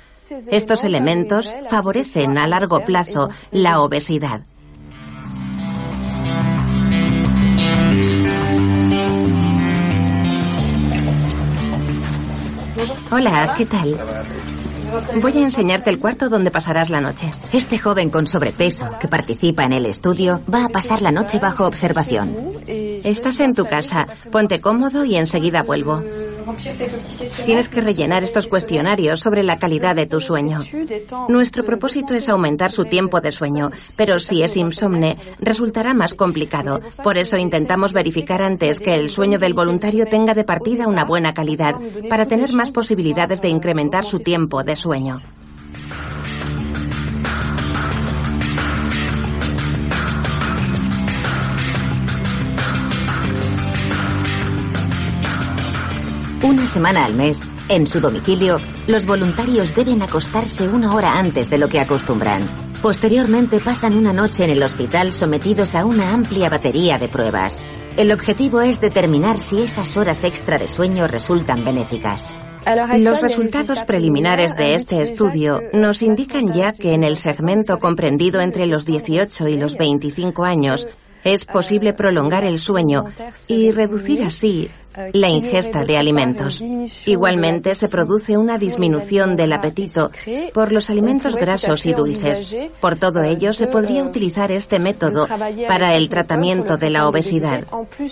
Estos 0.48 0.84
elementos 0.84 1.54
favorecen 1.68 2.38
a 2.38 2.46
largo 2.46 2.80
plazo 2.80 3.28
la 3.50 3.80
obesidad. 3.80 4.42
Hola, 13.10 13.52
¿qué 13.58 13.66
tal? 13.66 13.94
Voy 15.20 15.32
a 15.38 15.42
enseñarte 15.42 15.90
el 15.90 15.98
cuarto 15.98 16.28
donde 16.28 16.50
pasarás 16.50 16.90
la 16.90 17.00
noche. 17.00 17.30
Este 17.52 17.78
joven 17.78 18.10
con 18.10 18.26
sobrepeso 18.26 18.90
que 19.00 19.08
participa 19.08 19.64
en 19.64 19.72
el 19.72 19.86
estudio 19.86 20.40
va 20.52 20.64
a 20.64 20.68
pasar 20.68 21.02
la 21.02 21.12
noche 21.12 21.38
bajo 21.38 21.66
observación. 21.66 22.34
Estás 22.66 23.40
en 23.40 23.52
tu 23.52 23.64
casa. 23.64 24.06
Ponte 24.30 24.60
cómodo 24.60 25.04
y 25.04 25.16
enseguida 25.16 25.62
vuelvo. 25.62 26.02
Tienes 27.44 27.68
que 27.68 27.80
rellenar 27.80 28.24
estos 28.24 28.46
cuestionarios 28.46 29.20
sobre 29.20 29.42
la 29.42 29.58
calidad 29.58 29.94
de 29.94 30.06
tu 30.06 30.20
sueño. 30.20 30.60
Nuestro 31.28 31.64
propósito 31.64 32.14
es 32.14 32.28
aumentar 32.28 32.70
su 32.70 32.84
tiempo 32.84 33.20
de 33.20 33.30
sueño, 33.30 33.70
pero 33.96 34.18
si 34.18 34.42
es 34.42 34.56
insomne, 34.56 35.16
resultará 35.40 35.94
más 35.94 36.14
complicado. 36.14 36.80
Por 37.02 37.18
eso 37.18 37.36
intentamos 37.36 37.92
verificar 37.92 38.42
antes 38.42 38.80
que 38.80 38.94
el 38.94 39.08
sueño 39.08 39.38
del 39.38 39.54
voluntario 39.54 40.06
tenga 40.06 40.34
de 40.34 40.44
partida 40.44 40.86
una 40.86 41.04
buena 41.04 41.32
calidad, 41.32 41.74
para 42.08 42.26
tener 42.26 42.52
más 42.52 42.70
posibilidades 42.70 43.40
de 43.42 43.48
incrementar 43.48 44.04
su 44.04 44.18
tiempo 44.18 44.62
de 44.62 44.76
sueño. 44.76 45.18
Una 56.42 56.66
semana 56.66 57.04
al 57.04 57.14
mes, 57.14 57.48
en 57.68 57.86
su 57.86 58.00
domicilio, 58.00 58.58
los 58.88 59.06
voluntarios 59.06 59.76
deben 59.76 60.02
acostarse 60.02 60.66
una 60.66 60.92
hora 60.92 61.16
antes 61.16 61.48
de 61.48 61.56
lo 61.56 61.68
que 61.68 61.78
acostumbran. 61.78 62.48
Posteriormente 62.82 63.60
pasan 63.60 63.94
una 63.94 64.12
noche 64.12 64.44
en 64.44 64.50
el 64.50 64.62
hospital 64.64 65.12
sometidos 65.12 65.76
a 65.76 65.84
una 65.84 66.12
amplia 66.12 66.48
batería 66.48 66.98
de 66.98 67.06
pruebas. 67.06 67.60
El 67.96 68.10
objetivo 68.10 68.60
es 68.60 68.80
determinar 68.80 69.38
si 69.38 69.62
esas 69.62 69.96
horas 69.96 70.24
extra 70.24 70.58
de 70.58 70.66
sueño 70.66 71.06
resultan 71.06 71.64
benéficas. 71.64 72.34
Los 72.96 73.20
resultados 73.20 73.84
preliminares 73.84 74.56
de 74.56 74.74
este 74.74 75.00
estudio 75.00 75.60
nos 75.72 76.02
indican 76.02 76.52
ya 76.52 76.72
que 76.72 76.92
en 76.92 77.04
el 77.04 77.14
segmento 77.14 77.78
comprendido 77.78 78.40
entre 78.40 78.66
los 78.66 78.84
18 78.84 79.46
y 79.46 79.56
los 79.58 79.76
25 79.76 80.44
años 80.44 80.88
es 81.22 81.44
posible 81.44 81.92
prolongar 81.92 82.44
el 82.44 82.58
sueño 82.58 83.04
y 83.46 83.70
reducir 83.70 84.24
así 84.24 84.68
la 85.12 85.28
ingesta 85.28 85.84
de 85.84 85.96
alimentos. 85.96 86.62
Igualmente 87.06 87.74
se 87.74 87.88
produce 87.88 88.36
una 88.36 88.58
disminución 88.58 89.36
del 89.36 89.52
apetito 89.52 90.10
por 90.52 90.72
los 90.72 90.90
alimentos 90.90 91.34
grasos 91.34 91.86
y 91.86 91.92
dulces. 91.92 92.56
Por 92.80 92.98
todo 92.98 93.22
ello, 93.22 93.52
se 93.52 93.66
podría 93.66 94.02
utilizar 94.02 94.52
este 94.52 94.78
método 94.78 95.26
para 95.68 95.94
el 95.96 96.08
tratamiento 96.08 96.76
de 96.76 96.90
la 96.90 97.08
obesidad, 97.08 97.64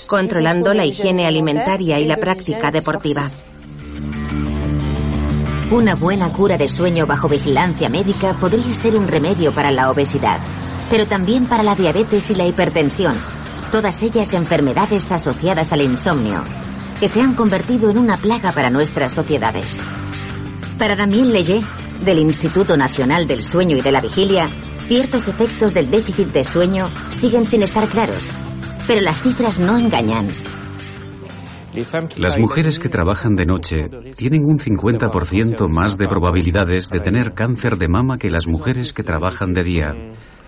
controlando 0.07 0.72
la 0.72 0.87
higiene 0.87 1.26
alimentaria 1.26 1.99
y 1.99 2.05
la 2.05 2.16
práctica 2.16 2.70
deportiva. 2.70 3.31
Una 5.70 5.95
buena 5.95 6.33
cura 6.33 6.59
de 6.59 6.68
sueño 6.68 7.07
bajo 7.07 7.28
vigilancia 7.28 7.89
médica 7.89 8.33
podría 8.35 8.74
ser 8.74 8.97
un 8.97 9.07
remedio 9.07 9.53
para 9.53 9.70
la 9.70 9.89
obesidad, 9.89 10.41
pero 10.91 11.07
también 11.07 11.47
para 11.47 11.62
la 11.62 11.76
diabetes 11.76 12.28
y 12.31 12.35
la 12.35 12.45
hipertensión, 12.45 13.14
todas 13.70 14.02
ellas 14.02 14.32
enfermedades 14.32 15.12
asociadas 15.12 15.72
al 15.72 15.82
insomnio, 15.82 16.42
que 16.98 17.08
se 17.08 17.22
han 17.22 17.34
convertido 17.34 17.90
en 17.90 17.98
una 17.98 18.16
plaga 18.16 18.52
para 18.52 18.70
nuestras 18.70 19.12
sociedades. 19.12 19.78
Para 20.78 20.96
Damien 20.96 21.32
Leger, 21.32 21.62
del 22.04 22.18
Instituto 22.18 22.76
Nacional 22.76 23.26
del 23.26 23.42
Sueño 23.42 23.76
y 23.76 23.80
de 23.80 23.92
la 23.92 24.00
Vigilia, 24.00 24.48
ciertos 24.86 25.28
efectos 25.28 25.72
del 25.72 25.90
déficit 25.90 26.28
de 26.28 26.42
sueño 26.42 26.88
siguen 27.10 27.44
sin 27.44 27.62
estar 27.62 27.86
claros, 27.88 28.30
pero 28.86 29.00
las 29.00 29.22
cifras 29.22 29.58
no 29.58 29.78
engañan. 29.78 30.28
Las 32.16 32.36
mujeres 32.38 32.80
que 32.80 32.88
trabajan 32.88 33.36
de 33.36 33.46
noche 33.46 33.76
tienen 34.16 34.44
un 34.44 34.58
50% 34.58 35.72
más 35.72 35.96
de 35.96 36.08
probabilidades 36.08 36.88
de 36.88 36.98
tener 36.98 37.32
cáncer 37.32 37.76
de 37.76 37.88
mama 37.88 38.18
que 38.18 38.30
las 38.30 38.48
mujeres 38.48 38.92
que 38.92 39.04
trabajan 39.04 39.52
de 39.52 39.62
día. 39.62 39.94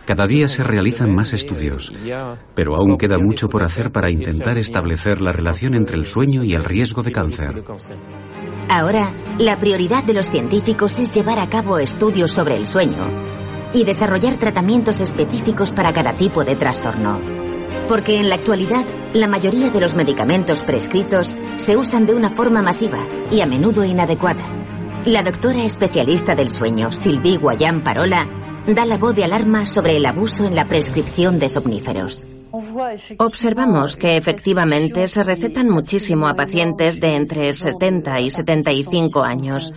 Cada 0.07 0.27
día 0.27 0.49
se 0.49 0.65
realizan 0.65 1.15
más 1.15 1.33
estudios, 1.33 1.93
pero 2.55 2.75
aún 2.75 2.97
queda 2.99 3.19
mucho 3.19 3.49
por 3.49 3.63
hacer 3.63 3.93
para 3.93 4.11
intentar 4.11 4.59
establecer 4.59 5.23
la 5.23 5.33
relación 5.33 5.75
entre 5.75 5.97
el 5.97 6.07
sueño 6.07 6.43
y 6.43 6.55
el 6.55 6.65
riesgo 6.65 7.03
de 7.03 7.13
cáncer. 7.13 7.63
Ahora, 8.69 9.13
la 9.39 9.59
prioridad 9.59 10.03
de 10.03 10.15
los 10.15 10.29
científicos 10.31 10.99
es 10.99 11.15
llevar 11.15 11.39
a 11.39 11.49
cabo 11.49 11.79
estudios 11.79 12.33
sobre 12.33 12.57
el 12.57 12.67
sueño 12.67 13.11
y 13.73 13.85
desarrollar 13.85 14.39
tratamientos 14.39 15.01
específicos 15.01 15.71
para 15.71 15.93
cada 15.93 16.13
tipo 16.15 16.45
de 16.45 16.57
trastorno. 16.57 17.21
Porque 17.89 18.19
en 18.19 18.29
la 18.29 18.37
actualidad, 18.37 18.85
la 19.15 19.29
mayoría 19.29 19.71
de 19.71 19.81
los 19.81 19.95
medicamentos 19.95 20.65
prescritos 20.65 21.37
se 21.57 21.77
usan 21.77 22.07
de 22.07 22.15
una 22.15 22.31
forma 22.31 22.63
masiva 22.63 22.99
y 23.31 23.41
a 23.41 23.47
menudo 23.47 23.85
inadecuada. 23.85 24.45
La 25.05 25.23
doctora 25.23 25.65
especialista 25.65 26.35
del 26.35 26.51
sueño, 26.51 26.93
Sylvie 26.93 27.39
Guayán 27.39 27.83
Parola, 27.83 28.29
da 28.67 28.85
la 28.85 28.99
voz 28.99 29.15
de 29.15 29.25
alarma 29.25 29.67
sobre 29.67 29.97
el 29.97 30.07
abuso 30.07 30.45
en 30.45 30.55
la 30.55 30.69
prescripción 30.69 31.39
de 31.39 31.49
somníferos. 31.49 32.27
Observamos 33.19 33.97
que 33.97 34.17
efectivamente 34.17 35.09
se 35.09 35.23
recetan 35.23 35.69
muchísimo 35.69 36.29
a 36.29 36.35
pacientes 36.35 37.01
de 37.01 37.17
entre 37.17 37.53
70 37.53 38.21
y 38.21 38.31
75 38.31 39.23
años. 39.23 39.73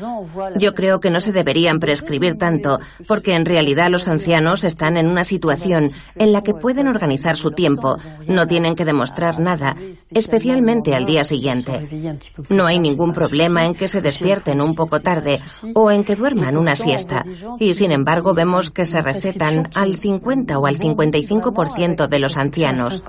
Yo 0.57 0.73
creo 0.73 0.99
que 0.99 1.09
no 1.09 1.19
se 1.19 1.32
deberían 1.32 1.80
prescribir 1.80 2.36
tanto 2.36 2.80
porque 3.07 3.34
en 3.34 3.45
realidad 3.45 3.88
los 3.89 4.07
ancianos 4.07 4.63
están 4.63 4.97
en 4.97 5.07
una 5.07 5.23
situación 5.23 5.89
en 6.15 6.34
la 6.34 6.41
que 6.41 6.53
pueden 6.53 6.88
organizar 6.88 7.38
su 7.38 7.51
tiempo, 7.51 7.95
no 8.28 8.45
tienen 8.45 8.76
que 8.76 8.84
demostrar 8.84 9.39
nada, 9.39 9.76
especialmente 10.11 10.93
al 10.93 11.05
día 11.05 11.23
siguiente. 11.23 12.13
No 12.49 12.65
hay 12.65 12.80
ningún 12.80 13.13
problema 13.13 13.65
en 13.65 13.73
que 13.73 13.88
se 13.88 14.01
despierten 14.01 14.61
un 14.61 14.76
poco 14.76 14.99
tarde 14.99 15.39
o 15.73 15.91
en 15.91 16.03
que 16.03 16.15
duerman 16.15 16.57
una 16.57 16.76
siesta 16.76 17.23
y 17.59 17.73
sin 17.73 17.91
embargo 17.91 18.34
vemos 18.34 18.71
que 18.71 18.86
se 18.86 19.01
recetan 19.01 19.69
al 19.76 19.95
50 19.95 20.59
o 20.59 20.65
al 20.65 20.78
55% 20.78 22.07
de 22.07 22.19
los 22.19 22.38
ancianos 22.66 23.01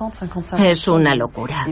es 0.58 0.88
una 0.88 1.14
locura. 1.14 1.64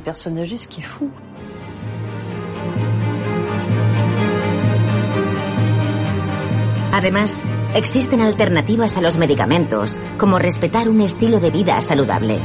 Además, 6.93 7.43
existen 7.75 8.21
alternativas 8.21 8.97
a 8.97 9.01
los 9.01 9.19
medicamentos, 9.19 9.99
como 10.17 10.39
respetar 10.39 10.89
un 10.89 11.01
estilo 11.01 11.41
de 11.41 11.51
vida 11.51 11.81
saludable. 11.81 12.41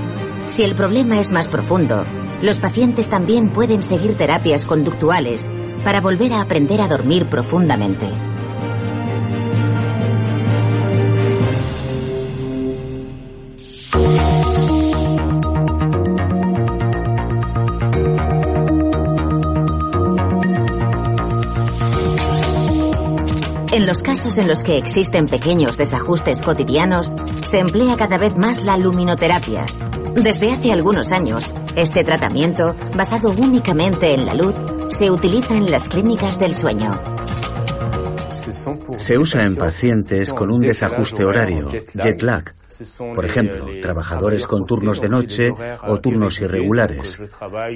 Si 0.46 0.64
el 0.64 0.74
problema 0.74 1.20
es 1.20 1.32
más 1.32 1.48
profundo, 1.48 2.04
los 2.42 2.60
pacientes 2.60 3.10
también 3.10 3.52
pueden 3.52 3.84
seguir 3.84 4.18
terapias 4.18 4.66
conductuales 4.66 5.48
para 5.84 6.02
volver 6.02 6.34
a 6.34 6.42
aprender 6.42 6.82
a 6.82 6.88
dormir 6.88 7.30
profundamente. 7.30 8.29
En 23.80 23.86
los 23.86 24.00
casos 24.00 24.38
en 24.38 24.50
los 24.50 24.66
que 24.66 24.76
existen 24.76 25.28
pequeños 25.28 25.78
desajustes 25.78 26.42
cotidianos, 26.42 27.16
se 27.50 27.60
emplea 27.60 27.96
cada 27.96 28.18
vez 28.18 28.36
más 28.36 28.66
la 28.66 28.76
luminoterapia. 28.76 29.66
Desde 30.22 30.52
hace 30.52 30.74
algunos 30.74 31.14
años, 31.14 31.50
este 31.78 32.04
tratamiento, 32.04 32.76
basado 32.94 33.30
únicamente 33.30 34.14
en 34.14 34.26
la 34.26 34.34
luz, 34.34 34.54
se 34.90 35.10
utiliza 35.10 35.56
en 35.56 35.72
las 35.72 35.88
clínicas 35.88 36.38
del 36.38 36.56
sueño. 36.56 36.92
Se 38.98 39.18
usa 39.18 39.46
en 39.46 39.56
pacientes 39.56 40.34
con 40.34 40.52
un 40.52 40.60
desajuste 40.60 41.24
horario, 41.24 41.70
jet 41.70 42.22
lag, 42.22 42.54
por 43.16 43.26
ejemplo, 43.26 43.68
trabajadores 43.82 44.48
con 44.48 44.66
turnos 44.66 45.02
de 45.02 45.10
noche 45.10 45.52
o 45.88 45.98
turnos 45.98 46.40
irregulares. 46.42 47.22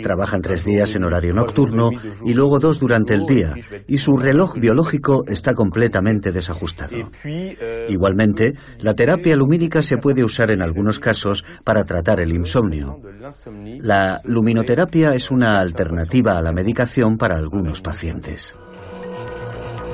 Trabajan 0.01 0.41
tres 0.41 0.63
días 0.65 0.95
en 0.95 1.03
horario 1.03 1.33
nocturno 1.33 1.89
y 2.25 2.33
luego 2.33 2.59
dos 2.59 2.79
durante 2.79 3.13
el 3.13 3.25
día, 3.25 3.53
y 3.87 3.97
su 3.97 4.17
reloj 4.17 4.55
biológico 4.57 5.23
está 5.27 5.53
completamente 5.53 6.31
desajustado. 6.31 6.97
Igualmente, 7.87 8.53
la 8.79 8.93
terapia 8.93 9.35
lumínica 9.35 9.81
se 9.81 9.97
puede 9.97 10.23
usar 10.23 10.51
en 10.51 10.61
algunos 10.61 10.99
casos 10.99 11.43
para 11.65 11.83
tratar 11.83 12.19
el 12.19 12.31
insomnio. 12.31 12.99
La 13.81 14.19
luminoterapia 14.23 15.15
es 15.15 15.31
una 15.31 15.59
alternativa 15.59 16.37
a 16.37 16.41
la 16.41 16.51
medicación 16.51 17.17
para 17.17 17.37
algunos 17.37 17.81
pacientes. 17.81 18.55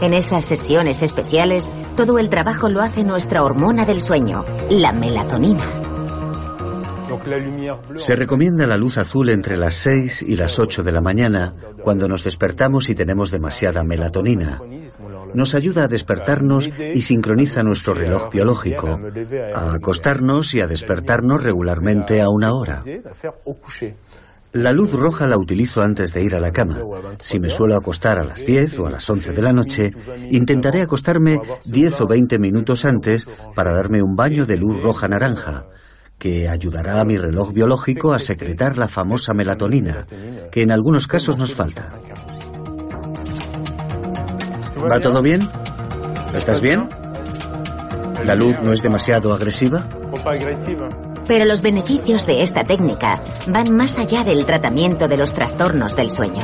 En 0.02 0.14
esas 0.14 0.46
sesiones 0.46 1.04
especiales, 1.04 1.70
todo 1.98 2.20
el 2.20 2.30
trabajo 2.30 2.70
lo 2.70 2.82
hace 2.82 3.04
nuestra 3.04 3.44
hormona 3.44 3.84
del 3.84 4.00
sueño, 4.02 4.46
la 4.70 4.94
melatonina. 4.94 5.90
Se 7.98 8.16
recomienda 8.16 8.66
la 8.66 8.78
luz 8.78 8.98
azul 8.98 9.30
entre 9.30 9.58
las 9.58 9.76
6 9.76 10.24
y 10.24 10.38
las 10.38 10.58
8 10.58 10.84
de 10.84 10.92
la 10.94 11.02
mañana, 11.02 11.54
cuando 11.84 12.08
nos 12.08 12.24
despertamos 12.24 12.90
y 12.90 12.96
tenemos 12.96 13.30
demasiada 13.30 13.84
melatonina. 13.84 14.62
Nos 15.34 15.54
ayuda 15.54 15.84
a 15.84 15.88
despertarnos 15.90 16.70
y 16.80 17.02
sincroniza 17.02 17.62
nuestro 17.62 17.94
reloj 17.94 18.30
biológico, 18.32 19.00
a 19.54 19.74
acostarnos 19.74 20.54
y 20.54 20.62
a 20.62 20.68
despertarnos 20.68 21.44
regularmente 21.44 22.22
a 22.22 22.30
una 22.30 22.54
hora. 22.54 22.82
La 24.52 24.72
luz 24.72 24.94
roja 24.94 25.28
la 25.28 25.38
utilizo 25.38 25.84
antes 25.84 26.12
de 26.14 26.24
ir 26.24 26.36
a 26.36 26.40
la 26.40 26.52
cama. 26.52 26.80
Si 27.22 27.40
me 27.40 27.52
suelo 27.52 27.76
acostar 27.76 28.20
a 28.20 28.24
las 28.24 28.44
10 28.44 28.80
o 28.80 28.88
a 28.88 28.90
las 28.90 29.08
11 29.08 29.32
de 29.34 29.42
la 29.42 29.54
noche, 29.54 29.92
intentaré 30.32 30.82
acostarme 30.82 31.40
10 31.66 32.02
o 32.02 32.08
20 32.08 32.40
minutos 32.40 32.84
antes 32.84 33.28
para 33.56 33.76
darme 33.76 34.02
un 34.02 34.16
baño 34.16 34.48
de 34.48 34.58
luz 34.58 34.82
roja 34.82 35.08
naranja, 35.08 35.66
que 36.18 36.50
ayudará 36.50 37.00
a 37.00 37.06
mi 37.06 37.18
reloj 37.18 37.54
biológico 37.54 38.12
a 38.12 38.20
secretar 38.20 38.78
la 38.78 38.88
famosa 38.88 39.34
melatonina, 39.34 40.08
que 40.52 40.64
en 40.64 40.72
algunos 40.72 41.08
casos 41.08 41.38
nos 41.38 41.54
falta. 41.54 41.90
¿Va 44.92 45.00
todo 45.00 45.22
bien? 45.22 45.48
¿Estás 46.34 46.60
bien? 46.60 46.88
¿La 48.24 48.34
luz 48.36 48.56
no 48.64 48.74
es 48.74 48.82
demasiado 48.82 49.32
agresiva? 49.32 49.88
Pero 51.30 51.46
los 51.46 51.62
beneficios 51.62 52.26
de 52.26 52.42
esta 52.42 52.64
técnica 52.64 53.22
van 53.46 53.72
más 53.72 54.00
allá 54.00 54.24
del 54.24 54.48
tratamiento 54.48 55.08
de 55.08 55.16
los 55.16 55.32
trastornos 55.32 55.96
del 55.96 56.10
sueño. 56.10 56.42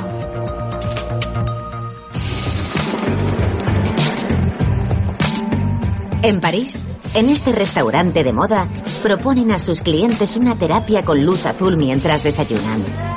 En 6.22 6.40
París, 6.40 6.86
en 7.16 7.30
este 7.30 7.52
restaurante 7.52 8.24
de 8.24 8.32
moda, 8.32 8.68
proponen 9.02 9.52
a 9.52 9.58
sus 9.58 9.82
clientes 9.82 10.36
una 10.36 10.56
terapia 10.56 11.04
con 11.04 11.26
luz 11.26 11.48
azul 11.48 11.78
mientras 11.78 12.24
desayunan. 12.24 13.15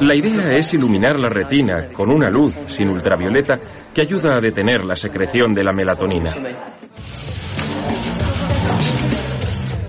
La 0.00 0.14
idea 0.14 0.54
es 0.54 0.74
iluminar 0.74 1.18
la 1.18 1.30
retina 1.30 1.86
con 1.92 2.10
una 2.10 2.28
luz 2.28 2.54
sin 2.68 2.90
ultravioleta 2.90 3.58
que 3.94 4.02
ayuda 4.02 4.36
a 4.36 4.40
detener 4.40 4.84
la 4.84 4.94
secreción 4.94 5.54
de 5.54 5.64
la 5.64 5.72
melatonina. 5.72 6.30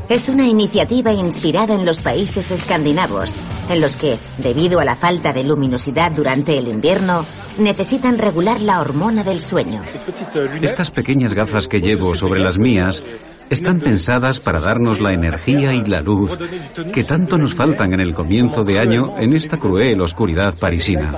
Es 0.08 0.30
una 0.30 0.48
iniciativa 0.48 1.12
inspirada 1.12 1.76
en 1.76 1.86
los 1.86 2.02
países 2.02 2.50
escandinavos, 2.52 3.34
en 3.70 3.82
los 3.82 3.96
que, 3.96 4.20
debido 4.38 4.80
a 4.80 4.86
la 4.86 4.96
falta 4.96 5.34
de 5.34 5.44
luminosidad 5.44 6.12
durante 6.12 6.58
el 6.58 6.68
invierno, 6.68 7.26
necesitan 7.58 8.18
regular 8.18 8.62
la 8.62 8.80
hormona 8.80 9.24
del 9.24 9.42
sueño. 9.42 9.82
Estas 10.62 10.92
pequeñas 10.92 11.34
gafas 11.34 11.68
que 11.68 11.82
llevo 11.82 12.16
sobre 12.16 12.40
las 12.40 12.58
mías 12.58 13.04
están 13.50 13.80
pensadas 13.80 14.40
para 14.40 14.60
darnos 14.60 15.00
la 15.00 15.14
energía 15.14 15.74
y 15.74 15.84
la 15.86 16.02
luz 16.02 16.38
que 16.94 17.04
tanto 17.04 17.38
nos 17.38 17.56
faltan 17.56 17.94
en 17.94 18.02
el 18.02 18.14
comienzo 18.14 18.64
de 18.64 18.80
año 18.80 19.16
en 19.20 19.36
esta 19.36 19.58
cruel 19.58 20.02
oscuridad 20.02 20.54
parisina. 20.60 21.14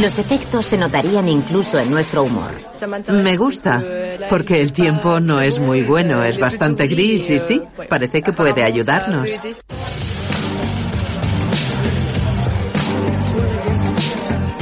Los 0.00 0.18
efectos 0.18 0.66
se 0.66 0.76
notarían 0.76 1.26
incluso 1.26 1.78
en 1.78 1.90
nuestro 1.90 2.24
humor. 2.24 2.50
Me 3.12 3.36
gusta, 3.36 3.82
porque 4.28 4.60
el 4.60 4.72
tiempo 4.72 5.20
no 5.20 5.40
es 5.40 5.58
muy 5.58 5.82
bueno, 5.82 6.22
es 6.22 6.38
bastante 6.38 6.86
gris 6.86 7.30
y 7.30 7.40
sí, 7.40 7.62
parece 7.88 8.20
que 8.20 8.32
puede 8.32 8.62
ayudarnos. 8.62 9.28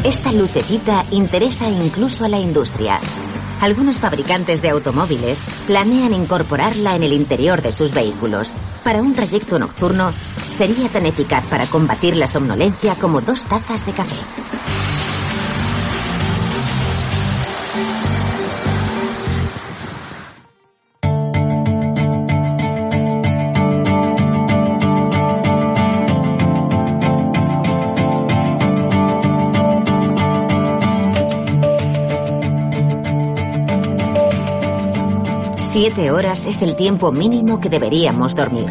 Esta 0.04 0.32
lucecita 0.32 1.04
interesa 1.10 1.68
incluso 1.68 2.24
a 2.24 2.28
la 2.28 2.38
industria. 2.38 3.00
Algunos 3.60 3.98
fabricantes 3.98 4.62
de 4.62 4.68
automóviles 4.70 5.42
planean 5.66 6.12
incorporarla 6.12 6.94
en 6.94 7.02
el 7.02 7.12
interior 7.12 7.60
de 7.62 7.72
sus 7.72 7.92
vehículos. 7.92 8.56
Para 8.84 9.02
un 9.02 9.14
trayecto 9.14 9.58
nocturno, 9.58 10.12
sería 10.50 10.88
tan 10.90 11.06
eficaz 11.06 11.44
para 11.46 11.66
combatir 11.66 12.16
la 12.16 12.26
somnolencia 12.26 12.94
como 12.94 13.20
dos 13.20 13.44
tazas 13.44 13.84
de 13.86 13.92
café. 13.92 14.53
Siete 35.84 36.10
horas 36.10 36.46
es 36.46 36.62
el 36.62 36.76
tiempo 36.76 37.12
mínimo 37.12 37.60
que 37.60 37.68
deberíamos 37.68 38.34
dormir. 38.34 38.70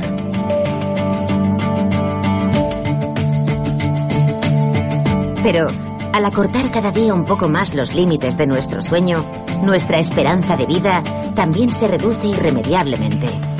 Pero 5.43 5.67
al 6.11 6.25
acortar 6.25 6.71
cada 6.71 6.91
día 6.91 7.13
un 7.13 7.25
poco 7.25 7.47
más 7.47 7.75
los 7.75 7.93
límites 7.93 8.35
de 8.35 8.47
nuestro 8.47 8.81
sueño, 8.81 9.23
nuestra 9.61 9.99
esperanza 9.99 10.57
de 10.57 10.65
vida 10.65 11.03
también 11.35 11.71
se 11.71 11.87
reduce 11.87 12.29
irremediablemente. 12.29 13.52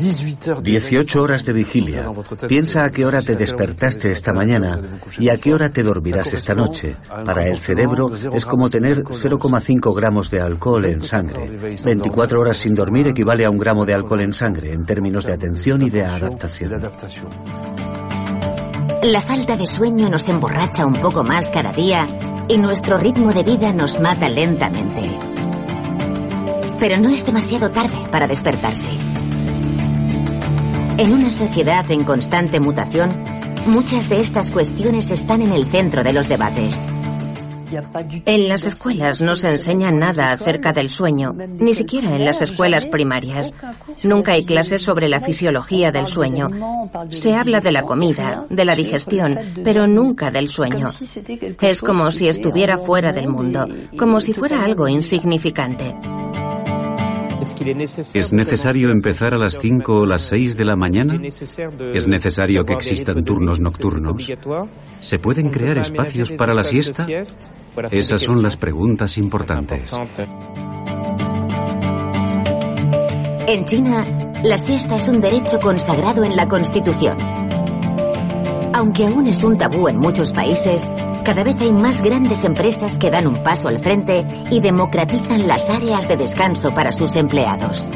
18 0.00 1.22
horas 1.22 1.44
de 1.44 1.52
vigilia. 1.52 2.10
Piensa 2.48 2.84
a 2.84 2.90
qué 2.90 3.04
hora 3.04 3.22
te 3.22 3.34
despertaste 3.34 4.10
esta 4.10 4.32
mañana 4.32 4.80
y 5.18 5.28
a 5.28 5.36
qué 5.36 5.52
hora 5.52 5.68
te 5.68 5.82
dormirás 5.82 6.32
esta 6.32 6.54
noche. 6.54 6.96
Para 7.24 7.46
el 7.46 7.58
cerebro 7.58 8.10
es 8.14 8.46
como 8.46 8.70
tener 8.70 9.04
0,5 9.04 9.94
gramos 9.94 10.30
de 10.30 10.40
alcohol 10.40 10.84
en 10.86 11.00
sangre. 11.02 11.50
24 11.84 12.38
horas 12.40 12.56
sin 12.56 12.74
dormir 12.74 13.08
equivale 13.08 13.44
a 13.44 13.50
un 13.50 13.58
gramo 13.58 13.84
de 13.84 13.94
alcohol 13.94 14.22
en 14.22 14.32
sangre 14.32 14.72
en 14.72 14.86
términos 14.86 15.24
de 15.24 15.32
atención 15.32 15.82
y 15.82 15.90
de 15.90 16.04
adaptación. 16.04 16.80
La 19.02 19.22
falta 19.22 19.56
de 19.56 19.66
sueño 19.66 20.08
nos 20.08 20.28
emborracha 20.28 20.86
un 20.86 20.96
poco 20.96 21.24
más 21.24 21.50
cada 21.50 21.72
día 21.72 22.06
y 22.48 22.58
nuestro 22.58 22.98
ritmo 22.98 23.32
de 23.32 23.42
vida 23.42 23.72
nos 23.72 23.98
mata 24.00 24.28
lentamente. 24.28 25.02
Pero 26.78 26.98
no 26.98 27.10
es 27.10 27.24
demasiado 27.24 27.70
tarde 27.70 27.98
para 28.10 28.26
despertarse. 28.26 29.09
En 31.00 31.14
una 31.14 31.30
sociedad 31.30 31.90
en 31.90 32.04
constante 32.04 32.60
mutación, 32.60 33.24
muchas 33.66 34.10
de 34.10 34.20
estas 34.20 34.50
cuestiones 34.50 35.10
están 35.10 35.40
en 35.40 35.50
el 35.52 35.64
centro 35.64 36.04
de 36.04 36.12
los 36.12 36.28
debates. 36.28 36.78
En 38.26 38.48
las 38.50 38.66
escuelas 38.66 39.22
no 39.22 39.34
se 39.34 39.48
enseña 39.48 39.90
nada 39.92 40.30
acerca 40.30 40.72
del 40.72 40.90
sueño, 40.90 41.32
ni 41.32 41.72
siquiera 41.72 42.14
en 42.14 42.26
las 42.26 42.42
escuelas 42.42 42.84
primarias. 42.84 43.54
Nunca 44.04 44.32
hay 44.32 44.44
clases 44.44 44.82
sobre 44.82 45.08
la 45.08 45.20
fisiología 45.20 45.90
del 45.90 46.04
sueño. 46.04 46.48
Se 47.08 47.32
habla 47.32 47.60
de 47.60 47.72
la 47.72 47.84
comida, 47.84 48.44
de 48.50 48.64
la 48.66 48.74
digestión, 48.74 49.38
pero 49.64 49.86
nunca 49.86 50.30
del 50.30 50.50
sueño. 50.50 50.88
Es 51.62 51.80
como 51.80 52.10
si 52.10 52.28
estuviera 52.28 52.76
fuera 52.76 53.10
del 53.10 53.28
mundo, 53.28 53.66
como 53.96 54.20
si 54.20 54.34
fuera 54.34 54.60
algo 54.60 54.86
insignificante. 54.86 55.94
¿Es 58.14 58.32
necesario 58.32 58.90
empezar 58.90 59.34
a 59.34 59.38
las 59.38 59.58
5 59.58 60.00
o 60.00 60.06
las 60.06 60.22
6 60.22 60.56
de 60.56 60.64
la 60.64 60.76
mañana? 60.76 61.18
¿Es 61.22 62.06
necesario 62.06 62.64
que 62.64 62.74
existan 62.74 63.24
turnos 63.24 63.60
nocturnos? 63.60 64.30
¿Se 65.00 65.18
pueden 65.18 65.50
crear 65.50 65.78
espacios 65.78 66.32
para 66.32 66.54
la 66.54 66.62
siesta? 66.62 67.06
Esas 67.90 68.20
son 68.20 68.42
las 68.42 68.56
preguntas 68.56 69.16
importantes. 69.18 69.94
En 73.46 73.64
China, 73.64 74.40
la 74.44 74.58
siesta 74.58 74.96
es 74.96 75.08
un 75.08 75.20
derecho 75.20 75.58
consagrado 75.60 76.24
en 76.24 76.36
la 76.36 76.46
Constitución. 76.46 77.18
Aunque 78.74 79.06
aún 79.06 79.26
es 79.26 79.42
un 79.42 79.56
tabú 79.56 79.88
en 79.88 79.98
muchos 79.98 80.32
países, 80.32 80.86
cada 81.24 81.44
vez 81.44 81.60
hay 81.60 81.72
más 81.72 82.02
grandes 82.02 82.44
empresas 82.44 82.98
que 82.98 83.10
dan 83.10 83.26
un 83.26 83.42
paso 83.42 83.68
al 83.68 83.78
frente 83.78 84.24
y 84.50 84.60
democratizan 84.60 85.46
las 85.46 85.70
áreas 85.70 86.08
de 86.08 86.16
descanso 86.16 86.72
para 86.74 86.92
sus 86.92 87.16
empleados. 87.16 87.90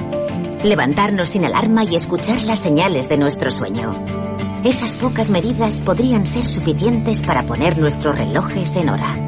Levantarnos 0.62 1.28
sin 1.28 1.44
alarma 1.44 1.84
y 1.84 1.94
escuchar 1.94 2.42
las 2.42 2.60
señales 2.60 3.08
de 3.08 3.18
nuestro 3.18 3.50
sueño. 3.50 3.94
Esas 4.64 4.94
pocas 4.94 5.30
medidas 5.30 5.80
podrían 5.80 6.26
ser 6.26 6.48
suficientes 6.48 7.22
para 7.22 7.44
poner 7.44 7.78
nuestros 7.78 8.16
relojes 8.16 8.76
en 8.76 8.88
hora. 8.88 9.23